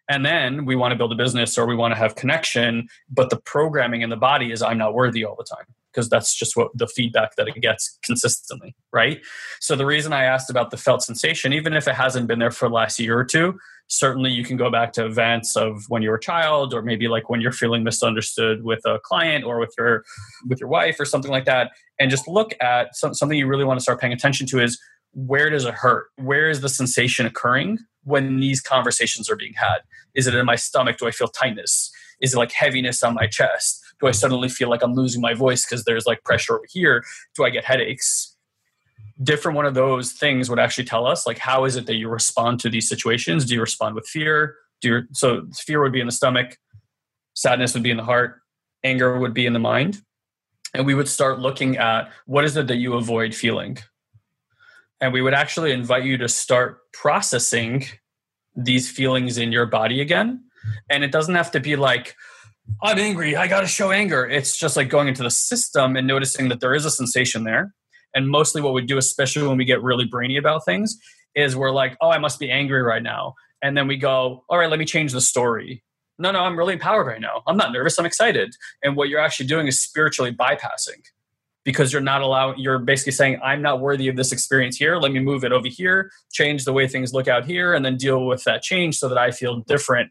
And 0.09 0.25
then 0.25 0.64
we 0.64 0.77
want 0.77 0.93
to 0.93 0.97
build 0.97 1.12
a 1.12 1.16
business 1.16 1.59
or 1.59 1.66
we 1.66 1.75
want 1.75 1.93
to 1.93 1.99
have 1.99 2.14
connection 2.14 2.89
but 3.11 3.31
the 3.31 3.37
programming 3.37 4.03
in 4.03 4.11
the 4.11 4.16
body 4.16 4.51
is 4.53 4.62
i'm 4.62 4.79
not 4.79 4.95
worthy 4.95 5.25
all 5.25 5.37
the 5.37 5.45
time 5.45 5.66
because 5.93 6.09
that's 6.09 6.35
just 6.35 6.57
what 6.57 6.71
the 6.75 6.87
feedback 6.87 7.35
that 7.37 7.49
it 7.49 7.61
gets 7.61 7.99
consistently 8.03 8.75
right? 8.93 9.21
So 9.61 9.77
the 9.77 9.87
reason 9.87 10.12
i 10.12 10.25
asked 10.25 10.51
about 10.51 10.71
the 10.71 10.77
felt 10.77 11.03
sensation 11.03 11.53
even 11.53 11.75
if 11.75 11.87
it 11.87 11.95
hasn't 11.95 12.27
been 12.27 12.39
there 12.39 12.51
for 12.51 12.68
the 12.68 12.75
last 12.75 12.99
year 12.99 13.18
or 13.18 13.25
two 13.25 13.59
certainly 13.91 14.30
you 14.30 14.45
can 14.45 14.57
go 14.57 14.70
back 14.70 14.93
to 14.93 15.05
events 15.05 15.57
of 15.57 15.84
when 15.88 16.01
you 16.01 16.11
were 16.11 16.16
a 16.16 16.20
child 16.20 16.72
or 16.72 16.80
maybe 16.80 17.09
like 17.09 17.28
when 17.28 17.41
you're 17.41 17.53
feeling 17.53 17.82
misunderstood 17.82 18.62
with 18.62 18.80
a 18.86 19.01
client 19.01 19.45
or 19.45 19.59
with 19.59 19.74
your 19.76 20.05
with 20.49 20.61
your 20.61 20.68
wife 20.68 20.99
or 20.99 21.05
something 21.05 21.30
like 21.30 21.45
that 21.45 21.72
and 21.99 22.11
just 22.11 22.28
look 22.28 22.55
at 22.61 22.95
some, 22.95 23.12
something 23.12 23.36
you 23.36 23.49
really 23.49 23.64
want 23.64 23.78
to 23.78 23.82
start 23.82 24.01
paying 24.01 24.12
attention 24.12 24.47
to 24.47 24.62
is 24.62 24.80
where 25.12 25.51
does 25.51 25.64
it 25.64 25.74
hurt? 25.74 26.07
Where 26.16 26.49
is 26.49 26.61
the 26.61 26.68
sensation 26.68 27.26
occurring 27.26 27.78
when 28.05 28.38
these 28.38 28.61
conversations 28.61 29.28
are 29.28 29.36
being 29.36 29.55
had? 29.55 29.78
Is 30.14 30.28
it 30.28 30.34
in 30.36 30.47
my 30.47 30.57
stomach? 30.57 30.99
Do 30.99 31.09
i 31.09 31.11
feel 31.11 31.28
tightness? 31.28 31.91
Is 32.20 32.34
it 32.34 32.38
like 32.38 32.53
heaviness 32.53 33.03
on 33.03 33.14
my 33.14 33.26
chest? 33.26 33.82
Do 34.01 34.07
i 34.07 34.12
suddenly 34.12 34.49
feel 34.49 34.70
like 34.70 34.82
i'm 34.84 34.95
losing 34.95 35.20
my 35.20 35.34
voice 35.34 35.66
because 35.66 35.84
there's 35.84 36.07
like 36.07 36.22
pressure 36.22 36.55
over 36.55 36.66
here? 36.70 37.03
Do 37.34 37.45
i 37.45 37.51
get 37.51 37.64
headaches 37.64 38.36
different 39.23 39.57
one 39.57 39.66
of 39.66 39.75
those 39.75 40.12
things 40.12 40.49
would 40.49 40.59
actually 40.59 40.85
tell 40.85 41.07
us 41.07 41.27
like 41.27 41.39
how 41.39 41.64
is 41.64 41.77
it 41.77 41.87
that 41.87 41.97
you 41.97 42.09
respond 42.09 42.61
to 42.61 42.71
these 42.71 42.89
situations? 42.89 43.45
Do 43.45 43.55
you 43.55 43.61
respond 43.61 43.95
with 43.95 44.07
fear? 44.07 44.57
Do 44.81 44.89
you 44.89 45.03
so 45.12 45.47
fear 45.55 45.83
would 45.83 45.93
be 45.93 46.01
in 46.01 46.07
the 46.07 46.12
stomach 46.12 46.57
sadness 47.35 47.75
would 47.75 47.83
be 47.83 47.91
in 47.91 47.97
the 47.97 48.05
heart 48.05 48.41
anger 48.85 49.18
would 49.18 49.35
be 49.35 49.47
in 49.47 49.53
the 49.53 49.59
mind. 49.59 50.03
And 50.75 50.87
we 50.87 50.95
would 50.95 51.09
start 51.09 51.41
looking 51.41 51.77
at 51.77 52.11
what 52.27 52.45
is 52.45 52.57
it 52.57 52.66
that 52.68 52.77
you 52.77 52.95
avoid 52.95 53.35
feeling. 53.35 53.79
And 55.01 55.12
we 55.12 55.23
would 55.23 55.35
actually 55.35 55.73
invite 55.73 56.05
you 56.05 56.16
to 56.18 56.29
start 56.29 56.93
processing 56.93 57.85
these 58.55 58.91
feelings 58.91 59.39
in 59.39 59.53
your 59.53 59.66
body 59.66 60.01
again. 60.01 60.45
And 60.89 61.03
it 61.03 61.12
doesn't 61.12 61.35
have 61.35 61.51
to 61.53 61.61
be 61.61 61.77
like 61.77 62.14
i'm 62.83 62.99
angry 62.99 63.35
i 63.35 63.49
got 63.49 63.62
to 63.62 63.66
show 63.66 63.91
anger. 63.91 64.27
It's 64.27 64.57
just 64.57 64.77
like 64.77 64.89
going 64.89 65.09
into 65.09 65.23
the 65.23 65.31
system 65.31 65.97
and 65.97 66.07
noticing 66.07 66.49
that 66.51 66.61
there 66.61 66.75
is 66.75 66.85
a 66.85 66.91
sensation 66.91 67.45
there 67.45 67.75
and 68.15 68.29
mostly 68.29 68.63
what 68.63 68.75
we 68.75 68.83
do, 68.83 68.99
especially 68.99 69.47
when 69.47 69.57
we 69.57 69.65
get 69.65 69.83
really 69.83 70.05
brainy 70.05 70.37
about 70.37 70.65
things, 70.65 70.99
is 71.35 71.57
we're 71.57 71.71
like, 71.71 71.97
oh, 72.01 72.11
I 72.11 72.19
must 72.19 72.39
be 72.39 72.51
angry 72.51 72.83
right 72.83 73.03
now. 73.03 73.35
And 73.63 73.77
then 73.77 73.87
we 73.87 73.97
go, 73.97 74.45
all 74.49 74.59
right, 74.59 74.71
let 74.71 74.79
me 74.79 74.85
change 74.85 75.13
the 75.13 75.21
story. 75.21 75.83
No, 76.19 76.31
no, 76.31 76.41
I'm 76.41 76.59
really 76.59 76.75
empowered 76.75 77.07
right 77.07 77.21
now. 77.21 77.43
I'm 77.47 77.57
not 77.57 77.73
nervous. 77.73 77.99
I'm 77.99 78.07
excited. 78.07 78.55
And 78.83 78.97
what 78.97 79.09
you're 79.09 79.21
actually 79.21 79.47
doing 79.47 79.67
is 79.67 79.81
spiritually 79.81 80.33
bypassing 80.33 81.03
because 81.65 81.93
you're 81.93 82.03
not 82.03 82.23
allowing, 82.23 82.59
you're 82.59 82.79
basically 82.79 83.13
saying, 83.13 83.39
I'm 83.43 83.63
not 83.63 83.81
worthy 83.81 84.09
of 84.09 84.17
this 84.17 84.33
experience 84.33 84.77
here. 84.77 84.97
Let 84.97 85.13
me 85.13 85.21
move 85.21 85.45
it 85.45 85.53
over 85.53 85.69
here, 85.69 86.11
change 86.33 86.65
the 86.65 86.73
way 86.73 86.89
things 86.89 87.13
look 87.13 87.29
out 87.29 87.45
here, 87.45 87.75
and 87.75 87.85
then 87.85 87.97
deal 87.97 88.27
with 88.27 88.45
that 88.45 88.63
change 88.63 88.99
so 88.99 89.09
that 89.09 89.19
I 89.19 89.31
feel 89.31 89.61
different 89.61 90.11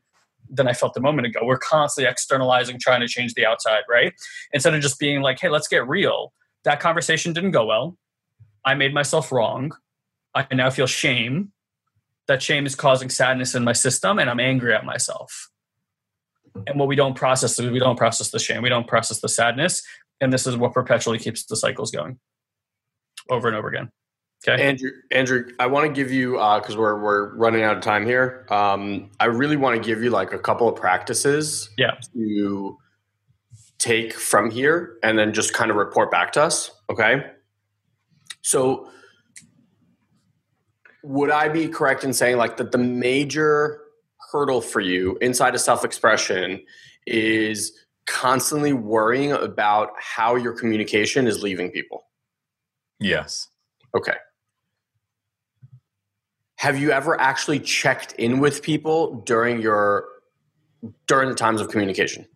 than 0.49 0.67
I 0.67 0.73
felt 0.73 0.97
a 0.97 0.99
moment 0.99 1.27
ago. 1.27 1.41
We're 1.43 1.57
constantly 1.57 2.09
externalizing, 2.09 2.79
trying 2.79 3.01
to 3.01 3.07
change 3.07 3.33
the 3.33 3.45
outside, 3.45 3.81
right? 3.89 4.13
Instead 4.51 4.73
of 4.73 4.81
just 4.81 4.99
being 4.99 5.21
like, 5.21 5.39
hey, 5.39 5.49
let's 5.49 5.67
get 5.67 5.87
real 5.87 6.33
that 6.63 6.79
conversation 6.79 7.33
didn't 7.33 7.51
go 7.51 7.65
well. 7.65 7.97
I 8.65 8.75
made 8.75 8.93
myself 8.93 9.31
wrong. 9.31 9.71
I 10.35 10.45
now 10.53 10.69
feel 10.69 10.87
shame. 10.87 11.51
That 12.27 12.41
shame 12.41 12.65
is 12.65 12.75
causing 12.75 13.09
sadness 13.09 13.55
in 13.55 13.63
my 13.63 13.73
system, 13.73 14.19
and 14.19 14.29
I'm 14.29 14.39
angry 14.39 14.73
at 14.73 14.85
myself. 14.85 15.49
And 16.67 16.79
what 16.79 16.87
we 16.87 16.95
don't 16.95 17.15
process 17.15 17.59
is 17.59 17.71
we 17.71 17.79
don't 17.79 17.97
process 17.97 18.31
the 18.31 18.39
shame, 18.39 18.61
we 18.61 18.69
don't 18.69 18.87
process 18.87 19.19
the 19.21 19.29
sadness, 19.29 19.81
and 20.21 20.31
this 20.31 20.45
is 20.45 20.55
what 20.55 20.73
perpetually 20.73 21.17
keeps 21.17 21.45
the 21.45 21.55
cycles 21.55 21.91
going 21.91 22.19
over 23.29 23.47
and 23.47 23.57
over 23.57 23.67
again. 23.67 23.89
Okay, 24.47 24.63
Andrew. 24.63 24.91
Andrew, 25.11 25.45
I 25.59 25.67
want 25.67 25.87
to 25.87 25.91
give 25.91 26.11
you 26.11 26.33
because 26.33 26.75
uh, 26.75 26.79
we're 26.79 27.01
we're 27.01 27.35
running 27.35 27.63
out 27.63 27.75
of 27.75 27.83
time 27.83 28.05
here. 28.05 28.45
Um, 28.49 29.11
I 29.19 29.25
really 29.25 29.57
want 29.57 29.81
to 29.81 29.85
give 29.85 30.01
you 30.01 30.11
like 30.11 30.31
a 30.31 30.39
couple 30.39 30.67
of 30.69 30.75
practices. 30.75 31.69
Yeah. 31.77 31.97
To 32.13 32.77
take 33.79 34.13
from 34.13 34.51
here 34.51 34.97
and 35.01 35.17
then 35.17 35.33
just 35.33 35.53
kind 35.53 35.71
of 35.71 35.77
report 35.77 36.11
back 36.11 36.33
to 36.33 36.43
us. 36.43 36.71
Okay. 36.89 37.25
So, 38.41 38.89
would 41.03 41.31
I 41.31 41.47
be 41.47 41.67
correct 41.67 42.03
in 42.03 42.13
saying 42.13 42.37
like 42.37 42.57
that 42.57 42.71
the 42.71 42.77
major 42.77 43.81
hurdle 44.31 44.61
for 44.61 44.81
you 44.81 45.17
inside 45.21 45.55
of 45.55 45.61
self 45.61 45.83
expression 45.83 46.61
is 47.07 47.71
constantly 48.05 48.73
worrying 48.73 49.31
about 49.31 49.91
how 49.97 50.35
your 50.35 50.53
communication 50.53 51.25
is 51.25 51.41
leaving 51.41 51.71
people? 51.71 52.03
Yes. 52.99 53.47
Okay. 53.95 54.15
Have 56.57 56.77
you 56.77 56.91
ever 56.91 57.19
actually 57.19 57.61
checked 57.61 58.11
in 58.13 58.39
with 58.39 58.61
people 58.61 59.21
during 59.21 59.61
your 59.61 60.05
during 61.07 61.29
the 61.29 61.35
times 61.35 61.61
of 61.61 61.69
communication? 61.69 62.27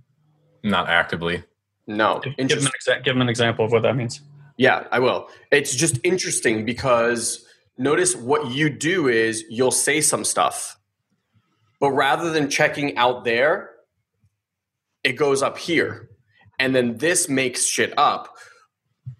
Not 0.64 0.89
actively. 0.89 1.43
No. 1.88 2.22
Give, 2.24 2.36
give, 2.38 2.64
them 2.64 2.72
exa- 2.82 3.03
give 3.03 3.14
them 3.14 3.22
an 3.22 3.30
example 3.30 3.66
of 3.66 3.72
what 3.72 3.84
that 3.84 3.95
means. 3.95 4.22
Yeah, 4.57 4.88
I 4.91 4.99
will. 4.99 5.30
It's 5.51 5.76
just 5.76 5.99
interesting 6.03 6.66
because 6.66 7.45
notice 7.78 8.16
what 8.16 8.51
you 8.51 8.70
do 8.70 9.07
is 9.07 9.43
you'll 9.49 9.72
say 9.72 9.99
some 10.01 10.24
stuff, 10.24 10.78
but 11.80 11.91
rather 11.91 12.32
than 12.32 12.49
checking 12.49 12.95
out 12.97 13.26
there, 13.26 13.72
it 15.03 15.14
goes 15.14 15.41
up 15.43 15.57
here. 15.57 16.09
And 16.59 16.74
then 16.76 16.97
this 16.97 17.28
makes 17.28 17.66
shit 17.66 17.93
up. 17.97 18.30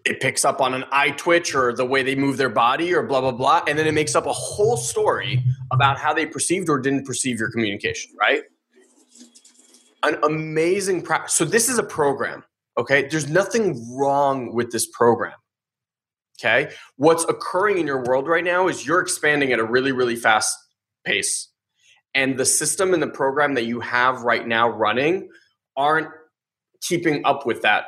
it 0.06 0.20
picks 0.22 0.46
up 0.46 0.62
on 0.62 0.74
an 0.74 0.84
eye 0.92 1.12
twitch 1.12 1.56
or 1.56 1.74
the 1.74 1.86
way 1.86 2.04
they 2.04 2.16
move 2.16 2.38
their 2.38 2.50
body 2.50 2.94
or 2.94 3.04
blah 3.04 3.22
blah 3.22 3.32
blah 3.32 3.62
and 3.68 3.78
then 3.78 3.88
it 3.88 3.94
makes 3.94 4.16
up 4.16 4.26
a 4.26 4.34
whole 4.34 4.78
story 4.78 5.44
about 5.72 5.98
how 5.98 6.14
they 6.14 6.26
perceived 6.26 6.70
or 6.70 6.80
didn't 6.80 7.06
perceive 7.06 7.40
your 7.40 7.52
communication 7.52 8.12
right 8.20 8.44
an 10.04 10.18
amazing 10.24 11.02
practice 11.02 11.34
so 11.34 11.46
this 11.46 11.70
is 11.70 11.78
a 11.78 11.84
program 11.84 12.44
okay 12.78 13.08
there's 13.08 13.30
nothing 13.30 13.96
wrong 13.96 14.54
with 14.54 14.72
this 14.72 14.88
program 14.88 15.34
okay 16.40 16.72
what's 16.98 17.24
occurring 17.26 17.78
in 17.78 17.88
your 17.88 18.04
world 18.04 18.28
right 18.28 18.44
now 18.44 18.68
is 18.68 18.86
you're 18.86 19.02
expanding 19.02 19.52
at 19.52 19.60
a 19.60 19.64
really 19.64 19.92
really 19.92 20.16
fast 20.16 20.58
pace 21.06 21.50
and 22.16 22.38
the 22.38 22.46
system 22.46 22.94
and 22.94 23.02
the 23.02 23.08
program 23.08 23.56
that 23.56 23.66
you 23.66 23.80
have 23.80 24.22
right 24.22 24.48
now 24.48 24.70
running 24.70 25.30
aren't 25.76 26.10
keeping 26.82 27.26
up 27.26 27.46
with 27.46 27.62
that 27.62 27.86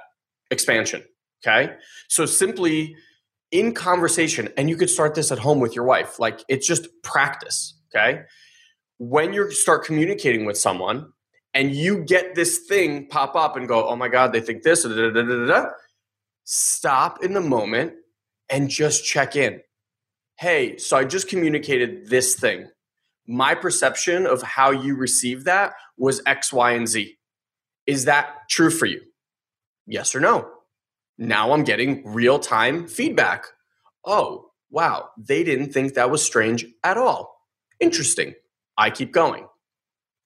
expansion 0.52 1.04
Okay. 1.46 1.74
So 2.08 2.26
simply 2.26 2.96
in 3.52 3.74
conversation, 3.74 4.50
and 4.58 4.70
you 4.70 4.76
could 4.76 4.90
start 4.90 5.16
this 5.16 5.32
at 5.32 5.40
home 5.40 5.60
with 5.60 5.76
your 5.76 5.86
wife, 5.86 6.20
like 6.20 6.44
it's 6.48 6.68
just 6.68 6.88
practice. 7.04 7.78
Okay. 7.94 8.22
When 8.98 9.34
you 9.34 9.52
start 9.52 9.86
communicating 9.86 10.46
with 10.46 10.58
someone 10.58 11.12
and 11.56 11.74
you 11.74 12.04
get 12.04 12.36
this 12.36 12.60
thing 12.68 13.08
pop 13.08 13.36
up 13.36 13.56
and 13.56 13.68
go, 13.68 13.88
oh 13.88 13.96
my 13.96 14.10
God, 14.10 14.34
they 14.34 14.42
think 14.42 14.62
this, 14.62 14.84
da, 14.84 14.90
da, 14.90 15.46
da, 15.46 15.66
stop 16.44 17.24
in 17.24 17.34
the 17.34 17.42
moment 17.42 17.94
and 18.50 18.70
just 18.70 19.06
check 19.06 19.38
in. 19.38 19.62
Hey, 20.38 20.78
so 20.78 20.98
I 20.98 21.06
just 21.06 21.30
communicated 21.30 22.10
this 22.10 22.36
thing. 22.36 22.70
My 23.26 23.56
perception 23.56 24.28
of 24.28 24.42
how 24.42 24.70
you 24.72 24.96
receive 24.96 25.46
that 25.46 25.74
was 25.98 26.22
X, 26.28 26.52
Y, 26.52 26.72
and 26.74 26.88
Z. 26.88 27.18
Is 27.88 28.06
that 28.06 28.50
true 28.50 28.70
for 28.70 28.86
you? 28.86 29.02
Yes 29.88 30.14
or 30.14 30.20
no? 30.20 30.50
Now 31.18 31.54
I'm 31.54 31.64
getting 31.64 32.04
real 32.06 32.38
time 32.38 32.86
feedback. 32.86 33.46
Oh, 34.04 34.50
wow, 34.70 35.10
they 35.18 35.44
didn't 35.46 35.72
think 35.72 35.94
that 35.94 36.12
was 36.12 36.24
strange 36.24 36.66
at 36.84 36.98
all. 36.98 37.34
Interesting. 37.80 38.34
I 38.78 38.90
keep 38.90 39.14
going. 39.14 39.48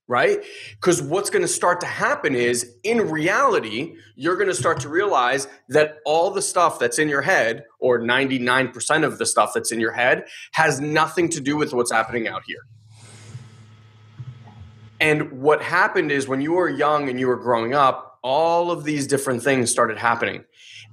Right? 0.10 0.44
Because 0.72 1.02
what's 1.02 1.30
going 1.30 1.44
to 1.44 1.48
start 1.48 1.80
to 1.82 1.88
happen 1.88 2.36
is 2.36 2.76
in 2.84 3.10
reality, 3.10 3.96
you're 4.16 4.36
going 4.36 4.50
to 4.50 4.56
start 4.56 4.80
to 4.82 4.90
realize 4.90 5.48
that 5.70 6.00
all 6.04 6.32
the 6.32 6.42
stuff 6.42 6.80
that's 6.80 6.98
in 6.98 7.08
your 7.08 7.22
head, 7.22 7.64
or 7.80 8.00
99% 8.00 9.06
of 9.06 9.20
the 9.20 9.26
stuff 9.28 9.52
that's 9.54 9.72
in 9.72 9.80
your 9.80 9.92
head, 9.92 10.26
has 10.54 10.82
nothing 10.82 11.30
to 11.30 11.40
do 11.40 11.56
with 11.56 11.74
what's 11.74 11.92
happening 11.92 12.28
out 12.28 12.42
here. 12.48 12.62
And 15.00 15.42
what 15.44 15.62
happened 15.62 16.12
is 16.12 16.28
when 16.28 16.42
you 16.42 16.54
were 16.54 16.70
young 16.70 17.08
and 17.08 17.20
you 17.20 17.28
were 17.28 17.38
growing 17.38 17.76
up, 17.76 18.10
all 18.24 18.72
of 18.72 18.84
these 18.84 19.08
different 19.08 19.44
things 19.44 19.72
started 19.72 19.98
happening 19.98 20.44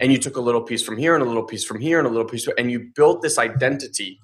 and 0.00 0.12
you 0.12 0.18
took 0.18 0.36
a 0.36 0.40
little 0.40 0.62
piece 0.62 0.82
from 0.82 0.96
here 0.96 1.14
and 1.14 1.24
a 1.24 1.26
little 1.26 1.42
piece 1.42 1.64
from 1.64 1.80
here 1.80 1.98
and 1.98 2.06
a 2.06 2.10
little 2.10 2.28
piece 2.28 2.46
and 2.58 2.70
you 2.70 2.90
built 2.94 3.22
this 3.22 3.38
identity 3.38 4.20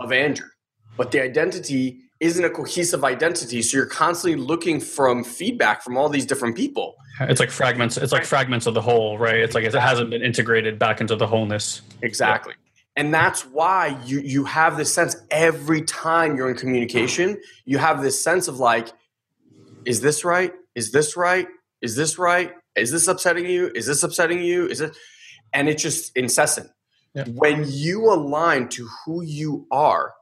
of 0.00 0.12
andrew 0.12 0.48
but 0.96 1.10
the 1.10 1.20
identity 1.20 2.00
isn't 2.20 2.44
a 2.44 2.50
cohesive 2.50 3.04
identity 3.04 3.62
so 3.62 3.76
you're 3.76 3.86
constantly 3.86 4.40
looking 4.40 4.80
from 4.80 5.22
feedback 5.22 5.82
from 5.82 5.96
all 5.96 6.08
these 6.08 6.26
different 6.26 6.56
people 6.56 6.96
it's 7.20 7.40
like 7.40 7.50
fragments 7.50 7.96
it's 7.96 8.12
like 8.12 8.24
fragments 8.24 8.66
of 8.66 8.74
the 8.74 8.82
whole 8.82 9.18
right 9.18 9.36
it's 9.36 9.54
like 9.54 9.64
it 9.64 9.74
hasn't 9.74 10.10
been 10.10 10.22
integrated 10.22 10.78
back 10.78 11.00
into 11.00 11.16
the 11.16 11.26
wholeness 11.26 11.82
exactly 12.02 12.54
yeah. 12.56 13.02
and 13.02 13.14
that's 13.14 13.42
why 13.46 13.98
you 14.04 14.20
you 14.20 14.44
have 14.44 14.76
this 14.76 14.92
sense 14.92 15.16
every 15.30 15.82
time 15.82 16.36
you're 16.36 16.50
in 16.50 16.56
communication 16.56 17.40
you 17.64 17.78
have 17.78 18.02
this 18.02 18.22
sense 18.22 18.48
of 18.48 18.58
like 18.58 18.88
is 19.84 20.00
this 20.00 20.24
right 20.24 20.52
is 20.74 20.92
this 20.92 21.16
right 21.16 21.48
is 21.82 21.96
this 21.96 22.18
right 22.18 22.52
is 22.76 22.90
this 22.90 23.08
upsetting 23.08 23.46
you? 23.46 23.70
Is 23.74 23.86
this 23.86 24.02
upsetting 24.02 24.42
you? 24.42 24.66
Is 24.66 24.80
it? 24.80 24.96
And 25.52 25.68
it's 25.68 25.82
just 25.82 26.16
incessant. 26.16 26.70
Yeah. 27.14 27.24
When 27.24 27.64
you 27.66 28.12
align 28.12 28.68
to 28.70 28.88
who 29.04 29.22
you 29.22 29.66
are, 29.70 30.12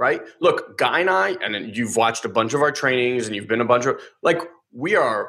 right? 0.00 0.22
Look, 0.40 0.78
Guy 0.78 1.00
and 1.00 1.10
I, 1.10 1.36
and 1.42 1.76
you've 1.76 1.94
watched 1.94 2.24
a 2.24 2.28
bunch 2.30 2.54
of 2.54 2.62
our 2.62 2.72
trainings 2.72 3.26
and 3.26 3.36
you've 3.36 3.46
been 3.46 3.60
a 3.60 3.66
bunch 3.66 3.84
of, 3.84 4.00
like, 4.22 4.40
we 4.72 4.96
are 4.96 5.28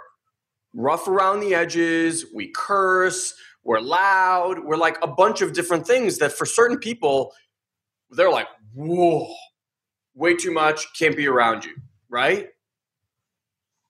rough 0.74 1.10
around 1.10 1.42
the 1.42 1.54
edges, 1.54 2.26
we 2.34 2.54
curse, 2.56 3.34
we're 3.66 3.82
loud, 3.82 4.64
we're 4.64 4.78
like 4.78 4.98
a 5.04 5.08
bunch 5.08 5.42
of 5.42 5.52
different 5.52 5.86
things 5.86 6.20
that 6.20 6.32
for 6.32 6.46
certain 6.46 6.78
people, 6.78 7.34
they're 8.12 8.32
like, 8.32 8.48
whoa, 8.74 9.28
way 10.16 10.38
too 10.38 10.52
much, 10.52 10.88
can't 10.98 11.18
be 11.18 11.28
around 11.28 11.66
you, 11.66 11.76
right? 12.08 12.48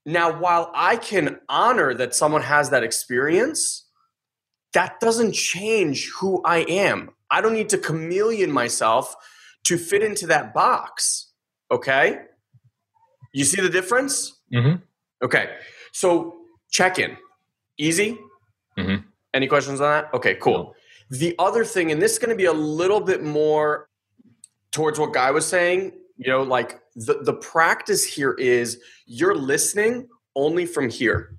Now, 0.03 0.35
while 0.39 0.71
I 0.73 0.95
can 0.95 1.41
honor 1.47 1.93
that 1.93 2.15
someone 2.15 2.41
has 2.41 2.71
that 2.71 2.83
experience, 2.83 3.85
that 4.73 4.99
doesn't 4.99 5.33
change 5.33 6.09
who 6.09 6.41
I 6.43 6.61
am. 6.61 7.11
I 7.29 7.39
don't 7.39 7.53
need 7.53 7.69
to 7.69 7.77
chameleon 7.77 8.51
myself 8.51 9.15
to 9.65 9.77
fit 9.77 10.03
into 10.03 10.27
that 10.27 10.53
box. 10.53 11.31
Okay? 11.69 12.19
You 13.33 13.45
see 13.45 13.61
the 13.61 13.69
difference? 13.69 14.39
Mm-hmm. 14.53 14.77
Okay. 15.23 15.55
So 15.91 16.37
check 16.69 16.99
in. 16.99 17.17
Easy? 17.77 18.17
Mm-hmm. 18.77 19.05
Any 19.33 19.47
questions 19.47 19.79
on 19.81 19.89
that? 19.89 20.13
Okay, 20.13 20.35
cool. 20.35 20.75
The 21.09 21.35
other 21.39 21.65
thing, 21.65 21.91
and 21.91 22.01
this 22.01 22.13
is 22.13 22.19
going 22.19 22.29
to 22.29 22.35
be 22.35 22.45
a 22.45 22.53
little 22.53 23.01
bit 23.01 23.23
more 23.23 23.89
towards 24.71 24.99
what 24.99 25.13
Guy 25.13 25.31
was 25.31 25.45
saying, 25.45 25.93
you 26.17 26.31
know, 26.31 26.43
like 26.43 26.79
the, 26.95 27.19
the 27.21 27.33
practice 27.33 28.05
here 28.05 28.33
is 28.33 28.81
you're 29.05 29.35
listening 29.35 30.07
only 30.35 30.65
from 30.65 30.89
here. 30.89 31.35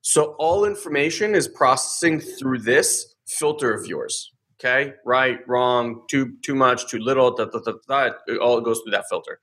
So 0.00 0.34
all 0.38 0.64
information 0.64 1.34
is 1.34 1.48
processing 1.48 2.20
through 2.20 2.60
this 2.60 3.14
filter 3.26 3.72
of 3.72 3.86
yours. 3.86 4.32
Okay, 4.64 4.94
right, 5.04 5.38
wrong, 5.48 6.02
too 6.08 6.34
too 6.42 6.54
much, 6.54 6.88
too 6.88 6.98
little. 6.98 7.34
Da, 7.34 7.46
da, 7.46 7.72
da, 7.88 8.10
it 8.26 8.38
all 8.38 8.60
goes 8.60 8.80
through 8.80 8.92
that 8.92 9.04
filter. 9.08 9.40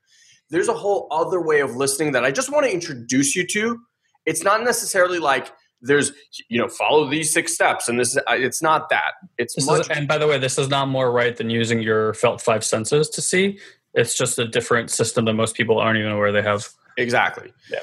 There's 0.48 0.68
a 0.68 0.74
whole 0.74 1.08
other 1.10 1.40
way 1.40 1.60
of 1.60 1.76
listening 1.76 2.12
that 2.12 2.24
I 2.24 2.30
just 2.30 2.50
want 2.50 2.66
to 2.66 2.72
introduce 2.72 3.36
you 3.36 3.46
to. 3.48 3.78
It's 4.26 4.42
not 4.42 4.62
necessarily 4.62 5.18
like 5.18 5.52
there's 5.82 6.12
you 6.48 6.58
know 6.58 6.68
follow 6.68 7.08
these 7.08 7.32
six 7.32 7.54
steps 7.54 7.88
and 7.88 7.98
this 7.98 8.18
it's 8.28 8.60
not 8.60 8.90
that 8.90 9.12
it's 9.38 9.64
much 9.64 9.80
is, 9.80 9.88
and 9.88 10.06
by 10.06 10.18
the 10.18 10.26
way 10.26 10.36
this 10.36 10.58
is 10.58 10.68
not 10.68 10.88
more 10.88 11.10
right 11.10 11.38
than 11.38 11.48
using 11.48 11.80
your 11.80 12.12
felt 12.12 12.38
five 12.38 12.62
senses 12.62 13.08
to 13.08 13.22
see 13.22 13.58
it's 13.94 14.16
just 14.16 14.38
a 14.38 14.46
different 14.46 14.90
system 14.90 15.24
that 15.24 15.34
most 15.34 15.56
people 15.56 15.78
aren't 15.78 15.98
even 15.98 16.12
aware 16.12 16.32
they 16.32 16.42
have. 16.42 16.68
Exactly. 16.96 17.52
Yeah. 17.70 17.80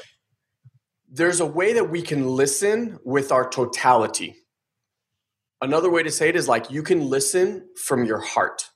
There's 1.10 1.40
a 1.40 1.46
way 1.46 1.72
that 1.72 1.90
we 1.90 2.02
can 2.02 2.28
listen 2.28 2.98
with 3.04 3.32
our 3.32 3.48
totality. 3.48 4.36
Another 5.60 5.90
way 5.90 6.02
to 6.02 6.10
say 6.10 6.28
it 6.28 6.36
is 6.36 6.48
like 6.48 6.70
you 6.70 6.82
can 6.82 7.08
listen 7.08 7.68
from 7.84 8.04
your 8.04 8.20
heart, 8.20 8.70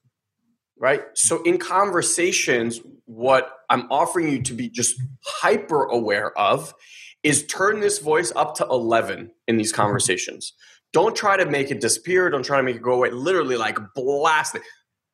right? 0.79 1.03
So 1.15 1.43
in 1.43 1.59
conversations, 1.59 2.81
what 3.05 3.51
I'm 3.71 3.87
offering 3.91 4.29
you 4.29 4.43
to 4.43 4.55
be 4.55 4.69
just 4.69 5.01
hyper 5.25 5.85
aware 5.85 6.37
of 6.37 6.75
is 7.23 7.47
turn 7.47 7.81
this 7.81 8.01
voice 8.01 8.33
up 8.35 8.57
to 8.57 8.65
11 8.65 9.31
in 9.47 9.57
these 9.57 9.73
mm-hmm. 9.73 9.83
conversations. 9.83 10.55
Don't 10.93 11.17
try 11.17 11.37
to 11.37 11.47
make 11.47 11.71
it 11.71 11.81
disappear. 11.81 12.29
Don't 12.31 12.45
try 12.45 12.57
to 12.57 12.63
make 12.63 12.77
it 12.77 12.83
go 12.83 12.93
away. 12.93 13.11
Literally, 13.11 13.57
like 13.57 13.79
blast 13.95 14.57
it 14.57 14.63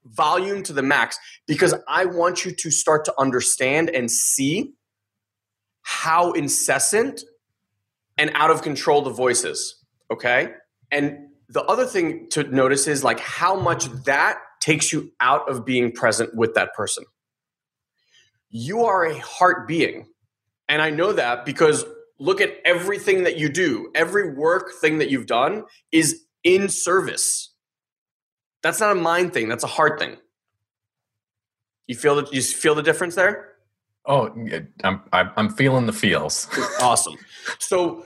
volume 0.04 0.62
to 0.64 0.72
the 0.72 0.82
max 0.82 1.18
because 1.46 1.74
I 1.86 2.06
want 2.06 2.44
you 2.44 2.52
to 2.52 2.70
start 2.70 3.04
to 3.06 3.14
understand 3.18 3.90
and 3.90 4.10
see 4.10 4.72
how 5.82 6.32
incessant 6.32 7.22
and 8.16 8.30
out 8.34 8.50
of 8.50 8.62
control 8.62 9.02
the 9.02 9.10
voice 9.10 9.44
is. 9.44 9.76
Okay. 10.10 10.50
And 10.90 11.27
the 11.48 11.62
other 11.64 11.86
thing 11.86 12.28
to 12.30 12.44
notice 12.44 12.86
is 12.86 13.02
like 13.02 13.20
how 13.20 13.58
much 13.58 13.86
that 14.04 14.38
takes 14.60 14.92
you 14.92 15.12
out 15.20 15.48
of 15.48 15.64
being 15.64 15.92
present 15.92 16.34
with 16.34 16.54
that 16.54 16.74
person. 16.74 17.04
You 18.50 18.84
are 18.84 19.04
a 19.04 19.18
heart 19.18 19.68
being. 19.68 20.06
And 20.68 20.82
I 20.82 20.90
know 20.90 21.12
that 21.12 21.44
because 21.46 21.84
look 22.18 22.40
at 22.40 22.54
everything 22.64 23.24
that 23.24 23.38
you 23.38 23.48
do, 23.48 23.90
every 23.94 24.34
work 24.34 24.72
thing 24.80 24.98
that 24.98 25.10
you've 25.10 25.26
done 25.26 25.64
is 25.92 26.22
in 26.44 26.68
service 26.68 27.48
that's 28.62 28.80
not 28.80 28.92
a 28.92 29.00
mind 29.00 29.32
thing. 29.32 29.48
That's 29.48 29.64
a 29.64 29.68
heart 29.68 29.98
thing. 29.98 30.16
You 31.86 31.94
feel 31.94 32.16
that 32.16 32.32
you 32.32 32.42
feel 32.42 32.74
the 32.74 32.82
difference 32.82 33.14
there? 33.14 33.52
Oh, 34.04 34.30
I'm 34.84 35.02
I'm 35.12 35.50
feeling 35.50 35.86
the 35.86 35.92
feels. 35.92 36.48
awesome. 36.80 37.16
So 37.58 38.04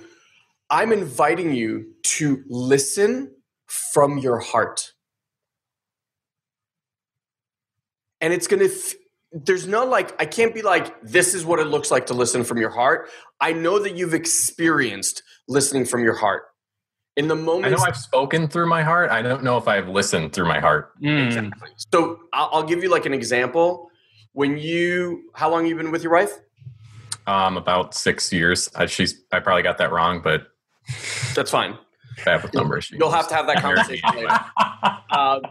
I'm 0.72 0.90
inviting 0.90 1.54
you 1.54 1.92
to 2.02 2.42
listen 2.48 3.30
from 3.66 4.16
your 4.16 4.38
heart. 4.38 4.92
And 8.22 8.32
it's 8.32 8.46
going 8.46 8.60
to 8.60 8.74
f- 8.74 8.94
there's 9.32 9.66
no 9.66 9.84
like 9.84 10.20
I 10.20 10.24
can't 10.24 10.54
be 10.54 10.62
like 10.62 11.00
this 11.02 11.34
is 11.34 11.44
what 11.44 11.58
it 11.58 11.66
looks 11.66 11.90
like 11.90 12.06
to 12.06 12.14
listen 12.14 12.42
from 12.42 12.56
your 12.56 12.70
heart. 12.70 13.10
I 13.38 13.52
know 13.52 13.78
that 13.80 13.96
you've 13.96 14.14
experienced 14.14 15.22
listening 15.46 15.84
from 15.84 16.02
your 16.02 16.14
heart 16.14 16.44
in 17.16 17.28
the 17.28 17.34
moment. 17.34 17.66
I 17.66 17.76
know 17.76 17.82
I've 17.82 17.96
spoken 17.96 18.48
through 18.48 18.68
my 18.68 18.82
heart. 18.82 19.10
I 19.10 19.20
don't 19.20 19.44
know 19.44 19.58
if 19.58 19.68
I've 19.68 19.88
listened 19.88 20.32
through 20.32 20.48
my 20.48 20.60
heart. 20.60 20.98
Mm. 21.02 21.26
Exactly. 21.26 21.68
So 21.92 22.18
I'll, 22.32 22.48
I'll, 22.52 22.62
give 22.62 22.82
you 22.82 22.90
like 22.90 23.04
an 23.04 23.12
example. 23.12 23.90
When 24.32 24.56
you, 24.56 25.24
how 25.34 25.50
long 25.50 25.66
you 25.66 25.76
been 25.76 25.90
with 25.90 26.02
your 26.02 26.12
wife? 26.12 26.32
Um, 27.26 27.58
about 27.58 27.94
six 27.94 28.32
years. 28.32 28.70
I, 28.74 28.86
she's, 28.86 29.20
I 29.30 29.40
probably 29.40 29.62
got 29.62 29.78
that 29.78 29.92
wrong, 29.92 30.22
but 30.22 30.51
that's 31.34 31.50
fine. 31.50 31.78
bad 32.24 32.42
with 32.42 32.54
numbers. 32.54 32.90
You'll 32.90 33.10
have 33.10 33.28
to 33.28 33.34
have 33.34 33.46
that 33.46 33.60
conversation 33.60 34.08
later. 34.14 34.30
Um, 34.30 35.42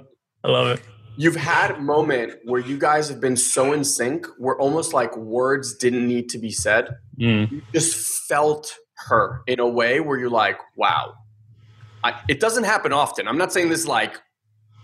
I 0.43 0.47
love 0.47 0.67
it. 0.67 0.81
You've 1.17 1.35
had 1.35 1.71
a 1.71 1.79
moment 1.79 2.33
where 2.45 2.61
you 2.61 2.77
guys 2.77 3.09
have 3.09 3.19
been 3.19 3.35
so 3.35 3.73
in 3.73 3.83
sync 3.83 4.25
where 4.37 4.57
almost 4.57 4.93
like 4.93 5.15
words 5.17 5.75
didn't 5.75 6.07
need 6.07 6.29
to 6.29 6.37
be 6.37 6.51
said. 6.51 6.95
Mm. 7.19 7.51
You 7.51 7.61
just 7.73 8.27
felt 8.27 8.75
her 9.07 9.41
in 9.45 9.59
a 9.59 9.67
way 9.67 9.99
where 9.99 10.17
you're 10.17 10.29
like, 10.29 10.57
wow. 10.75 11.13
I, 12.03 12.19
it 12.27 12.39
doesn't 12.39 12.63
happen 12.63 12.93
often. 12.93 13.27
I'm 13.27 13.37
not 13.37 13.53
saying 13.53 13.69
this 13.69 13.85
like, 13.85 14.19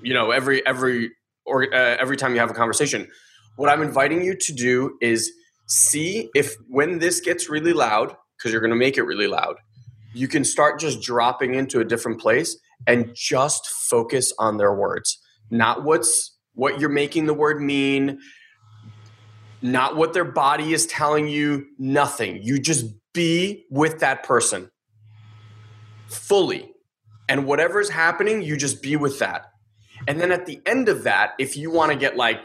you 0.01 0.13
know, 0.13 0.29
every 0.31 0.63
every 0.67 1.11
or 1.45 1.63
uh, 1.63 1.97
every 1.99 2.17
time 2.17 2.33
you 2.33 2.39
have 2.39 2.51
a 2.51 2.53
conversation. 2.53 3.07
What 3.55 3.69
I'm 3.69 3.81
inviting 3.81 4.23
you 4.23 4.35
to 4.35 4.53
do 4.53 4.97
is 5.01 5.31
see 5.65 6.29
if 6.35 6.55
when 6.67 6.99
this 6.99 7.19
gets 7.19 7.49
really 7.49 7.73
loud, 7.73 8.15
because 8.37 8.51
you're 8.51 8.61
going 8.61 8.71
to 8.71 8.77
make 8.77 8.97
it 8.97 9.03
really 9.03 9.25
loud, 9.25 9.55
you 10.17 10.27
can 10.27 10.43
start 10.43 10.79
just 10.79 11.01
dropping 11.01 11.53
into 11.53 11.79
a 11.79 11.85
different 11.85 12.19
place 12.19 12.57
and 12.87 13.11
just 13.13 13.67
focus 13.67 14.33
on 14.39 14.57
their 14.57 14.73
words. 14.73 15.19
Not 15.51 15.83
what's 15.83 16.35
what 16.53 16.79
you're 16.79 16.89
making 16.89 17.27
the 17.27 17.33
word 17.33 17.61
mean 17.61 18.19
not 19.61 19.95
what 19.95 20.13
their 20.13 20.25
body 20.25 20.73
is 20.73 20.85
telling 20.85 21.27
you 21.27 21.65
nothing. 21.79 22.41
You 22.43 22.59
just 22.59 22.85
be 23.13 23.65
with 23.71 23.99
that 23.99 24.23
person 24.23 24.69
fully. 26.07 26.71
And 27.27 27.45
whatever's 27.45 27.89
happening 27.89 28.41
you 28.41 28.57
just 28.57 28.81
be 28.81 28.95
with 28.95 29.19
that. 29.19 29.51
And 30.07 30.19
then 30.19 30.31
at 30.31 30.45
the 30.45 30.61
end 30.65 30.89
of 30.89 31.03
that 31.03 31.33
if 31.37 31.57
you 31.57 31.71
want 31.71 31.91
to 31.91 31.97
get 31.97 32.15
like 32.15 32.41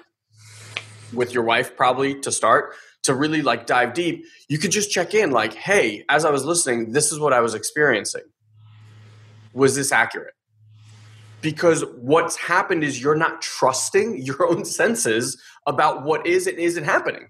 with 1.12 1.32
your 1.32 1.44
wife 1.44 1.76
probably 1.76 2.20
to 2.20 2.32
start 2.32 2.74
to 3.02 3.14
really 3.14 3.42
like 3.42 3.66
dive 3.66 3.94
deep 3.94 4.24
you 4.48 4.58
could 4.58 4.70
just 4.70 4.90
check 4.90 5.14
in 5.14 5.30
like 5.30 5.54
hey 5.54 6.04
as 6.08 6.24
i 6.24 6.30
was 6.30 6.44
listening 6.44 6.92
this 6.92 7.12
is 7.12 7.18
what 7.18 7.32
i 7.32 7.40
was 7.40 7.54
experiencing. 7.54 8.22
Was 9.54 9.74
this 9.74 9.92
accurate? 9.92 10.32
Because 11.42 11.84
what's 12.00 12.36
happened 12.36 12.82
is 12.84 13.02
you're 13.02 13.14
not 13.14 13.42
trusting 13.42 14.22
your 14.24 14.48
own 14.48 14.64
senses 14.64 15.40
about 15.66 16.04
what 16.04 16.26
is 16.26 16.46
and 16.46 16.58
isn't 16.58 16.84
happening. 16.84 17.28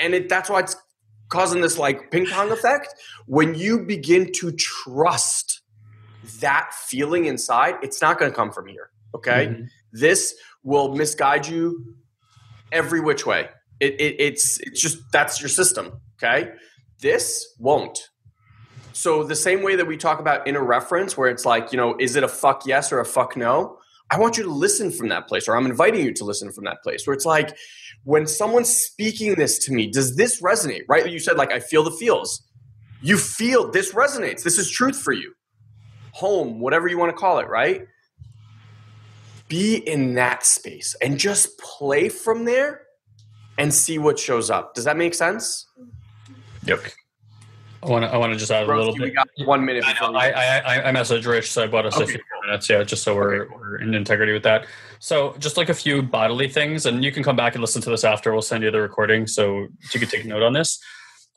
And 0.00 0.14
it, 0.14 0.28
that's 0.28 0.50
why 0.50 0.60
it's 0.60 0.76
causing 1.28 1.60
this 1.60 1.78
like 1.78 2.10
ping 2.10 2.26
pong 2.26 2.50
effect. 2.50 2.94
When 3.26 3.54
you 3.54 3.84
begin 3.84 4.32
to 4.40 4.50
trust 4.50 5.60
that 6.40 6.72
feeling 6.74 7.24
inside 7.26 7.76
it's 7.82 8.02
not 8.02 8.18
going 8.18 8.30
to 8.30 8.36
come 8.36 8.50
from 8.50 8.66
here 8.66 8.90
okay? 9.14 9.46
Mhm. 9.46 9.68
this 9.92 10.34
will 10.62 10.94
misguide 10.94 11.46
you 11.46 11.94
every 12.72 13.00
which 13.00 13.24
way 13.26 13.48
it, 13.80 14.00
it, 14.00 14.16
it's 14.18 14.60
it's 14.60 14.80
just 14.80 14.98
that's 15.12 15.40
your 15.40 15.48
system 15.48 16.00
okay 16.16 16.52
this 17.00 17.54
won't 17.58 18.10
so 19.00 19.22
the 19.22 19.34
same 19.34 19.62
way 19.62 19.76
that 19.76 19.86
we 19.86 19.96
talk 19.96 20.20
about 20.20 20.46
inner 20.46 20.62
reference, 20.62 21.16
where 21.16 21.30
it's 21.30 21.46
like, 21.46 21.72
you 21.72 21.78
know, 21.78 21.96
is 21.98 22.16
it 22.16 22.22
a 22.22 22.28
fuck 22.28 22.66
yes 22.66 22.92
or 22.92 23.00
a 23.00 23.04
fuck 23.06 23.34
no? 23.34 23.78
I 24.10 24.18
want 24.18 24.36
you 24.36 24.42
to 24.42 24.50
listen 24.50 24.90
from 24.90 25.08
that 25.08 25.26
place, 25.26 25.48
or 25.48 25.56
I'm 25.56 25.64
inviting 25.64 26.04
you 26.04 26.12
to 26.12 26.24
listen 26.24 26.52
from 26.52 26.64
that 26.64 26.82
place, 26.82 27.06
where 27.06 27.14
it's 27.14 27.24
like, 27.24 27.56
when 28.04 28.26
someone's 28.26 28.68
speaking 28.68 29.36
this 29.36 29.58
to 29.64 29.72
me, 29.72 29.90
does 29.90 30.16
this 30.16 30.42
resonate? 30.42 30.82
Right? 30.86 31.08
You 31.08 31.18
said 31.18 31.38
like, 31.38 31.50
I 31.50 31.60
feel 31.60 31.82
the 31.82 31.92
feels. 31.92 32.42
You 33.00 33.16
feel 33.16 33.70
this 33.70 33.94
resonates. 33.94 34.42
This 34.42 34.58
is 34.58 34.70
truth 34.70 35.00
for 35.00 35.12
you. 35.12 35.32
Home, 36.12 36.60
whatever 36.60 36.86
you 36.86 36.98
want 36.98 37.10
to 37.10 37.16
call 37.16 37.38
it, 37.38 37.48
right? 37.48 37.86
Be 39.48 39.76
in 39.76 40.14
that 40.14 40.44
space 40.44 40.94
and 41.00 41.18
just 41.18 41.58
play 41.58 42.10
from 42.10 42.44
there 42.44 42.82
and 43.60 43.72
see 43.74 43.98
what 43.98 44.18
shows 44.18 44.50
up. 44.50 44.74
Does 44.74 44.84
that 44.86 44.96
make 44.96 45.14
sense? 45.14 45.66
Yep. 46.64 46.80
I 47.82 47.88
want 47.88 48.04
to. 48.04 48.10
I 48.10 48.16
want 48.16 48.32
to 48.32 48.38
just 48.38 48.50
add 48.50 48.68
a 48.68 48.76
little 48.76 48.92
bit. 48.92 49.02
we 49.02 49.10
got 49.10 49.28
one 49.44 49.64
minute. 49.64 49.84
I, 49.84 49.92
before 49.92 50.12
know, 50.12 50.18
I, 50.18 50.28
I, 50.28 50.88
I 50.88 50.92
messaged 50.92 51.26
Rich, 51.26 51.50
so 51.50 51.64
I 51.64 51.66
bought 51.66 51.86
us 51.86 51.98
a 51.98 52.06
few 52.06 52.20
minutes, 52.46 52.68
yeah, 52.68 52.82
just 52.82 53.02
so 53.02 53.14
we're, 53.14 53.48
we're 53.50 53.78
in 53.78 53.94
integrity 53.94 54.32
with 54.32 54.42
that. 54.42 54.66
So, 54.98 55.34
just 55.38 55.56
like 55.56 55.70
a 55.70 55.74
few 55.74 56.02
bodily 56.02 56.48
things, 56.48 56.84
and 56.84 57.02
you 57.02 57.10
can 57.10 57.22
come 57.22 57.36
back 57.36 57.54
and 57.54 57.62
listen 57.62 57.80
to 57.82 57.90
this 57.90 58.04
after. 58.04 58.32
We'll 58.32 58.42
send 58.42 58.64
you 58.64 58.70
the 58.70 58.82
recording, 58.82 59.26
so 59.26 59.66
you 59.94 60.00
can 60.00 60.08
take 60.08 60.26
note 60.26 60.42
on 60.42 60.52
this. 60.52 60.78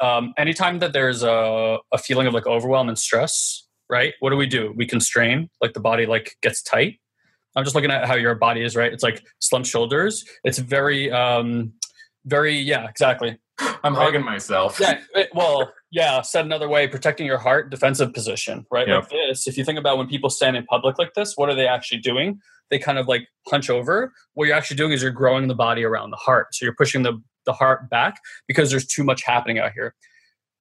Um, 0.01 0.33
anytime 0.37 0.79
that 0.79 0.91
there's 0.91 1.23
a, 1.23 1.77
a 1.93 1.97
feeling 1.97 2.27
of 2.27 2.33
like 2.33 2.45
overwhelm 2.45 2.89
and 2.89 2.99
stress, 2.99 3.65
right? 3.89 4.13
What 4.19 4.31
do 4.31 4.35
we 4.35 4.47
do? 4.47 4.73
We 4.75 4.85
constrain, 4.85 5.49
like 5.61 5.71
the 5.71 5.79
body 5.79 6.05
like 6.05 6.35
gets 6.41 6.61
tight. 6.61 6.99
I'm 7.55 7.63
just 7.63 7.73
looking 7.73 7.91
at 7.91 8.05
how 8.05 8.15
your 8.15 8.35
body 8.35 8.63
is, 8.63 8.75
right? 8.75 8.91
It's 8.91 9.03
like 9.03 9.23
slumped 9.39 9.69
shoulders. 9.69 10.25
It's 10.43 10.57
very, 10.57 11.09
um, 11.09 11.73
very, 12.25 12.57
yeah, 12.57 12.87
exactly. 12.89 13.37
I'm 13.83 13.93
hugging 13.93 14.23
myself. 14.23 14.79
Yeah. 14.79 14.99
it- 15.15 15.29
well, 15.33 15.73
yeah. 15.91 16.21
Said 16.21 16.45
another 16.45 16.67
way, 16.67 16.87
protecting 16.87 17.25
your 17.27 17.37
heart, 17.37 17.69
defensive 17.69 18.13
position, 18.13 18.65
right? 18.71 18.87
Yep. 18.87 19.03
Like 19.03 19.09
this. 19.11 19.47
If 19.47 19.57
you 19.57 19.63
think 19.65 19.77
about 19.77 19.97
when 19.97 20.07
people 20.07 20.29
stand 20.29 20.57
in 20.57 20.65
public 20.65 20.97
like 20.97 21.13
this, 21.13 21.33
what 21.35 21.49
are 21.49 21.55
they 21.55 21.67
actually 21.67 21.99
doing? 21.99 22.39
They 22.69 22.79
kind 22.79 22.97
of 22.97 23.07
like 23.07 23.27
hunch 23.47 23.69
over. 23.69 24.11
What 24.33 24.47
you're 24.47 24.55
actually 24.55 24.77
doing 24.77 24.91
is 24.93 25.01
you're 25.01 25.11
growing 25.11 25.47
the 25.47 25.55
body 25.55 25.83
around 25.83 26.09
the 26.11 26.17
heart. 26.17 26.55
So 26.55 26.65
you're 26.65 26.75
pushing 26.75 27.03
the 27.03 27.21
the 27.45 27.53
heart 27.53 27.89
back 27.89 28.19
because 28.47 28.69
there's 28.71 28.87
too 28.87 29.03
much 29.03 29.23
happening 29.23 29.59
out 29.59 29.73
here. 29.73 29.93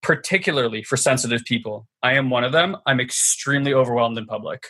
Particularly 0.02 0.82
for 0.82 0.96
sensitive 0.96 1.44
people, 1.44 1.86
I 2.02 2.14
am 2.14 2.28
one 2.28 2.42
of 2.42 2.50
them. 2.50 2.76
I'm 2.86 2.98
extremely 3.00 3.72
overwhelmed 3.72 4.18
in 4.18 4.26
public 4.26 4.66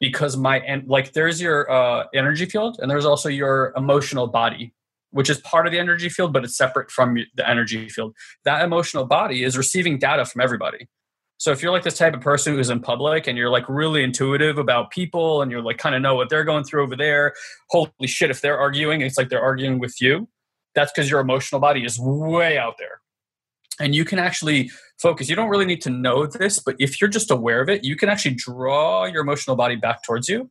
because 0.00 0.36
my 0.36 0.58
and 0.58 0.88
like 0.88 1.12
there's 1.12 1.40
your 1.40 1.70
uh, 1.70 2.04
energy 2.12 2.46
field 2.46 2.78
and 2.80 2.90
there's 2.90 3.04
also 3.04 3.28
your 3.28 3.72
emotional 3.76 4.26
body 4.26 4.74
which 5.14 5.30
is 5.30 5.38
part 5.38 5.64
of 5.64 5.72
the 5.72 5.78
energy 5.78 6.08
field 6.08 6.32
but 6.32 6.44
it's 6.44 6.56
separate 6.56 6.90
from 6.90 7.16
the 7.36 7.48
energy 7.48 7.88
field. 7.88 8.14
That 8.44 8.62
emotional 8.62 9.04
body 9.04 9.44
is 9.44 9.56
receiving 9.56 9.96
data 9.98 10.24
from 10.24 10.40
everybody. 10.40 10.88
So 11.38 11.52
if 11.52 11.62
you're 11.62 11.70
like 11.70 11.84
this 11.84 11.96
type 11.96 12.14
of 12.14 12.20
person 12.20 12.54
who's 12.54 12.68
in 12.68 12.80
public 12.80 13.28
and 13.28 13.38
you're 13.38 13.50
like 13.50 13.64
really 13.68 14.02
intuitive 14.02 14.58
about 14.58 14.90
people 14.90 15.40
and 15.40 15.52
you're 15.52 15.62
like 15.62 15.78
kind 15.78 15.94
of 15.94 16.02
know 16.02 16.16
what 16.16 16.30
they're 16.30 16.44
going 16.44 16.64
through 16.64 16.82
over 16.82 16.96
there 16.96 17.32
holy 17.70 17.90
shit 18.06 18.30
if 18.30 18.40
they're 18.40 18.58
arguing 18.58 19.02
it's 19.02 19.16
like 19.16 19.28
they're 19.28 19.42
arguing 19.42 19.78
with 19.78 20.00
you 20.00 20.28
that's 20.74 20.92
because 20.92 21.08
your 21.08 21.20
emotional 21.20 21.60
body 21.60 21.84
is 21.84 21.98
way 22.00 22.58
out 22.58 22.74
there. 22.78 23.00
And 23.78 23.94
you 23.94 24.04
can 24.04 24.18
actually 24.18 24.70
focus. 25.00 25.28
You 25.28 25.36
don't 25.36 25.48
really 25.48 25.64
need 25.64 25.82
to 25.82 25.90
know 25.90 26.26
this 26.26 26.58
but 26.58 26.74
if 26.80 27.00
you're 27.00 27.10
just 27.10 27.30
aware 27.30 27.60
of 27.60 27.68
it 27.68 27.84
you 27.84 27.94
can 27.94 28.08
actually 28.08 28.34
draw 28.34 29.04
your 29.04 29.22
emotional 29.22 29.54
body 29.54 29.76
back 29.76 30.02
towards 30.02 30.28
you 30.28 30.50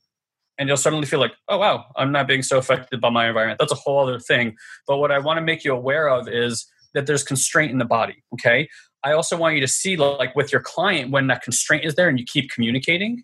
and 0.58 0.68
you'll 0.68 0.78
suddenly 0.78 1.06
feel 1.06 1.20
like 1.20 1.34
oh 1.49 1.58
wow 1.58 1.86
i'm 1.95 2.12
not 2.12 2.28
being 2.28 2.43
so 2.43 2.58
affected 2.58 3.01
by 3.01 3.10
my 3.10 3.28
environment. 3.28 3.60
That's 3.60 3.72
a 3.72 3.76
whole 3.76 3.99
other 4.08 4.20
thing. 4.20 4.56
But 4.88 4.97
what 4.97 5.12
i 5.12 5.20
want 5.20 5.38
to 5.38 5.41
make 5.41 5.64
you 5.64 5.74
aware 5.74 6.08
of 6.10 6.28
is 6.28 6.66
that 6.93 7.08
there's 7.08 7.24
constraint 7.24 7.72
in 7.72 7.78
the 7.78 7.86
body 7.86 8.24
okay? 8.34 8.68
I 9.04 9.12
also 9.12 9.36
want 9.36 9.56
you 9.56 9.62
to 9.62 9.68
see 9.68 9.97
like 9.97 10.36
with 10.36 10.51
your 10.51 10.62
client 10.62 11.12
when 11.12 11.28
that 11.28 11.43
constraint 11.43 11.84
is 11.84 11.95
there 11.95 12.08
and 12.08 12.18
you 12.18 12.26
keep 12.26 12.49
communicating 12.49 13.24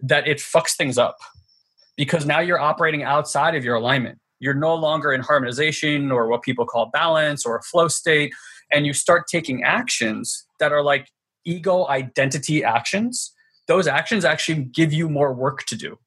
that 0.00 0.26
it 0.26 0.38
fucks 0.38 0.74
things 0.76 0.96
up. 0.96 1.18
Because 1.96 2.24
now 2.24 2.40
you're 2.40 2.60
operating 2.60 3.02
outside 3.02 3.54
of 3.54 3.62
your 3.62 3.74
alignment. 3.74 4.18
You're 4.38 4.54
no 4.54 4.74
longer 4.74 5.12
in 5.12 5.20
harmonization 5.20 6.10
or 6.10 6.28
what 6.28 6.40
people 6.40 6.64
call 6.64 6.88
balance 6.90 7.44
or 7.44 7.58
a 7.58 7.62
flow 7.62 7.88
state 7.88 8.32
and 8.72 8.86
you 8.86 8.94
start 8.94 9.26
taking 9.30 9.62
actions 9.62 10.46
that 10.58 10.72
are 10.72 10.82
like 10.82 11.08
ego 11.44 11.86
identity 11.88 12.64
actions. 12.64 13.32
Those 13.68 13.86
actions 13.86 14.24
actually 14.24 14.64
give 14.64 14.92
you 14.92 15.10
more 15.10 15.34
work 15.34 15.64
to 15.66 15.76
do 15.76 15.98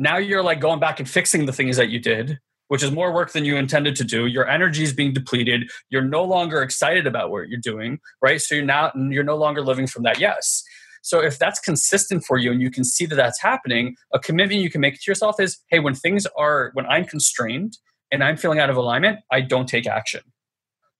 now 0.00 0.16
you're 0.16 0.42
like 0.42 0.60
going 0.60 0.80
back 0.80 0.98
and 0.98 1.08
fixing 1.08 1.46
the 1.46 1.52
things 1.52 1.76
that 1.76 1.90
you 1.90 2.00
did 2.00 2.40
which 2.70 2.84
is 2.84 2.92
more 2.92 3.12
work 3.12 3.32
than 3.32 3.44
you 3.44 3.56
intended 3.56 3.96
to 3.96 4.04
do. 4.04 4.26
Your 4.26 4.48
energy 4.48 4.84
is 4.84 4.92
being 4.92 5.12
depleted. 5.12 5.68
You're 5.88 6.04
no 6.04 6.22
longer 6.22 6.62
excited 6.62 7.04
about 7.04 7.32
what 7.32 7.48
you're 7.48 7.58
doing 7.60 7.98
right? 8.22 8.40
So 8.40 8.54
you're 8.54 8.64
now 8.64 8.92
you're 8.94 9.24
no 9.24 9.36
longer 9.36 9.60
living 9.60 9.88
from 9.88 10.04
that. 10.04 10.20
Yes. 10.20 10.62
So 11.02 11.20
if 11.20 11.36
that's 11.36 11.58
consistent 11.58 12.24
for 12.24 12.38
you 12.38 12.52
and 12.52 12.62
you 12.62 12.70
can 12.70 12.84
see 12.84 13.06
that 13.06 13.16
that's 13.16 13.40
happening 13.40 13.96
a 14.14 14.20
commitment 14.20 14.60
you 14.60 14.70
can 14.70 14.80
make 14.80 14.94
to 14.94 15.10
yourself 15.10 15.40
is 15.40 15.58
hey 15.68 15.80
when 15.80 15.94
things 15.94 16.26
are 16.38 16.70
when 16.74 16.86
i'm 16.86 17.04
constrained 17.04 17.76
and 18.12 18.22
i'm 18.22 18.36
feeling 18.36 18.60
out 18.60 18.70
of 18.70 18.76
alignment 18.76 19.18
i 19.32 19.40
don't 19.40 19.68
take 19.68 19.88
action. 19.88 20.20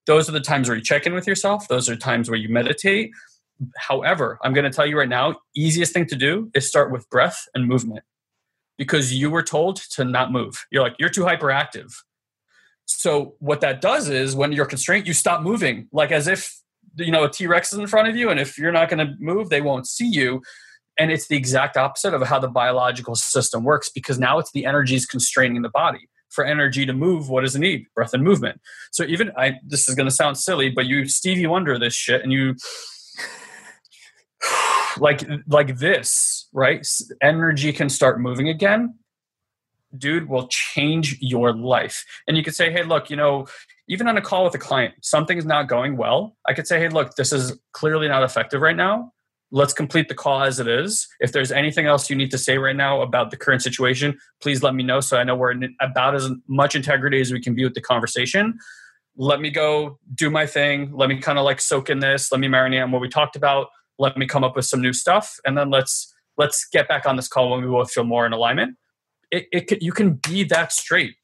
Those 0.07 0.29
are 0.29 0.33
the 0.33 0.41
times 0.41 0.69
where 0.69 0.77
you 0.77 0.83
check 0.83 1.07
in 1.07 1.15
with 1.15 1.29
yourself. 1.29 1.69
Those 1.69 1.89
are 1.89 1.95
times 1.95 2.29
where 2.29 2.39
you 2.39 2.49
meditate. 2.49 3.13
However 3.77 4.41
i'm 4.43 4.55
going 4.55 4.65
to 4.65 4.77
tell 4.77 4.87
you 4.87 4.99
right 4.99 5.09
now 5.09 5.37
easiest 5.55 5.93
thing 5.93 6.07
to 6.07 6.17
do 6.17 6.51
is 6.53 6.67
start 6.67 6.91
with 6.91 7.09
breath 7.11 7.47
and 7.55 7.69
movement 7.69 8.03
because 8.81 9.13
you 9.13 9.29
were 9.29 9.43
told 9.43 9.77
to 9.77 10.07
not 10.07 10.33
move. 10.33 10.65
You're 10.71 10.83
like, 10.83 10.97
you're 10.99 11.11
too 11.11 11.21
hyperactive. 11.21 11.93
So 12.87 13.35
what 13.39 13.61
that 13.61 13.83
does 13.83 14.09
is 14.09 14.35
when 14.35 14.53
you're 14.53 14.65
constrained, 14.65 15.07
you 15.07 15.13
stop 15.13 15.43
moving, 15.43 15.89
like 15.93 16.11
as 16.11 16.27
if 16.27 16.59
you 16.97 17.13
know 17.13 17.25
a 17.25 17.31
T-Rex 17.31 17.75
is 17.75 17.79
in 17.79 17.87
front 17.87 18.09
of 18.09 18.17
you, 18.17 18.31
and 18.31 18.41
if 18.41 18.57
you're 18.57 18.73
not 18.73 18.89
going 18.89 19.07
to 19.07 19.15
move, 19.19 19.51
they 19.51 19.61
won't 19.61 19.87
see 19.87 20.09
you. 20.09 20.41
And 20.99 21.13
it's 21.13 21.29
the 21.29 21.37
exact 21.37 21.77
opposite 21.77 22.15
of 22.15 22.23
how 22.23 22.39
the 22.39 22.49
biological 22.49 23.15
system 23.17 23.65
works 23.65 23.91
because 23.91 24.19
now 24.19 24.39
it's 24.39 24.51
the 24.53 24.65
energy 24.65 24.95
is 24.95 25.05
constraining 25.05 25.61
the 25.61 25.69
body. 25.69 26.09
For 26.31 26.43
energy 26.47 26.87
to 26.87 26.95
move, 26.95 27.29
what 27.29 27.43
does 27.43 27.55
it 27.55 27.59
need? 27.59 27.85
Breath 27.95 28.15
and 28.15 28.25
movement. 28.25 28.63
So 28.93 29.05
even 29.05 29.31
I, 29.37 29.59
this 29.63 29.91
is 29.91 29.95
going 29.95 30.09
to 30.09 30.15
sound 30.15 30.39
silly, 30.39 30.71
but 30.71 30.87
you 30.87 31.05
Stevie 31.07 31.47
Wonder 31.47 31.79
this 31.79 31.95
shit, 31.95 32.23
and 32.23 32.33
you 32.33 32.55
like 34.97 35.23
like 35.47 35.77
this, 35.77 36.40
right? 36.53 36.87
Energy 37.23 37.73
can 37.73 37.89
start 37.89 38.21
moving 38.21 38.49
again. 38.49 38.97
Dude 39.97 40.29
will 40.29 40.47
change 40.49 41.17
your 41.21 41.53
life. 41.53 42.05
And 42.29 42.37
you 42.37 42.43
could 42.43 42.55
say, 42.55 42.71
hey, 42.73 42.83
look, 42.83 43.11
you 43.11 43.17
know, 43.17 43.47
even 43.89 44.07
on 44.07 44.17
a 44.17 44.21
call 44.21 44.45
with 44.45 44.55
a 44.55 44.59
client, 44.59 44.95
something's 45.03 45.45
not 45.45 45.69
going 45.69 45.97
well. 45.97 46.37
I 46.47 46.55
could 46.55 46.67
say, 46.67 46.79
hey, 46.79 46.89
look, 46.89 47.17
this 47.17 47.33
is 47.33 47.59
clearly 47.73 48.07
not 48.09 48.23
effective 48.23 48.61
right 48.61 48.77
now. 48.77 49.13
let's 49.53 49.73
complete 49.73 50.09
the 50.09 50.15
call 50.15 50.43
as 50.43 50.61
it 50.61 50.69
is. 50.69 51.09
If 51.19 51.33
there's 51.33 51.51
anything 51.51 51.87
else 51.87 52.09
you 52.09 52.17
need 52.17 52.31
to 52.31 52.39
say 52.39 52.59
right 52.59 52.77
now 52.77 53.03
about 53.03 53.31
the 53.31 53.37
current 53.37 53.63
situation, 53.63 54.19
please 54.41 54.63
let 54.63 54.75
me 54.75 54.83
know 54.83 55.01
so 55.01 55.17
I 55.17 55.25
know 55.25 55.35
we're 55.35 55.55
about 55.81 56.15
as 56.15 56.29
much 56.47 56.77
integrity 56.77 57.21
as 57.21 57.33
we 57.33 57.41
can 57.41 57.55
be 57.55 57.65
with 57.65 57.75
the 57.75 57.81
conversation. 57.81 58.59
Let 59.17 59.41
me 59.41 59.51
go 59.51 59.99
do 60.15 60.31
my 60.31 60.47
thing. 60.47 60.93
Let 60.95 61.09
me 61.09 61.19
kind 61.19 61.39
of 61.39 61.45
like 61.45 61.61
soak 61.61 61.91
in 61.91 61.99
this. 61.99 62.31
Let 62.31 62.41
me 62.41 62.49
marinate 62.49 62.83
on 62.83 62.93
what 62.93 63.01
we 63.01 63.09
talked 63.09 63.37
about. 63.37 63.69
Let 63.99 64.17
me 64.17 64.27
come 64.27 64.45
up 64.45 64.57
with 64.57 64.65
some 64.65 64.81
new 64.81 64.93
stuff, 64.93 65.39
and 65.45 65.59
then 65.59 65.69
let's 65.69 66.15
let's 66.41 66.67
get 66.73 66.89
back 66.89 67.07
on 67.07 67.17
this 67.17 67.29
call 67.29 67.51
when 67.51 67.61
we 67.63 67.69
both 67.69 67.91
feel 67.93 68.05
more 68.05 68.27
in 68.27 68.33
alignment. 68.33 68.77
It, 69.31 69.47
it 69.53 69.83
you 69.83 69.93
can 69.93 70.15
be 70.15 70.45
that 70.45 70.73
straight. 70.73 71.15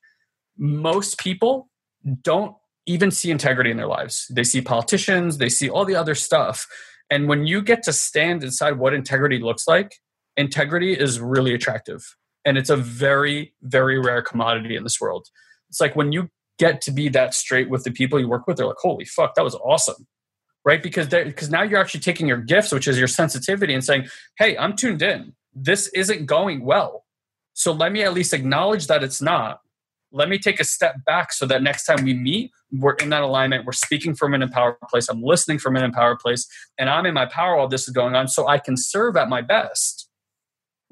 Most 0.56 1.18
people 1.18 1.68
don't 2.22 2.54
even 2.86 3.10
see 3.10 3.30
integrity 3.30 3.70
in 3.70 3.76
their 3.76 3.88
lives. 3.88 4.26
They 4.30 4.44
see 4.44 4.60
politicians, 4.60 5.38
they 5.38 5.48
see 5.48 5.68
all 5.68 5.84
the 5.84 5.96
other 5.96 6.14
stuff 6.14 6.66
and 7.10 7.28
when 7.28 7.46
you 7.46 7.62
get 7.62 7.82
to 7.84 7.92
stand 7.92 8.42
inside 8.42 8.78
what 8.78 8.94
integrity 8.94 9.38
looks 9.38 9.68
like, 9.68 9.96
integrity 10.36 10.92
is 10.92 11.20
really 11.20 11.54
attractive. 11.54 12.04
And 12.44 12.58
it's 12.58 12.70
a 12.70 12.76
very, 12.76 13.54
very 13.62 13.98
rare 13.98 14.22
commodity 14.22 14.76
in 14.76 14.82
this 14.82 15.00
world. 15.00 15.28
It's 15.68 15.80
like 15.80 15.96
when 15.96 16.12
you 16.12 16.30
get 16.58 16.80
to 16.82 16.90
be 16.90 17.08
that 17.10 17.34
straight 17.34 17.68
with 17.68 17.84
the 17.84 17.90
people 17.90 18.18
you 18.18 18.28
work 18.28 18.46
with, 18.46 18.56
they're 18.56 18.66
like, 18.66 18.76
holy 18.80 19.04
fuck, 19.04 19.34
that 19.34 19.44
was 19.44 19.54
awesome. 19.56 20.06
Right? 20.66 20.82
Because 20.82 21.06
because 21.06 21.48
now 21.48 21.62
you're 21.62 21.80
actually 21.80 22.00
taking 22.00 22.26
your 22.26 22.38
gifts, 22.38 22.72
which 22.72 22.86
is 22.88 22.98
your 22.98 23.08
sensitivity, 23.08 23.72
and 23.72 23.82
saying, 23.82 24.08
hey, 24.36 24.58
I'm 24.58 24.76
tuned 24.76 25.00
in. 25.00 25.32
This 25.54 25.88
isn't 25.94 26.26
going 26.26 26.64
well. 26.64 27.04
So 27.54 27.72
let 27.72 27.92
me 27.92 28.02
at 28.02 28.12
least 28.12 28.34
acknowledge 28.34 28.88
that 28.88 29.02
it's 29.02 29.22
not 29.22 29.60
let 30.12 30.28
me 30.28 30.38
take 30.38 30.60
a 30.60 30.64
step 30.64 31.04
back 31.04 31.32
so 31.32 31.46
that 31.46 31.62
next 31.62 31.84
time 31.84 32.04
we 32.04 32.14
meet, 32.14 32.50
we're 32.72 32.94
in 32.94 33.10
that 33.10 33.22
alignment. 33.22 33.66
We're 33.66 33.72
speaking 33.72 34.14
from 34.14 34.34
an 34.34 34.42
empowered 34.42 34.76
place. 34.88 35.08
I'm 35.08 35.22
listening 35.22 35.58
from 35.58 35.76
an 35.76 35.84
empowered 35.84 36.20
place, 36.20 36.46
and 36.78 36.88
I'm 36.88 37.06
in 37.06 37.14
my 37.14 37.26
power 37.26 37.56
while 37.56 37.68
this 37.68 37.86
is 37.86 37.90
going 37.92 38.14
on 38.14 38.26
so 38.26 38.48
I 38.48 38.58
can 38.58 38.76
serve 38.76 39.16
at 39.16 39.28
my 39.28 39.42
best 39.42 40.08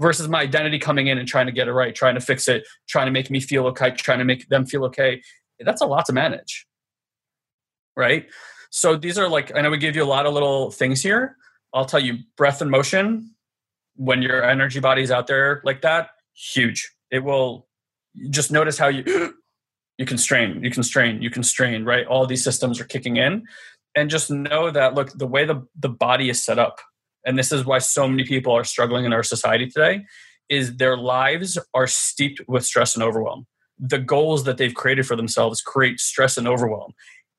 versus 0.01 0.29
my 0.29 0.41
identity 0.41 0.79
coming 0.79 1.07
in 1.07 1.19
and 1.19 1.29
trying 1.29 1.47
to 1.47 1.53
get 1.53 1.69
it 1.69 1.73
right, 1.73 1.95
trying 1.95 2.17
to 2.17 2.21
fix 2.21 2.49
it, 2.49 2.65
trying 2.89 3.07
to 3.07 3.13
make 3.13 3.31
me 3.31 3.41
feel 3.41 3.67
okay, 3.69 3.93
trying 3.93 4.19
to 4.19 4.25
make 4.25 4.49
them 4.49 4.67
feel 4.67 4.85
okay. 4.85 5.23
That's 5.61 5.81
a 5.81 5.87
lot 5.87 6.05
to 6.07 6.13
manage. 6.13 6.67
Right? 7.97 8.27
So 8.75 8.97
these 8.97 9.19
are 9.19 9.29
like, 9.29 9.55
I 9.55 9.61
know 9.61 9.71
we 9.71 9.79
give 9.79 9.95
you 9.95 10.03
a 10.03 10.05
lot 10.05 10.27
of 10.27 10.35
little 10.35 10.73
things 10.73 11.01
here. 11.01 11.37
I'll 11.73 11.85
tell 11.85 12.01
you 12.01 12.19
breath 12.37 12.61
and 12.61 12.69
motion 12.69 13.31
when 13.95 14.21
your 14.21 14.43
energy 14.43 14.81
body's 14.81 15.13
out 15.13 15.29
there 15.29 15.63
like 15.65 15.83
that, 15.83 16.09
huge. 16.35 16.91
It 17.09 17.21
will 17.21 17.69
just 18.31 18.51
notice 18.51 18.77
how 18.77 18.89
you 18.89 19.33
you 19.99 20.05
can 20.05 20.19
strain, 20.19 20.65
you 20.65 20.73
can 20.73 20.83
strain, 20.83 21.23
you 21.23 21.31
can 21.31 21.45
strain, 21.45 21.85
right? 21.85 22.05
All 22.05 22.27
these 22.27 22.43
systems 22.43 22.81
are 22.81 22.85
kicking 22.85 23.17
in. 23.17 23.45
And 23.95 24.11
just 24.11 24.29
know 24.29 24.73
that 24.73 24.95
look, 24.95 25.13
the 25.17 25.29
way 25.29 25.45
the, 25.45 25.65
the 25.79 25.89
body 25.89 26.29
is 26.29 26.43
set 26.43 26.59
up, 26.59 26.81
and 27.25 27.39
this 27.39 27.53
is 27.53 27.65
why 27.65 27.79
so 27.79 28.09
many 28.09 28.25
people 28.25 28.53
are 28.53 28.65
struggling 28.65 29.05
in 29.05 29.13
our 29.13 29.23
society 29.23 29.69
today, 29.69 30.05
is 30.49 30.79
their 30.79 30.97
lives 30.97 31.59
are 31.75 31.87
steeped 31.87 32.41
with 32.49 32.65
stress 32.65 32.97
and 32.97 33.05
overwhelm. 33.05 33.47
The 33.79 34.01
goals 34.01 34.43
that 34.45 34.57
they've 34.57 34.75
created 34.75 35.07
for 35.07 35.15
themselves 35.15 35.61
create 35.61 36.01
stress 36.01 36.37
and 36.37 36.49
overwhelm. 36.49 36.95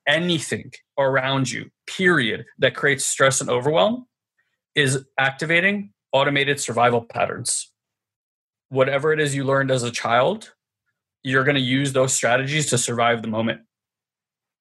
Anything 0.08 0.72
around 0.98 1.52
you, 1.52 1.72
period, 1.88 2.46
that 2.60 2.76
creates 2.76 3.06
stress 3.06 3.42
and 3.42 3.50
overwhelm 3.50 4.06
is 4.76 5.06
activating 5.20 5.92
automated 6.12 6.60
survival 6.60 7.02
patterns. 7.02 7.72
Whatever 8.70 9.14
it 9.14 9.20
is 9.20 9.36
you 9.36 9.44
learned 9.44 9.72
as 9.72 9.84
a 9.84 9.92
child 9.92 10.52
you're 11.26 11.44
going 11.44 11.56
to 11.56 11.62
use 11.62 11.92
those 11.92 12.14
strategies 12.14 12.68
to 12.68 12.78
survive 12.78 13.24
the 13.24 13.28
moment. 13.28 13.62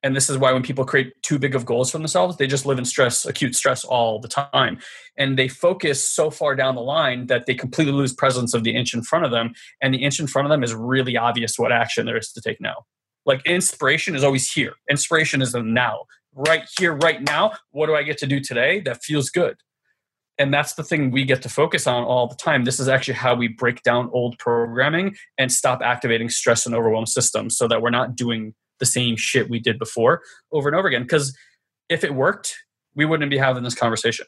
And 0.02 0.16
this 0.16 0.30
is 0.30 0.38
why 0.38 0.52
when 0.52 0.62
people 0.62 0.84
create 0.86 1.12
too 1.22 1.38
big 1.38 1.54
of 1.54 1.66
goals 1.66 1.90
for 1.90 1.98
themselves, 1.98 2.38
they 2.38 2.46
just 2.46 2.64
live 2.64 2.78
in 2.78 2.86
stress, 2.86 3.26
acute 3.26 3.54
stress 3.54 3.84
all 3.84 4.18
the 4.18 4.28
time. 4.28 4.78
And 5.18 5.38
they 5.38 5.48
focus 5.48 6.02
so 6.02 6.30
far 6.30 6.56
down 6.56 6.74
the 6.74 6.80
line 6.80 7.26
that 7.26 7.44
they 7.44 7.54
completely 7.54 7.92
lose 7.92 8.14
presence 8.14 8.54
of 8.54 8.64
the 8.64 8.74
inch 8.74 8.94
in 8.94 9.02
front 9.02 9.26
of 9.26 9.30
them. 9.30 9.52
And 9.82 9.92
the 9.92 10.02
inch 10.02 10.20
in 10.20 10.26
front 10.26 10.46
of 10.46 10.50
them 10.50 10.64
is 10.64 10.74
really 10.74 11.18
obvious 11.18 11.58
what 11.58 11.70
action 11.70 12.06
there 12.06 12.16
is 12.16 12.32
to 12.32 12.40
take 12.40 12.60
now. 12.62 12.86
Like 13.26 13.44
inspiration 13.46 14.14
is 14.14 14.24
always 14.24 14.50
here. 14.50 14.74
Inspiration 14.90 15.42
is 15.42 15.52
the 15.52 15.62
now. 15.62 16.04
Right 16.34 16.68
here, 16.78 16.94
right 16.94 17.22
now. 17.22 17.52
What 17.70 17.86
do 17.86 17.94
I 17.94 18.02
get 18.02 18.18
to 18.18 18.26
do 18.26 18.40
today 18.40 18.80
that 18.80 19.02
feels 19.02 19.30
good? 19.30 19.56
and 20.38 20.52
that's 20.52 20.74
the 20.74 20.82
thing 20.82 21.10
we 21.10 21.24
get 21.24 21.42
to 21.42 21.48
focus 21.48 21.86
on 21.86 22.02
all 22.02 22.26
the 22.26 22.34
time 22.34 22.64
this 22.64 22.80
is 22.80 22.88
actually 22.88 23.14
how 23.14 23.34
we 23.34 23.48
break 23.48 23.82
down 23.82 24.10
old 24.12 24.38
programming 24.38 25.14
and 25.38 25.52
stop 25.52 25.80
activating 25.82 26.28
stress 26.28 26.66
and 26.66 26.74
overwhelm 26.74 27.06
systems 27.06 27.56
so 27.56 27.68
that 27.68 27.82
we're 27.82 27.90
not 27.90 28.16
doing 28.16 28.54
the 28.80 28.86
same 28.86 29.16
shit 29.16 29.48
we 29.48 29.58
did 29.58 29.78
before 29.78 30.22
over 30.52 30.68
and 30.68 30.76
over 30.76 30.88
again 30.88 31.02
because 31.02 31.36
if 31.88 32.04
it 32.04 32.14
worked 32.14 32.56
we 32.94 33.04
wouldn't 33.04 33.30
be 33.30 33.38
having 33.38 33.62
this 33.62 33.74
conversation 33.74 34.26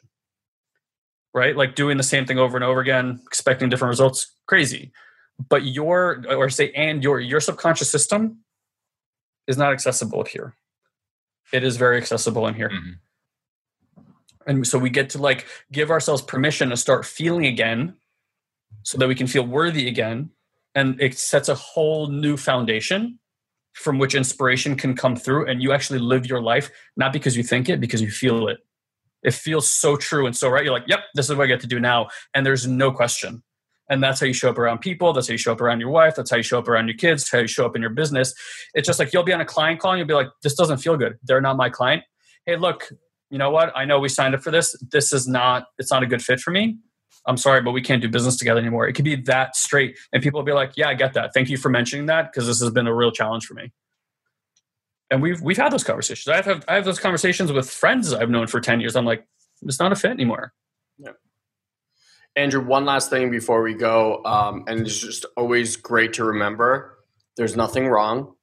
right 1.33 1.55
like 1.55 1.75
doing 1.75 1.97
the 1.97 2.03
same 2.03 2.25
thing 2.25 2.39
over 2.39 2.55
and 2.55 2.63
over 2.63 2.79
again 2.79 3.19
expecting 3.25 3.69
different 3.69 3.89
results 3.89 4.33
crazy 4.47 4.91
but 5.49 5.65
your 5.65 6.23
or 6.29 6.49
say 6.49 6.71
and 6.71 7.03
your 7.03 7.19
your 7.19 7.39
subconscious 7.39 7.91
system 7.91 8.39
is 9.47 9.57
not 9.57 9.71
accessible 9.73 10.23
here. 10.23 10.55
It 11.53 11.63
is 11.63 11.77
very 11.77 11.97
accessible 11.97 12.47
in 12.47 12.53
here. 12.53 12.69
Mm-hmm. 12.69 12.91
And 14.47 14.67
so 14.67 14.77
we 14.77 14.89
get 14.89 15.09
to 15.11 15.17
like 15.17 15.45
give 15.71 15.91
ourselves 15.91 16.21
permission 16.21 16.69
to 16.69 16.77
start 16.77 17.05
feeling 17.05 17.45
again 17.45 17.95
so 18.83 18.97
that 18.97 19.07
we 19.07 19.15
can 19.15 19.27
feel 19.27 19.45
worthy 19.45 19.87
again. 19.87 20.29
And 20.75 20.99
it 21.01 21.17
sets 21.17 21.49
a 21.49 21.55
whole 21.55 22.07
new 22.07 22.37
foundation 22.37 23.19
from 23.73 23.99
which 23.99 24.15
inspiration 24.15 24.75
can 24.75 24.95
come 24.95 25.15
through. 25.15 25.47
And 25.47 25.61
you 25.61 25.71
actually 25.71 25.99
live 25.99 26.25
your 26.25 26.41
life 26.41 26.69
not 26.95 27.13
because 27.13 27.35
you 27.35 27.43
think 27.43 27.69
it 27.69 27.79
because 27.79 28.01
you 28.01 28.09
feel 28.09 28.47
it. 28.47 28.59
It 29.23 29.33
feels 29.33 29.67
so 29.67 29.97
true 29.97 30.25
and 30.25 30.35
so 30.35 30.49
right. 30.49 30.63
You're 30.63 30.73
like 30.73 30.87
yep 30.87 30.99
this 31.15 31.29
is 31.29 31.35
what 31.35 31.43
i 31.43 31.47
get 31.47 31.59
to 31.61 31.67
do 31.67 31.79
now. 31.79 32.07
And 32.33 32.45
there's 32.45 32.67
no 32.67 32.91
question 32.91 33.43
and 33.89 34.03
that's 34.03 34.19
how 34.19 34.25
you 34.25 34.33
show 34.33 34.49
up 34.49 34.57
around 34.57 34.79
people 34.79 35.13
that's 35.13 35.27
how 35.27 35.33
you 35.33 35.37
show 35.37 35.51
up 35.51 35.61
around 35.61 35.79
your 35.79 35.89
wife 35.89 36.15
that's 36.15 36.29
how 36.29 36.37
you 36.37 36.43
show 36.43 36.59
up 36.59 36.67
around 36.67 36.87
your 36.87 36.97
kids 36.97 37.29
how 37.31 37.39
you 37.39 37.47
show 37.47 37.65
up 37.65 37.75
in 37.75 37.81
your 37.81 37.91
business 37.91 38.33
it's 38.73 38.87
just 38.87 38.99
like 38.99 39.13
you'll 39.13 39.23
be 39.23 39.33
on 39.33 39.41
a 39.41 39.45
client 39.45 39.79
call 39.79 39.91
and 39.91 39.99
you'll 39.99 40.07
be 40.07 40.13
like 40.13 40.29
this 40.43 40.55
doesn't 40.55 40.77
feel 40.77 40.97
good 40.97 41.17
they're 41.23 41.41
not 41.41 41.57
my 41.57 41.69
client 41.69 42.03
hey 42.45 42.55
look 42.55 42.89
you 43.29 43.37
know 43.37 43.49
what? 43.49 43.75
I 43.75 43.85
know 43.85 43.99
we 43.99 44.09
signed 44.09 44.35
up 44.35 44.41
for 44.41 44.51
this. 44.51 44.75
This 44.91 45.11
is 45.11 45.27
not, 45.27 45.65
it's 45.77 45.91
not 45.91 46.03
a 46.03 46.05
good 46.05 46.21
fit 46.21 46.39
for 46.39 46.51
me. 46.51 46.77
I'm 47.25 47.37
sorry, 47.37 47.61
but 47.61 47.71
we 47.71 47.81
can't 47.81 48.01
do 48.01 48.07
business 48.07 48.37
together 48.37 48.59
anymore. 48.59 48.87
It 48.87 48.93
could 48.93 49.03
be 49.03 49.15
that 49.23 49.55
straight. 49.55 49.97
And 50.13 50.23
people 50.23 50.39
will 50.39 50.45
be 50.45 50.53
like, 50.53 50.73
yeah, 50.77 50.87
I 50.87 50.93
get 50.93 51.13
that. 51.13 51.31
Thank 51.33 51.49
you 51.49 51.57
for 51.57 51.67
mentioning 51.67 52.05
that 52.05 52.31
because 52.31 52.47
this 52.47 52.61
has 52.61 52.71
been 52.71 52.87
a 52.87 52.95
real 52.95 53.11
challenge 53.11 53.45
for 53.45 53.53
me. 53.53 53.73
And 55.09 55.21
we've 55.21 55.41
we've 55.41 55.57
had 55.57 55.71
those 55.71 55.85
conversations. 55.85 56.27
I 56.27 56.41
have 56.41 56.65
I 56.67 56.75
have 56.75 56.85
those 56.85 56.99
conversations 56.99 57.51
with 57.51 57.69
friends 57.69 58.13
I've 58.13 58.29
known 58.29 58.47
for 58.47 58.59
10 58.59 58.81
years. 58.81 58.95
I'm 58.95 59.05
like, 59.05 59.25
it's 59.61 59.79
not 59.79 59.91
a 59.91 59.95
fit 59.95 60.11
anymore. 60.11 60.53
Andrew, 62.37 62.63
one 62.63 62.85
last 62.85 63.09
thing 63.09 63.29
before 63.29 63.61
we 63.61 63.73
go, 63.73 64.23
um, 64.23 64.63
and 64.67 64.79
it's 64.81 64.99
just 64.99 65.25
always 65.35 65.75
great 65.75 66.13
to 66.13 66.23
remember 66.23 66.97
there's 67.35 67.55
nothing 67.55 67.87
wrong 67.87 68.33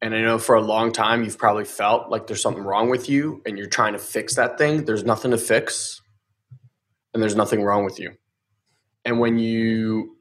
and 0.00 0.14
I 0.14 0.20
know 0.20 0.38
for 0.38 0.54
a 0.54 0.60
long 0.60 0.92
time 0.92 1.24
you've 1.24 1.38
probably 1.38 1.64
felt 1.64 2.08
like 2.08 2.26
there's 2.26 2.42
something 2.42 2.62
wrong 2.62 2.88
with 2.88 3.08
you 3.08 3.42
and 3.44 3.58
you're 3.58 3.66
trying 3.66 3.94
to 3.94 3.98
fix 3.98 4.36
that 4.36 4.56
thing. 4.56 4.84
There's 4.84 5.04
nothing 5.04 5.32
to 5.32 5.38
fix 5.38 6.00
and 7.12 7.22
there's 7.22 7.34
nothing 7.34 7.62
wrong 7.62 7.84
with 7.84 7.98
you. 7.98 8.12
And 9.04 9.18
when 9.18 9.38
you 9.38 10.16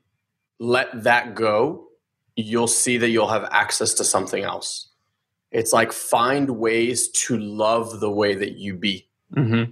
let 0.60 1.04
that 1.04 1.36
go, 1.36 1.88
you'll 2.36 2.68
see 2.68 2.98
that 2.98 3.10
you'll 3.10 3.28
have 3.28 3.48
access 3.52 3.94
to 3.96 4.04
something 4.04 4.44
else. 4.44 4.90
It's 5.52 5.74
like 5.74 5.92
find 5.92 6.50
ways 6.58 7.10
to 7.10 7.38
love 7.38 8.00
the 8.00 8.12
way 8.12 8.34
that 8.34 8.58
you 8.58 8.76
be. 8.76 9.08
Mm-hmm. 9.36 9.72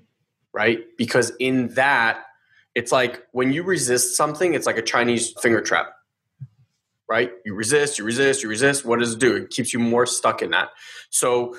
Right? 0.55 0.79
Because 0.97 1.33
in 1.39 1.67
that, 1.75 2.23
it's 2.73 2.91
like 2.91 3.23
when 3.33 3.51
you 3.51 3.63
resist 3.63 4.15
something, 4.15 4.53
it's 4.53 4.65
like 4.65 4.77
a 4.77 4.81
Chinese 4.81 5.33
finger 5.41 5.61
trap 5.61 5.87
right? 7.07 7.31
You 7.45 7.53
resist, 7.53 7.99
you 7.99 8.05
resist, 8.05 8.43
you 8.43 8.49
resist. 8.49 8.85
What 8.85 8.99
does 8.99 9.13
it 9.13 9.19
do? 9.19 9.35
It 9.35 9.49
keeps 9.49 9.73
you 9.73 9.79
more 9.79 10.05
stuck 10.05 10.41
in 10.41 10.51
that. 10.51 10.69
So 11.09 11.55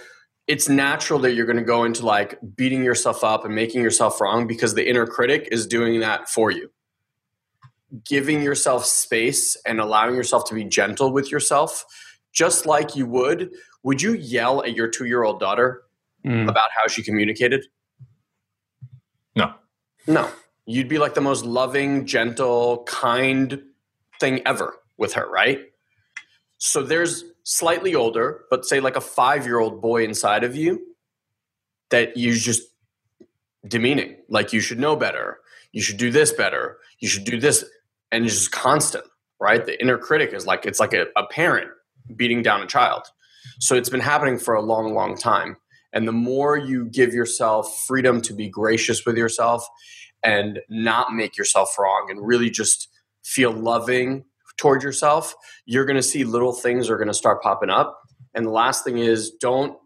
it's 0.46 0.68
natural 0.68 1.18
that 1.20 1.34
you're 1.34 1.46
going 1.46 1.58
to 1.58 1.64
go 1.64 1.84
into 1.84 2.04
like 2.04 2.38
beating 2.54 2.84
yourself 2.84 3.24
up 3.24 3.44
and 3.44 3.54
making 3.54 3.82
yourself 3.82 4.20
wrong 4.20 4.46
because 4.46 4.74
the 4.74 4.88
inner 4.88 5.06
critic 5.06 5.48
is 5.50 5.66
doing 5.66 6.00
that 6.00 6.28
for 6.28 6.50
you. 6.50 6.70
Giving 8.04 8.42
yourself 8.42 8.84
space 8.84 9.56
and 9.66 9.80
allowing 9.80 10.14
yourself 10.14 10.44
to 10.46 10.54
be 10.54 10.64
gentle 10.64 11.12
with 11.12 11.30
yourself, 11.30 11.84
just 12.32 12.66
like 12.66 12.96
you 12.96 13.06
would. 13.06 13.50
Would 13.82 14.02
you 14.02 14.14
yell 14.14 14.62
at 14.62 14.74
your 14.74 14.88
two 14.88 15.06
year 15.06 15.22
old 15.22 15.40
daughter 15.40 15.82
mm. 16.24 16.48
about 16.48 16.68
how 16.76 16.88
she 16.88 17.02
communicated? 17.02 17.66
No. 19.36 19.54
No. 20.06 20.28
You'd 20.64 20.88
be 20.88 20.98
like 20.98 21.14
the 21.14 21.20
most 21.20 21.44
loving, 21.44 22.06
gentle, 22.06 22.82
kind 22.84 23.62
thing 24.18 24.40
ever 24.44 24.74
with 24.96 25.12
her, 25.12 25.30
right? 25.30 25.60
So 26.58 26.82
there's 26.82 27.22
slightly 27.44 27.94
older, 27.94 28.44
but 28.50 28.64
say 28.64 28.80
like 28.80 28.96
a 28.96 29.00
five 29.00 29.44
year 29.44 29.60
old 29.60 29.80
boy 29.80 30.04
inside 30.04 30.42
of 30.42 30.56
you 30.56 30.80
that 31.90 32.16
you 32.16 32.34
just 32.34 32.62
demeaning. 33.68 34.16
Like 34.28 34.52
you 34.52 34.60
should 34.60 34.78
know 34.78 34.96
better. 34.96 35.38
You 35.72 35.82
should 35.82 35.98
do 35.98 36.10
this 36.10 36.32
better. 36.32 36.78
You 36.98 37.08
should 37.08 37.24
do 37.24 37.38
this. 37.38 37.64
And 38.10 38.24
it's 38.24 38.34
just 38.34 38.52
constant, 38.52 39.04
right? 39.40 39.64
The 39.64 39.80
inner 39.80 39.98
critic 39.98 40.32
is 40.32 40.46
like, 40.46 40.64
it's 40.64 40.80
like 40.80 40.94
a, 40.94 41.06
a 41.16 41.26
parent 41.26 41.68
beating 42.16 42.42
down 42.42 42.62
a 42.62 42.66
child. 42.66 43.02
So 43.60 43.76
it's 43.76 43.88
been 43.88 44.00
happening 44.00 44.38
for 44.38 44.54
a 44.54 44.62
long, 44.62 44.94
long 44.94 45.16
time. 45.16 45.56
And 45.96 46.06
the 46.06 46.12
more 46.12 46.58
you 46.58 46.84
give 46.84 47.14
yourself 47.14 47.84
freedom 47.86 48.20
to 48.20 48.34
be 48.34 48.50
gracious 48.50 49.06
with 49.06 49.16
yourself 49.16 49.66
and 50.22 50.60
not 50.68 51.14
make 51.14 51.38
yourself 51.38 51.74
wrong 51.78 52.08
and 52.10 52.20
really 52.24 52.50
just 52.50 52.88
feel 53.24 53.50
loving 53.50 54.26
toward 54.58 54.82
yourself, 54.82 55.34
you're 55.64 55.86
going 55.86 55.96
to 55.96 56.02
see 56.02 56.22
little 56.22 56.52
things 56.52 56.90
are 56.90 56.98
going 56.98 57.08
to 57.08 57.14
start 57.14 57.40
popping 57.40 57.70
up. 57.70 57.98
And 58.34 58.44
the 58.44 58.50
last 58.50 58.84
thing 58.84 58.98
is 58.98 59.30
don't 59.40 59.78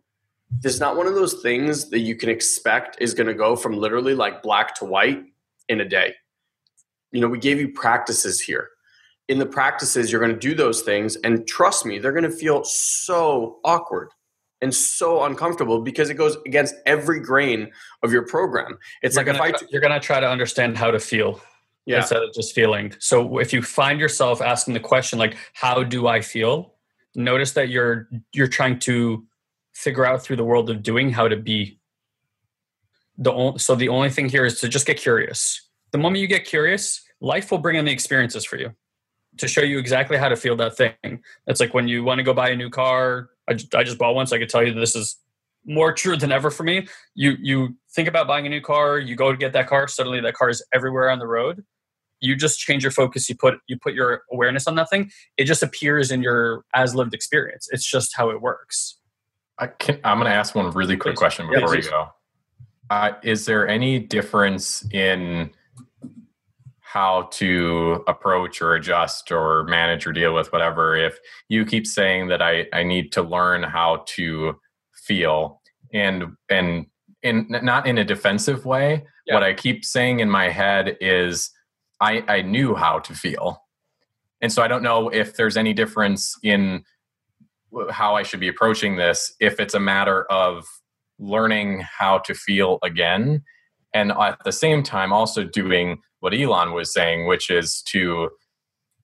there's 0.62 0.80
not 0.80 0.96
one 0.96 1.06
of 1.06 1.14
those 1.14 1.34
things 1.42 1.90
that 1.90 2.00
you 2.00 2.16
can 2.16 2.28
expect 2.28 2.96
is 3.00 3.14
going 3.14 3.28
to 3.28 3.34
go 3.34 3.54
from 3.54 3.74
literally 3.76 4.16
like 4.16 4.42
black 4.42 4.74
to 4.74 4.84
white 4.84 5.22
in 5.68 5.80
a 5.80 5.88
day. 5.88 6.12
You 7.12 7.20
know, 7.20 7.28
we 7.28 7.38
gave 7.38 7.61
you 7.61 7.68
practices 7.68 8.40
here. 8.40 8.68
In 9.28 9.38
the 9.38 9.46
practices, 9.46 10.11
you're 10.11 10.20
going 10.20 10.34
to 10.34 10.48
do 10.48 10.56
those 10.56 10.82
things, 10.82 11.14
and 11.22 11.46
trust 11.46 11.86
me, 11.86 12.00
they're 12.00 12.11
going 12.11 12.24
to 12.24 12.36
feel 12.36 12.64
so 12.64 13.61
awkward 13.64 14.08
and 14.62 14.74
so 14.74 15.24
uncomfortable 15.24 15.80
because 15.80 16.11
it 16.11 16.14
goes 16.14 16.36
against 16.46 16.74
every 16.86 17.20
grain 17.20 17.70
of 18.02 18.12
your 18.12 18.26
program. 18.26 18.78
It's 19.02 19.16
you're 19.16 19.24
like 19.24 19.38
gonna, 19.38 19.48
if 19.50 19.62
I 19.62 19.66
you're 19.70 19.80
going 19.80 19.92
to 19.92 20.00
try 20.00 20.20
to 20.20 20.28
understand 20.28 20.76
how 20.76 20.90
to 20.90 20.98
feel 20.98 21.40
yeah. 21.86 21.98
instead 21.98 22.22
of 22.22 22.32
just 22.34 22.54
feeling. 22.54 22.94
So 22.98 23.38
if 23.38 23.52
you 23.52 23.62
find 23.62 23.98
yourself 23.98 24.40
asking 24.40 24.74
the 24.74 24.80
question 24.80 25.18
like, 25.18 25.36
"How 25.54 25.82
do 25.82 26.06
I 26.06 26.20
feel?" 26.20 26.74
Notice 27.14 27.52
that 27.52 27.68
you're 27.68 28.08
you're 28.32 28.48
trying 28.48 28.78
to 28.80 29.26
figure 29.72 30.04
out 30.04 30.22
through 30.22 30.36
the 30.36 30.44
world 30.44 30.70
of 30.70 30.82
doing 30.82 31.11
how 31.11 31.28
to 31.28 31.36
be. 31.36 31.78
The 33.18 33.32
only, 33.32 33.58
so 33.58 33.74
the 33.74 33.88
only 33.88 34.08
thing 34.11 34.28
here 34.28 34.44
is 34.44 34.61
to 34.61 34.68
just 34.68 34.86
get 34.86 34.96
curious. 34.96 35.68
The 35.90 35.98
moment 35.98 36.20
you 36.20 36.26
get 36.26 36.44
curious, 36.44 37.02
life 37.20 37.50
will 37.50 37.58
bring 37.58 37.76
in 37.76 37.84
the 37.84 37.92
experiences 37.92 38.44
for 38.44 38.56
you 38.56 38.74
to 39.38 39.48
show 39.48 39.62
you 39.62 39.78
exactly 39.78 40.16
how 40.16 40.28
to 40.28 40.36
feel 40.36 40.56
that 40.56 40.76
thing. 40.76 41.22
It's 41.46 41.61
like 41.61 41.74
when 41.74 41.88
you 41.88 42.04
want 42.04 42.18
to 42.18 42.24
go 42.24 42.34
buy 42.34 42.50
a 42.50 42.56
new 42.56 42.70
car. 42.70 43.30
I 43.51 43.55
just, 43.55 43.74
I 43.74 43.82
just 43.82 43.98
bought 43.98 44.14
one, 44.14 44.26
so 44.26 44.36
I 44.36 44.38
could 44.38 44.48
tell 44.48 44.64
you 44.64 44.72
this 44.72 44.94
is 44.94 45.16
more 45.66 45.92
true 45.92 46.16
than 46.16 46.32
ever 46.32 46.51
for 46.51 46.62
me. 46.62 46.86
You 47.14 47.36
you 47.40 47.76
think 47.94 48.09
about 48.09 48.26
buying 48.26 48.46
a 48.46 48.48
new 48.48 48.61
car, 48.61 48.98
you 48.98 49.16
go 49.16 49.30
to 49.30 49.36
get 49.36 49.53
that 49.53 49.66
car, 49.66 49.88
suddenly 49.88 50.20
that 50.20 50.34
car 50.34 50.48
is 50.48 50.64
everywhere 50.72 51.11
on 51.11 51.18
the 51.18 51.26
road. 51.26 51.64
You 52.20 52.36
just 52.36 52.61
change 52.61 52.84
your 52.84 52.92
focus. 52.92 53.28
You 53.28 53.34
put 53.34 53.59
you 53.66 53.76
put 53.78 53.92
your 53.92 54.22
awareness 54.32 54.66
on 54.66 54.76
that 54.76 54.88
thing. 54.88 55.11
It 55.36 55.44
just 55.44 55.62
appears 55.62 56.11
in 56.11 56.22
your 56.22 56.64
as 56.74 56.94
lived 56.94 57.12
experience. 57.12 57.68
It's 57.72 57.84
just 57.84 58.16
how 58.16 58.30
it 58.30 58.40
works. 58.40 58.98
I 59.59 59.66
can, 59.66 60.01
I'm 60.05 60.18
going 60.18 60.30
to 60.30 60.34
ask 60.34 60.55
one 60.55 60.70
really 60.70 60.96
quick 60.96 61.14
Please. 61.14 61.18
question 61.18 61.46
Yeah, 61.53 61.61
before 61.61 61.76
we 61.76 61.82
go. 61.82 62.09
Uh, 62.88 63.12
is 63.22 63.44
there 63.44 63.68
any 63.68 63.98
difference 63.98 64.86
in 64.92 65.51
how 66.93 67.28
to 67.30 68.03
approach 68.09 68.61
or 68.61 68.74
adjust 68.74 69.30
or 69.30 69.64
manage 69.64 70.07
or 70.07 70.12
deal 70.12 70.34
with 70.34 70.53
whatever 70.53 70.97
if 70.97 71.18
you 71.49 71.64
keep 71.64 71.86
saying 71.86 72.26
that 72.28 72.43
I, 72.43 72.66
I 72.72 72.82
need 72.82 73.12
to 73.12 73.22
learn 73.22 73.62
how 73.62 74.05
to 74.16 74.59
feel 74.93 75.61
and 75.93 76.36
and 76.49 76.86
in 77.22 77.47
not 77.49 77.86
in 77.86 77.99
a 77.99 78.05
defensive 78.05 78.64
way 78.64 79.05
Yeah. 79.26 79.34
what 79.34 79.43
i 79.45 79.53
keep 79.55 79.84
saying 79.84 80.20
in 80.20 80.28
my 80.30 80.49
head 80.49 80.97
is 81.01 81.51
i 82.01 82.24
i 82.26 82.43
knew 82.43 82.74
how 82.74 82.99
to 83.01 83.14
feel 83.14 83.62
and 84.41 84.53
so 84.53 84.62
i 84.62 84.68
don't 84.68 84.82
know 84.82 85.09
if 85.11 85.36
there's 85.36 85.57
any 85.57 85.72
difference 85.72 86.34
in 86.43 86.82
how 87.91 88.16
I 88.16 88.24
should 88.24 88.41
be 88.41 88.49
approaching 88.49 88.97
this 88.97 89.32
if 89.38 89.61
it's 89.61 89.74
a 89.74 89.80
matter 89.80 90.24
of 90.24 90.66
learning 91.20 91.84
how 91.99 92.18
to 92.18 92.34
feel 92.34 92.80
again 92.82 93.45
and 93.95 94.11
at 94.11 94.38
the 94.45 94.51
same 94.51 94.82
time 94.82 95.12
also 95.12 95.45
doing 95.45 96.01
what 96.21 96.35
Elon 96.35 96.73
was 96.73 96.93
saying 96.93 97.27
which 97.27 97.51
is 97.51 97.83
to 97.83 98.31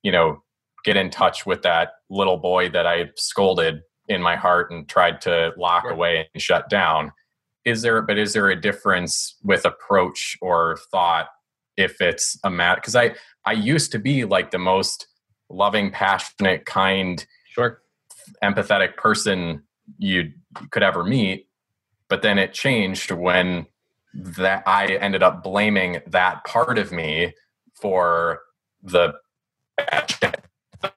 you 0.03 0.13
know 0.13 0.43
get 0.85 0.97
in 0.97 1.11
touch 1.11 1.45
with 1.45 1.63
that 1.63 1.91
little 2.09 2.37
boy 2.37 2.69
that 2.71 2.87
I 2.87 3.11
scolded 3.17 3.81
in 4.09 4.23
my 4.23 4.37
heart 4.37 4.71
and 4.71 4.89
tried 4.89 5.21
to 5.23 5.53
lock 5.59 5.85
away 5.91 6.29
and 6.33 6.43
shut 6.43 6.71
down 6.71 7.13
is 7.65 7.83
there 7.83 8.01
but 8.03 8.17
is 8.19 8.33
there 8.33 8.49
a 8.49 8.61
difference 8.61 9.37
with 9.43 9.65
approach 9.65 10.37
or 10.41 10.79
thought 10.93 11.27
if 11.77 12.01
it's 12.01 12.39
a 12.45 12.51
matter 12.51 12.81
because 12.81 12.97
I 12.97 13.15
I 13.45 13.53
used 13.53 13.93
to 13.93 13.99
be 13.99 14.25
like 14.25 14.51
the 14.51 14.59
most 14.59 15.09
loving 15.51 15.91
passionate 15.91 16.65
kind 16.67 17.27
Sure. 17.51 17.81
empathetic 18.45 18.97
person 18.97 19.63
you 19.99 20.31
could 20.71 20.83
ever 20.83 21.03
meet 21.05 21.49
but 22.09 22.23
then 22.23 22.39
it 22.39 22.53
changed 22.53 23.11
when 23.11 23.67
that 24.19 24.63
i 24.67 24.87
ended 24.97 25.23
up 25.23 25.43
blaming 25.43 26.01
that 26.07 26.45
part 26.45 26.79
of 26.79 26.93
me 26.93 27.33
for 27.75 28.41
the 28.83 29.13
bad 29.77 30.11
shit 30.11 30.45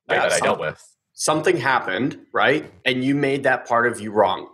that 0.07 0.31
i 0.31 0.39
dealt 0.39 0.59
with 0.59 0.83
something 1.19 1.57
happened, 1.57 2.17
right? 2.33 2.71
And 2.85 3.03
you 3.03 3.13
made 3.13 3.43
that 3.43 3.67
part 3.67 3.91
of 3.91 3.99
you 3.99 4.11
wrong. 4.11 4.47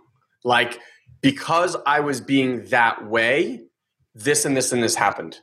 Like, 0.44 0.80
because 1.22 1.76
I 1.86 2.00
was 2.00 2.20
being 2.20 2.64
that 2.66 3.06
way, 3.06 3.62
this 4.14 4.44
and 4.44 4.56
this 4.56 4.72
and 4.72 4.82
this 4.82 4.96
happened. 4.96 5.38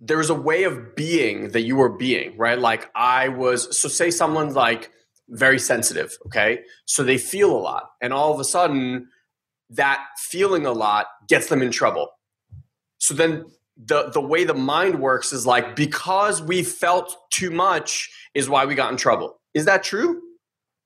There 0.00 0.16
was 0.16 0.30
a 0.30 0.34
way 0.34 0.64
of 0.64 0.96
being 0.96 1.50
that 1.50 1.62
you 1.62 1.76
were 1.76 1.90
being, 1.90 2.36
right? 2.38 2.58
Like, 2.58 2.90
I 2.94 3.28
was, 3.28 3.76
so 3.76 3.88
say 3.88 4.10
someone's 4.10 4.54
like 4.54 4.90
very 5.28 5.58
sensitive, 5.58 6.16
okay? 6.26 6.60
So 6.86 7.04
they 7.04 7.18
feel 7.18 7.54
a 7.54 7.60
lot. 7.60 7.90
And 8.00 8.14
all 8.14 8.32
of 8.32 8.40
a 8.40 8.44
sudden, 8.44 9.08
that 9.70 10.02
feeling 10.16 10.64
a 10.64 10.72
lot 10.72 11.08
gets 11.28 11.48
them 11.48 11.60
in 11.60 11.70
trouble. 11.70 12.08
So 12.98 13.14
then 13.14 13.46
the 13.76 14.10
the 14.10 14.20
way 14.20 14.44
the 14.44 14.54
mind 14.54 15.00
works 15.00 15.32
is 15.32 15.46
like 15.46 15.76
because 15.76 16.42
we 16.42 16.62
felt 16.62 17.16
too 17.30 17.50
much 17.50 18.10
is 18.34 18.48
why 18.48 18.64
we 18.64 18.74
got 18.74 18.90
in 18.90 18.96
trouble. 18.96 19.40
Is 19.54 19.64
that 19.66 19.82
true? 19.82 20.20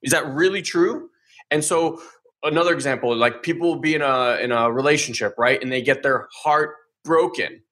Is 0.03 0.13
that 0.13 0.27
really 0.27 0.63
true? 0.63 1.09
And 1.51 1.65
so 1.65 2.01
another 2.43 2.73
example, 2.73 3.15
like 3.17 3.43
people 3.43 3.69
will 3.69 3.81
be 3.81 3.95
in 3.95 4.03
a 4.03 4.37
in 4.37 4.53
a 4.53 4.71
relationship, 4.71 5.35
right? 5.39 5.63
And 5.63 5.73
they 5.73 5.83
get 5.83 6.03
their 6.03 6.29
heart 6.33 6.75
broken. 7.05 7.63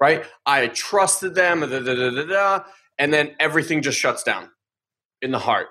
Right? 0.00 0.24
I 0.46 0.68
trusted 0.68 1.34
them, 1.34 1.60
da, 1.60 1.66
da, 1.66 1.80
da, 1.80 2.10
da, 2.10 2.24
da, 2.24 2.64
and 2.98 3.12
then 3.12 3.34
everything 3.40 3.82
just 3.82 3.98
shuts 3.98 4.22
down 4.22 4.48
in 5.22 5.32
the 5.32 5.40
heart. 5.40 5.66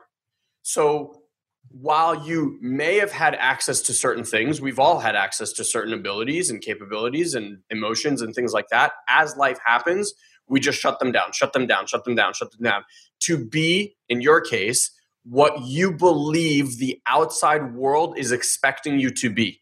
So 0.64 1.22
while 1.70 2.26
you 2.28 2.58
may 2.62 2.98
have 2.98 3.12
had 3.12 3.36
access 3.36 3.82
to 3.82 3.94
certain 3.94 4.24
things, 4.24 4.62
we've 4.62 4.80
all 4.80 5.00
had 5.00 5.16
access 5.16 5.52
to 5.54 5.64
certain 5.64 5.94
abilities 5.94 6.50
and 6.50 6.62
capabilities 6.62 7.36
and 7.36 7.60
emotions 7.70 8.22
and 8.22 8.34
things 8.34 8.54
like 8.54 8.70
that. 8.70 8.94
As 9.10 9.36
life 9.38 9.60
happens, 9.66 10.14
we 10.48 10.60
just 10.60 10.80
shut 10.80 11.00
them 11.00 11.12
down, 11.12 11.34
shut 11.34 11.54
them 11.54 11.68
down, 11.68 11.88
shut 11.88 12.04
them 12.06 12.16
down, 12.16 12.34
shut 12.34 12.52
them 12.52 12.64
down 12.64 12.84
to 13.22 13.46
be, 13.46 13.96
in 14.10 14.22
your 14.22 14.42
case, 14.42 14.92
what 15.24 15.62
you 15.62 15.92
believe 15.92 16.78
the 16.78 17.02
outside 17.08 17.76
world 17.76 18.18
is 18.18 18.32
expecting 18.32 19.00
you 19.00 19.10
to 19.12 19.30
be. 19.30 19.62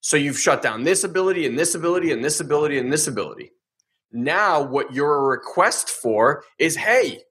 So 0.00 0.16
you've 0.16 0.38
shut 0.38 0.62
down 0.62 0.84
this 0.84 1.02
ability 1.02 1.46
and 1.46 1.58
this 1.58 1.74
ability 1.74 2.12
and 2.12 2.24
this 2.24 2.38
ability 2.38 2.78
and 2.78 2.92
this 2.92 3.08
ability. 3.08 3.50
Now, 4.12 4.62
what 4.62 4.94
your 4.94 5.28
request 5.28 5.90
for 5.90 6.44
is 6.58 6.76
hey, 6.76 7.22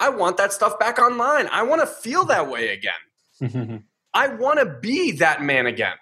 I 0.00 0.10
want 0.10 0.36
that 0.36 0.52
stuff 0.52 0.78
back 0.78 0.98
online. 0.98 1.48
I 1.48 1.62
want 1.62 1.80
to 1.80 1.86
feel 1.86 2.24
that 2.26 2.48
way 2.48 2.68
again. 2.68 3.84
I 4.14 4.28
want 4.28 4.58
to 4.58 4.78
be 4.80 5.12
that 5.12 5.42
man 5.42 5.66
again. 5.66 5.94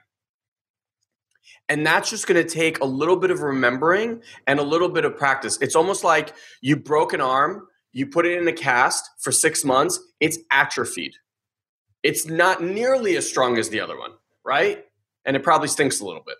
And 1.69 1.85
that's 1.85 2.11
just 2.11 2.27
going 2.27 2.43
to 2.43 2.49
take 2.49 2.81
a 2.81 2.85
little 2.85 3.17
bit 3.17 3.31
of 3.31 3.41
remembering 3.41 4.23
and 4.47 4.61
a 4.61 4.63
little 4.63 4.89
bit 4.89 5.05
of 5.05 5.17
practice. 5.17 5.59
It's 5.61 5.75
almost 5.75 6.05
like 6.05 6.35
you 6.61 6.77
broke 6.77 7.13
an 7.13 7.21
arm, 7.21 7.67
you 7.93 8.07
put 8.07 8.27
it 8.27 8.39
in 8.41 8.47
a 8.47 8.53
cast 8.53 9.09
for 9.21 9.33
six 9.33 9.65
months, 9.65 9.99
it's 10.21 10.39
atrophied. 10.51 11.15
It's 12.03 12.27
not 12.27 12.63
nearly 12.63 13.17
as 13.17 13.29
strong 13.29 13.59
as 13.59 13.69
the 13.69 13.81
other 13.81 13.99
one, 13.99 14.13
right? 14.45 14.85
And 15.25 15.37
it 15.37 15.43
probably 15.43 15.69
stinks 15.69 16.01
a 16.01 16.05
little 16.05 16.23
bit. 16.25 16.37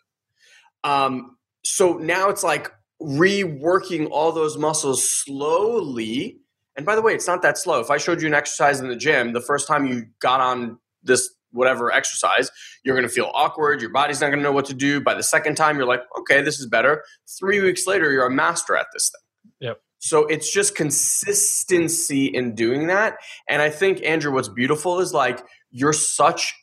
Um, 0.85 1.37
so 1.65 1.95
now 1.95 2.29
it's 2.29 2.45
like 2.45 2.71
reworking 3.03 4.09
all 4.11 4.31
those 4.31 4.57
muscles 4.57 5.09
slowly. 5.09 6.39
And 6.77 6.85
by 6.85 6.95
the 6.95 7.03
way, 7.03 7.15
it's 7.15 7.27
not 7.27 7.43
that 7.43 7.59
slow. 7.59 7.81
If 7.81 7.91
I 7.91 7.97
showed 7.97 8.21
you 8.21 8.27
an 8.29 8.35
exercise 8.35 8.81
in 8.81 8.89
the 8.89 8.97
gym, 8.97 9.33
the 9.33 9.41
first 9.41 9.67
time 9.67 9.87
you 9.87 10.07
got 10.21 10.41
on 10.41 10.79
this 11.03 11.31
whatever 11.53 11.91
exercise, 11.91 12.51
you're 12.85 12.95
going 12.95 13.09
to 13.09 13.13
feel 13.13 13.31
awkward. 13.33 13.81
Your 13.81 13.91
body's 13.91 14.21
not 14.21 14.29
going 14.29 14.41
to 14.41 14.43
know 14.43 14.53
what 14.53 14.67
to 14.67 14.75
do. 14.75 15.01
By 15.01 15.15
the 15.15 15.23
second 15.23 15.55
time, 15.57 15.77
you're 15.77 15.87
like, 15.87 16.03
okay, 16.19 16.43
this 16.43 16.61
is 16.61 16.67
better. 16.67 17.03
Three 17.39 17.61
weeks 17.61 17.87
later, 17.87 18.13
you're 18.13 18.27
a 18.27 18.31
master 18.31 18.77
at 18.77 18.87
this 18.93 19.11
thing. 19.11 19.53
Yep. 19.69 19.81
So 19.99 20.27
it's 20.27 20.53
just 20.53 20.75
consistency 20.75 22.27
in 22.27 22.55
doing 22.55 22.89
that. 22.89 23.17
And 23.49 23.63
I 23.63 23.71
think, 23.71 24.03
Andrew, 24.05 24.33
what's 24.33 24.49
beautiful 24.49 25.01
is 25.01 25.15
like 25.15 25.43
you're 25.71 25.95
such 25.95 26.55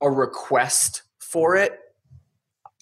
a 0.00 0.08
request 0.08 1.02
for 1.18 1.56
it. 1.56 1.78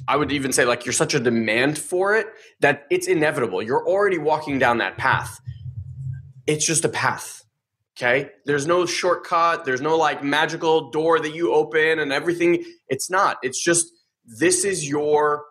I 0.09 0.17
would 0.17 0.33
even 0.33 0.53
say, 0.53 0.65
like, 0.65 0.87
you're 0.87 0.93
such 0.93 1.15
a 1.15 1.21
demand 1.21 1.79
for 1.79 2.15
it 2.17 2.27
that 2.61 2.85
it's 2.91 3.07
inevitable. 3.07 3.63
You're 3.63 3.87
already 3.87 4.19
walking 4.19 4.59
down 4.59 4.79
that 4.79 4.97
path. 4.97 5.39
It's 6.47 6.67
just 6.67 6.85
a 6.85 6.89
path. 6.89 7.43
Okay. 7.97 8.31
There's 8.47 8.67
no 8.67 8.87
shortcut. 8.87 9.65
There's 9.65 9.81
no 9.81 9.97
like 9.97 10.25
magical 10.25 10.91
door 10.91 11.21
that 11.21 11.35
you 11.35 11.53
open 11.53 11.99
and 11.99 12.13
everything. 12.13 12.65
It's 12.89 13.11
not. 13.11 13.37
It's 13.43 13.63
just 13.63 13.87
this 14.25 14.65
is 14.65 14.89
your 14.89 15.45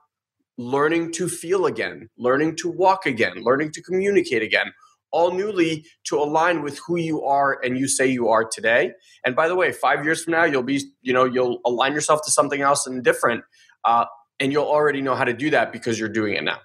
learning 0.57 1.11
to 1.13 1.27
feel 1.27 1.65
again, 1.65 2.09
learning 2.17 2.55
to 2.57 2.69
walk 2.69 3.05
again, 3.05 3.43
learning 3.43 3.71
to 3.73 3.81
communicate 3.81 4.41
again. 4.41 4.71
all 5.11 5.31
newly 5.31 5.85
to 6.05 6.17
align 6.17 6.61
with 6.61 6.79
who 6.85 6.97
you 6.97 7.23
are 7.23 7.59
and 7.63 7.77
you 7.77 7.87
say 7.87 8.05
you 8.07 8.29
are 8.29 8.45
today. 8.45 8.91
And 9.25 9.35
by 9.35 9.47
the 9.47 9.55
way, 9.55 9.71
five 9.71 10.03
years 10.03 10.23
from 10.23 10.33
now, 10.33 10.43
you'll 10.43 10.63
be, 10.63 10.81
you 11.01 11.13
know, 11.13 11.25
you'll 11.25 11.59
align 11.65 11.93
yourself 11.93 12.21
to 12.25 12.31
something 12.31 12.61
else 12.61 12.85
and 12.85 13.03
different. 13.03 13.43
Uh, 13.83 14.05
and 14.39 14.51
you'll 14.51 14.65
already 14.65 15.01
know 15.01 15.15
how 15.15 15.23
to 15.23 15.33
do 15.33 15.49
that 15.49 15.71
because 15.71 15.99
you're 15.99 16.09
doing 16.09 16.35
it 16.35 16.43
now. 16.43 16.59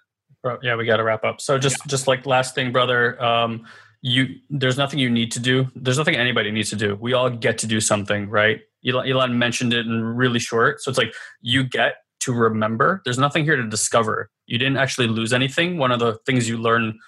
Yeah, 0.62 0.77
we 0.77 0.85
got 0.85 0.99
to 0.99 1.05
wrap 1.05 1.25
up. 1.25 1.41
So 1.41 1.59
just, 1.59 1.79
yeah. 1.79 1.89
just 1.89 2.07
like 2.07 2.27
last 2.27 2.55
thing, 2.55 2.70
brother, 2.70 3.22
um, 3.22 3.66
you, 4.07 4.38
there's 4.50 4.76
nothing 4.76 4.98
you 4.98 5.09
need 5.09 5.32
to 5.32 5.40
do. 5.40 5.66
There's 5.74 5.96
nothing 5.96 6.14
anybody 6.14 6.50
needs 6.50 6.68
to 6.68 6.76
do. 6.76 6.94
We 7.00 7.14
all 7.14 7.30
get 7.30 7.57
to 7.59 7.66
do 7.66 7.80
something, 7.80 8.28
right? 8.28 8.61
Elon, 8.86 9.11
Elon 9.11 9.38
mentioned 9.38 9.72
it 9.72 9.86
in 9.86 10.05
really 10.05 10.38
short. 10.38 10.82
So 10.82 10.90
it's 10.90 10.98
like 10.98 11.14
you 11.40 11.64
get 11.64 11.94
to 12.20 12.34
remember. 12.34 13.00
There's 13.07 13.16
nothing 13.16 13.44
here 13.44 13.57
to 13.57 13.66
discover. 13.66 14.28
You 14.46 14.59
didn't 14.59 14.76
actually 14.76 15.07
lose 15.07 15.32
anything. 15.32 15.78
One 15.78 15.90
of 15.90 16.00
the 16.00 16.18
things 16.26 16.46
you 16.46 16.59
learn 16.59 16.98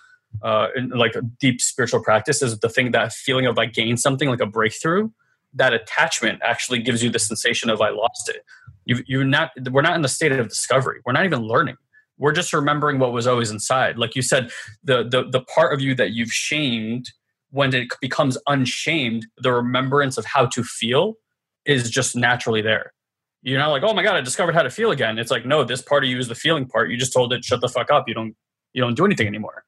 uh, 0.42 0.68
in 0.74 0.88
like 0.88 1.14
a 1.14 1.20
deep 1.20 1.60
spiritual 1.60 2.02
practice 2.02 2.40
is 2.40 2.58
the 2.60 2.70
thing 2.70 2.92
that 2.92 3.12
feeling 3.12 3.44
of 3.44 3.58
I 3.58 3.66
gained 3.66 4.00
something 4.00 4.30
like 4.30 4.40
a 4.40 4.46
breakthrough. 4.46 5.10
That 5.52 5.74
attachment 5.74 6.40
actually 6.42 6.78
gives 6.80 7.04
you 7.04 7.10
the 7.10 7.18
sensation 7.18 7.68
of 7.68 7.82
I 7.82 7.90
lost 7.90 8.30
it. 8.30 8.42
You 8.86 9.04
you're 9.06 9.24
not 9.24 9.50
we're 9.70 9.82
not 9.82 9.96
in 9.96 10.02
the 10.02 10.08
state 10.08 10.32
of 10.32 10.48
discovery. 10.48 11.00
We're 11.04 11.12
not 11.12 11.26
even 11.26 11.40
learning. 11.40 11.76
We're 12.18 12.32
just 12.32 12.52
remembering 12.52 12.98
what 12.98 13.12
was 13.12 13.26
always 13.26 13.50
inside. 13.50 13.98
Like 13.98 14.14
you 14.14 14.22
said, 14.22 14.50
the 14.82 15.04
the 15.04 15.28
the 15.30 15.42
part 15.42 15.74
of 15.74 15.80
you 15.80 15.94
that 15.96 16.12
you've 16.12 16.32
shamed 16.32 17.10
when 17.50 17.74
it 17.74 17.88
becomes 18.00 18.36
unshamed, 18.48 19.26
the 19.38 19.52
remembrance 19.52 20.18
of 20.18 20.24
how 20.24 20.46
to 20.46 20.62
feel 20.62 21.14
is 21.64 21.90
just 21.90 22.16
naturally 22.16 22.60
there. 22.60 22.92
You're 23.42 23.58
not 23.58 23.70
like, 23.70 23.82
oh 23.82 23.94
my 23.94 24.02
god, 24.02 24.16
I 24.16 24.20
discovered 24.20 24.54
how 24.54 24.62
to 24.62 24.70
feel 24.70 24.90
again. 24.90 25.18
It's 25.18 25.30
like, 25.30 25.46
no, 25.46 25.62
this 25.64 25.82
part 25.82 26.04
of 26.04 26.10
you 26.10 26.18
is 26.18 26.28
the 26.28 26.34
feeling 26.34 26.66
part. 26.66 26.90
You 26.90 26.96
just 26.96 27.12
told 27.12 27.32
it, 27.32 27.44
shut 27.44 27.60
the 27.60 27.68
fuck 27.68 27.90
up. 27.90 28.04
You 28.08 28.14
don't 28.14 28.34
you 28.72 28.82
don't 28.82 28.94
do 28.94 29.04
anything 29.04 29.26
anymore. 29.26 29.64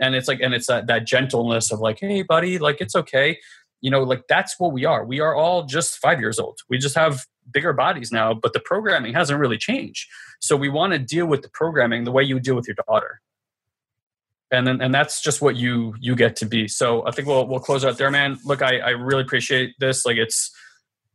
And 0.00 0.14
it's 0.14 0.28
like, 0.28 0.40
and 0.40 0.54
it's 0.54 0.66
that 0.66 0.86
that 0.86 1.06
gentleness 1.06 1.70
of 1.72 1.80
like, 1.80 1.98
hey 2.00 2.22
buddy, 2.22 2.58
like 2.58 2.80
it's 2.80 2.96
okay. 2.96 3.38
You 3.80 3.90
know, 3.90 4.02
like 4.02 4.22
that's 4.28 4.58
what 4.58 4.72
we 4.72 4.84
are. 4.84 5.04
We 5.04 5.20
are 5.20 5.34
all 5.34 5.64
just 5.64 5.98
five 5.98 6.20
years 6.20 6.38
old. 6.38 6.58
We 6.68 6.78
just 6.78 6.96
have 6.96 7.24
bigger 7.52 7.72
bodies 7.72 8.10
now, 8.12 8.34
but 8.34 8.52
the 8.52 8.60
programming 8.60 9.14
hasn't 9.14 9.38
really 9.38 9.58
changed. 9.58 10.08
So 10.40 10.56
we 10.56 10.68
want 10.68 10.92
to 10.92 10.98
deal 10.98 11.26
with 11.26 11.42
the 11.42 11.50
programming 11.50 12.04
the 12.04 12.12
way 12.12 12.22
you 12.22 12.40
deal 12.40 12.54
with 12.54 12.66
your 12.66 12.76
daughter 12.86 13.20
and 14.50 14.66
then 14.66 14.80
and 14.80 14.94
that's 14.94 15.20
just 15.20 15.42
what 15.42 15.56
you 15.56 15.94
you 16.00 16.16
get 16.16 16.34
to 16.34 16.46
be 16.46 16.66
so 16.66 17.06
i 17.06 17.10
think 17.10 17.28
we'll 17.28 17.46
we'll 17.46 17.60
close 17.60 17.84
out 17.84 17.98
there 17.98 18.10
man 18.10 18.38
look 18.46 18.62
i 18.62 18.78
i 18.78 18.88
really 18.88 19.20
appreciate 19.20 19.74
this 19.78 20.06
like 20.06 20.16
it's 20.16 20.50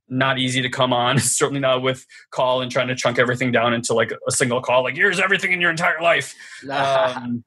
not 0.09 0.39
easy 0.39 0.61
to 0.61 0.69
come 0.69 0.93
on. 0.93 1.19
certainly 1.19 1.59
not 1.59 1.81
with 1.81 2.05
call 2.31 2.61
and 2.61 2.71
trying 2.71 2.87
to 2.87 2.95
chunk 2.95 3.19
everything 3.19 3.51
down 3.51 3.73
into 3.73 3.93
like 3.93 4.11
a 4.27 4.31
single 4.31 4.61
call. 4.61 4.83
Like 4.83 4.95
here's 4.95 5.19
everything 5.19 5.51
in 5.51 5.61
your 5.61 5.71
entire 5.71 6.01
life. 6.01 6.35
um, 6.69 7.43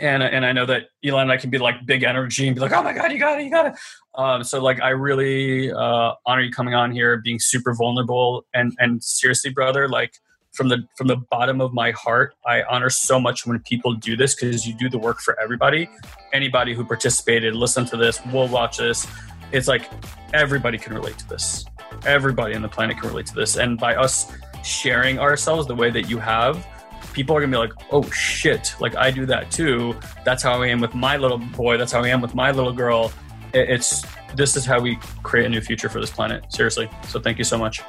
and 0.00 0.22
and 0.22 0.46
I 0.46 0.52
know 0.52 0.64
that 0.66 0.84
Elon 1.04 1.22
and 1.22 1.32
I 1.32 1.36
can 1.36 1.50
be 1.50 1.58
like 1.58 1.84
big 1.84 2.02
energy 2.02 2.46
and 2.46 2.54
be 2.54 2.62
like, 2.62 2.72
oh 2.72 2.82
my 2.82 2.94
god, 2.94 3.12
you 3.12 3.18
got 3.18 3.38
it, 3.38 3.44
you 3.44 3.50
got 3.50 3.66
it. 3.66 3.74
Um, 4.14 4.42
so 4.42 4.62
like 4.62 4.80
I 4.80 4.90
really 4.90 5.70
uh, 5.70 6.14
honor 6.24 6.40
you 6.40 6.50
coming 6.50 6.74
on 6.74 6.92
here, 6.92 7.18
being 7.18 7.38
super 7.38 7.74
vulnerable 7.74 8.46
and 8.54 8.72
and 8.78 9.04
seriously, 9.04 9.50
brother, 9.50 9.88
like 9.88 10.14
from 10.52 10.68
the 10.68 10.86
from 10.96 11.06
the 11.06 11.16
bottom 11.16 11.60
of 11.60 11.72
my 11.72 11.90
heart, 11.92 12.34
I 12.46 12.62
honor 12.62 12.90
so 12.90 13.18
much 13.18 13.46
when 13.46 13.58
people 13.60 13.94
do 13.94 14.16
this 14.16 14.34
because 14.34 14.66
you 14.66 14.74
do 14.74 14.88
the 14.88 14.98
work 14.98 15.20
for 15.20 15.38
everybody. 15.40 15.88
Anybody 16.32 16.74
who 16.74 16.84
participated, 16.84 17.54
listen 17.54 17.84
to 17.86 17.96
this, 17.96 18.24
will 18.26 18.48
watch 18.48 18.78
this. 18.78 19.06
It's 19.50 19.68
like 19.68 19.90
everybody 20.32 20.78
can 20.78 20.94
relate 20.94 21.18
to 21.18 21.28
this 21.28 21.66
everybody 22.04 22.54
on 22.54 22.62
the 22.62 22.68
planet 22.68 22.98
can 22.98 23.08
relate 23.08 23.26
to 23.26 23.34
this. 23.34 23.56
And 23.56 23.78
by 23.78 23.94
us 23.94 24.32
sharing 24.64 25.18
ourselves 25.18 25.66
the 25.66 25.74
way 25.74 25.90
that 25.90 26.08
you 26.08 26.18
have, 26.18 26.66
people 27.12 27.36
are 27.36 27.40
gonna 27.40 27.52
be 27.52 27.58
like, 27.58 27.72
oh 27.90 28.02
shit, 28.10 28.74
like 28.80 28.96
I 28.96 29.10
do 29.10 29.26
that 29.26 29.50
too. 29.50 29.94
That's 30.24 30.42
how 30.42 30.62
I 30.62 30.68
am 30.68 30.80
with 30.80 30.94
my 30.94 31.16
little 31.16 31.38
boy. 31.38 31.76
That's 31.76 31.92
how 31.92 32.02
I 32.02 32.08
am 32.08 32.20
with 32.20 32.34
my 32.34 32.50
little 32.50 32.72
girl. 32.72 33.12
It's 33.54 34.04
this 34.34 34.56
is 34.56 34.64
how 34.64 34.80
we 34.80 34.96
create 35.22 35.46
a 35.46 35.48
new 35.48 35.60
future 35.60 35.88
for 35.88 36.00
this 36.00 36.10
planet. 36.10 36.50
Seriously. 36.52 36.88
So 37.08 37.20
thank 37.20 37.38
you 37.38 37.44
so 37.44 37.58
much. 37.58 37.82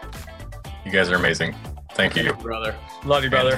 You 0.85 0.91
guys 0.91 1.09
are 1.09 1.15
amazing. 1.15 1.55
Thank 1.95 2.15
you, 2.15 2.33
brother. 2.33 2.75
Love 3.05 3.23
you, 3.23 3.29
brother. 3.29 3.57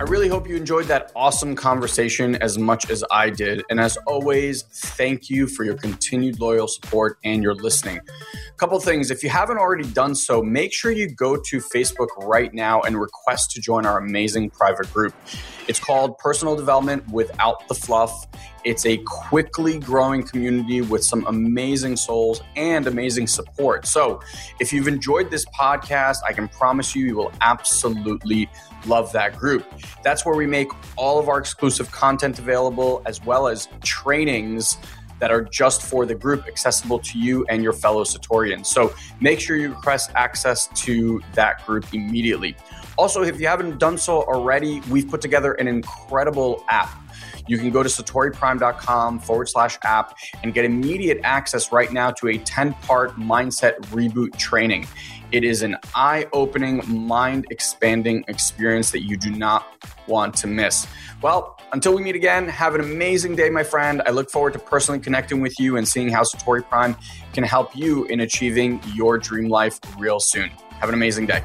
I 0.00 0.04
really 0.04 0.28
hope 0.28 0.48
you 0.48 0.56
enjoyed 0.56 0.86
that 0.86 1.12
awesome 1.14 1.54
conversation 1.54 2.36
as 2.36 2.56
much 2.56 2.88
as 2.88 3.04
I 3.10 3.28
did. 3.28 3.62
And 3.68 3.78
as 3.78 3.98
always, 4.06 4.62
thank 4.62 5.28
you 5.28 5.46
for 5.46 5.62
your 5.62 5.76
continued 5.76 6.40
loyal 6.40 6.68
support 6.68 7.18
and 7.22 7.42
your 7.42 7.54
listening. 7.54 7.98
A 7.98 8.56
couple 8.56 8.80
things 8.80 9.10
if 9.10 9.22
you 9.22 9.28
haven't 9.28 9.58
already 9.58 9.86
done 9.92 10.14
so, 10.14 10.42
make 10.42 10.72
sure 10.72 10.90
you 10.90 11.06
go 11.14 11.36
to 11.36 11.58
Facebook 11.58 12.08
right 12.22 12.54
now 12.54 12.80
and 12.80 12.98
request 12.98 13.50
to 13.50 13.60
join 13.60 13.84
our 13.84 13.98
amazing 13.98 14.48
private 14.48 14.90
group. 14.90 15.14
It's 15.68 15.78
called 15.78 16.16
Personal 16.16 16.56
Development 16.56 17.06
Without 17.10 17.68
the 17.68 17.74
Fluff. 17.74 18.26
It's 18.64 18.84
a 18.86 18.98
quickly 18.98 19.78
growing 19.78 20.22
community 20.22 20.80
with 20.82 21.02
some 21.02 21.26
amazing 21.26 21.96
souls 21.96 22.42
and 22.56 22.86
amazing 22.86 23.26
support. 23.26 23.86
So, 23.86 24.20
if 24.60 24.72
you've 24.72 24.88
enjoyed 24.88 25.30
this 25.30 25.44
podcast, 25.46 26.18
I 26.26 26.32
can 26.32 26.48
promise 26.48 26.94
you, 26.94 27.06
you 27.06 27.16
will 27.16 27.32
absolutely 27.40 28.50
love 28.86 29.12
that 29.12 29.38
group. 29.38 29.64
That's 30.02 30.26
where 30.26 30.36
we 30.36 30.46
make 30.46 30.70
all 30.96 31.18
of 31.18 31.28
our 31.28 31.38
exclusive 31.38 31.90
content 31.90 32.38
available, 32.38 33.02
as 33.06 33.24
well 33.24 33.48
as 33.48 33.68
trainings 33.82 34.76
that 35.20 35.30
are 35.30 35.42
just 35.42 35.82
for 35.82 36.06
the 36.06 36.14
group, 36.14 36.46
accessible 36.46 36.98
to 36.98 37.18
you 37.18 37.46
and 37.48 37.62
your 37.62 37.72
fellow 37.72 38.04
Satorians. 38.04 38.66
So 38.66 38.92
make 39.20 39.38
sure 39.38 39.56
you 39.56 39.68
request 39.68 40.10
access 40.14 40.66
to 40.82 41.20
that 41.34 41.64
group 41.66 41.94
immediately. 41.94 42.56
Also, 42.98 43.22
if 43.22 43.40
you 43.40 43.46
haven't 43.46 43.78
done 43.78 43.96
so 43.96 44.22
already, 44.24 44.80
we've 44.90 45.08
put 45.08 45.20
together 45.20 45.52
an 45.54 45.68
incredible 45.68 46.64
app. 46.68 46.90
You 47.50 47.58
can 47.58 47.70
go 47.70 47.82
to 47.82 47.88
satoriprime.com 47.88 49.18
forward 49.18 49.48
slash 49.48 49.76
app 49.82 50.16
and 50.44 50.54
get 50.54 50.64
immediate 50.64 51.18
access 51.24 51.72
right 51.72 51.92
now 51.92 52.12
to 52.12 52.28
a 52.28 52.38
10 52.38 52.74
part 52.74 53.16
mindset 53.16 53.80
reboot 53.86 54.38
training. 54.38 54.86
It 55.32 55.42
is 55.42 55.62
an 55.62 55.76
eye 55.92 56.28
opening, 56.32 56.80
mind 56.86 57.46
expanding 57.50 58.24
experience 58.28 58.92
that 58.92 59.00
you 59.02 59.16
do 59.16 59.32
not 59.32 59.66
want 60.06 60.36
to 60.36 60.46
miss. 60.46 60.86
Well, 61.22 61.58
until 61.72 61.92
we 61.96 62.04
meet 62.04 62.14
again, 62.14 62.46
have 62.46 62.76
an 62.76 62.82
amazing 62.82 63.34
day, 63.34 63.50
my 63.50 63.64
friend. 63.64 64.00
I 64.06 64.10
look 64.10 64.30
forward 64.30 64.52
to 64.52 64.60
personally 64.60 65.00
connecting 65.00 65.40
with 65.40 65.58
you 65.58 65.76
and 65.76 65.88
seeing 65.88 66.08
how 66.08 66.22
Satori 66.22 66.64
Prime 66.68 66.96
can 67.32 67.42
help 67.42 67.74
you 67.74 68.04
in 68.04 68.20
achieving 68.20 68.80
your 68.94 69.18
dream 69.18 69.48
life 69.48 69.80
real 69.98 70.20
soon. 70.20 70.50
Have 70.78 70.88
an 70.88 70.94
amazing 70.94 71.26
day. 71.26 71.42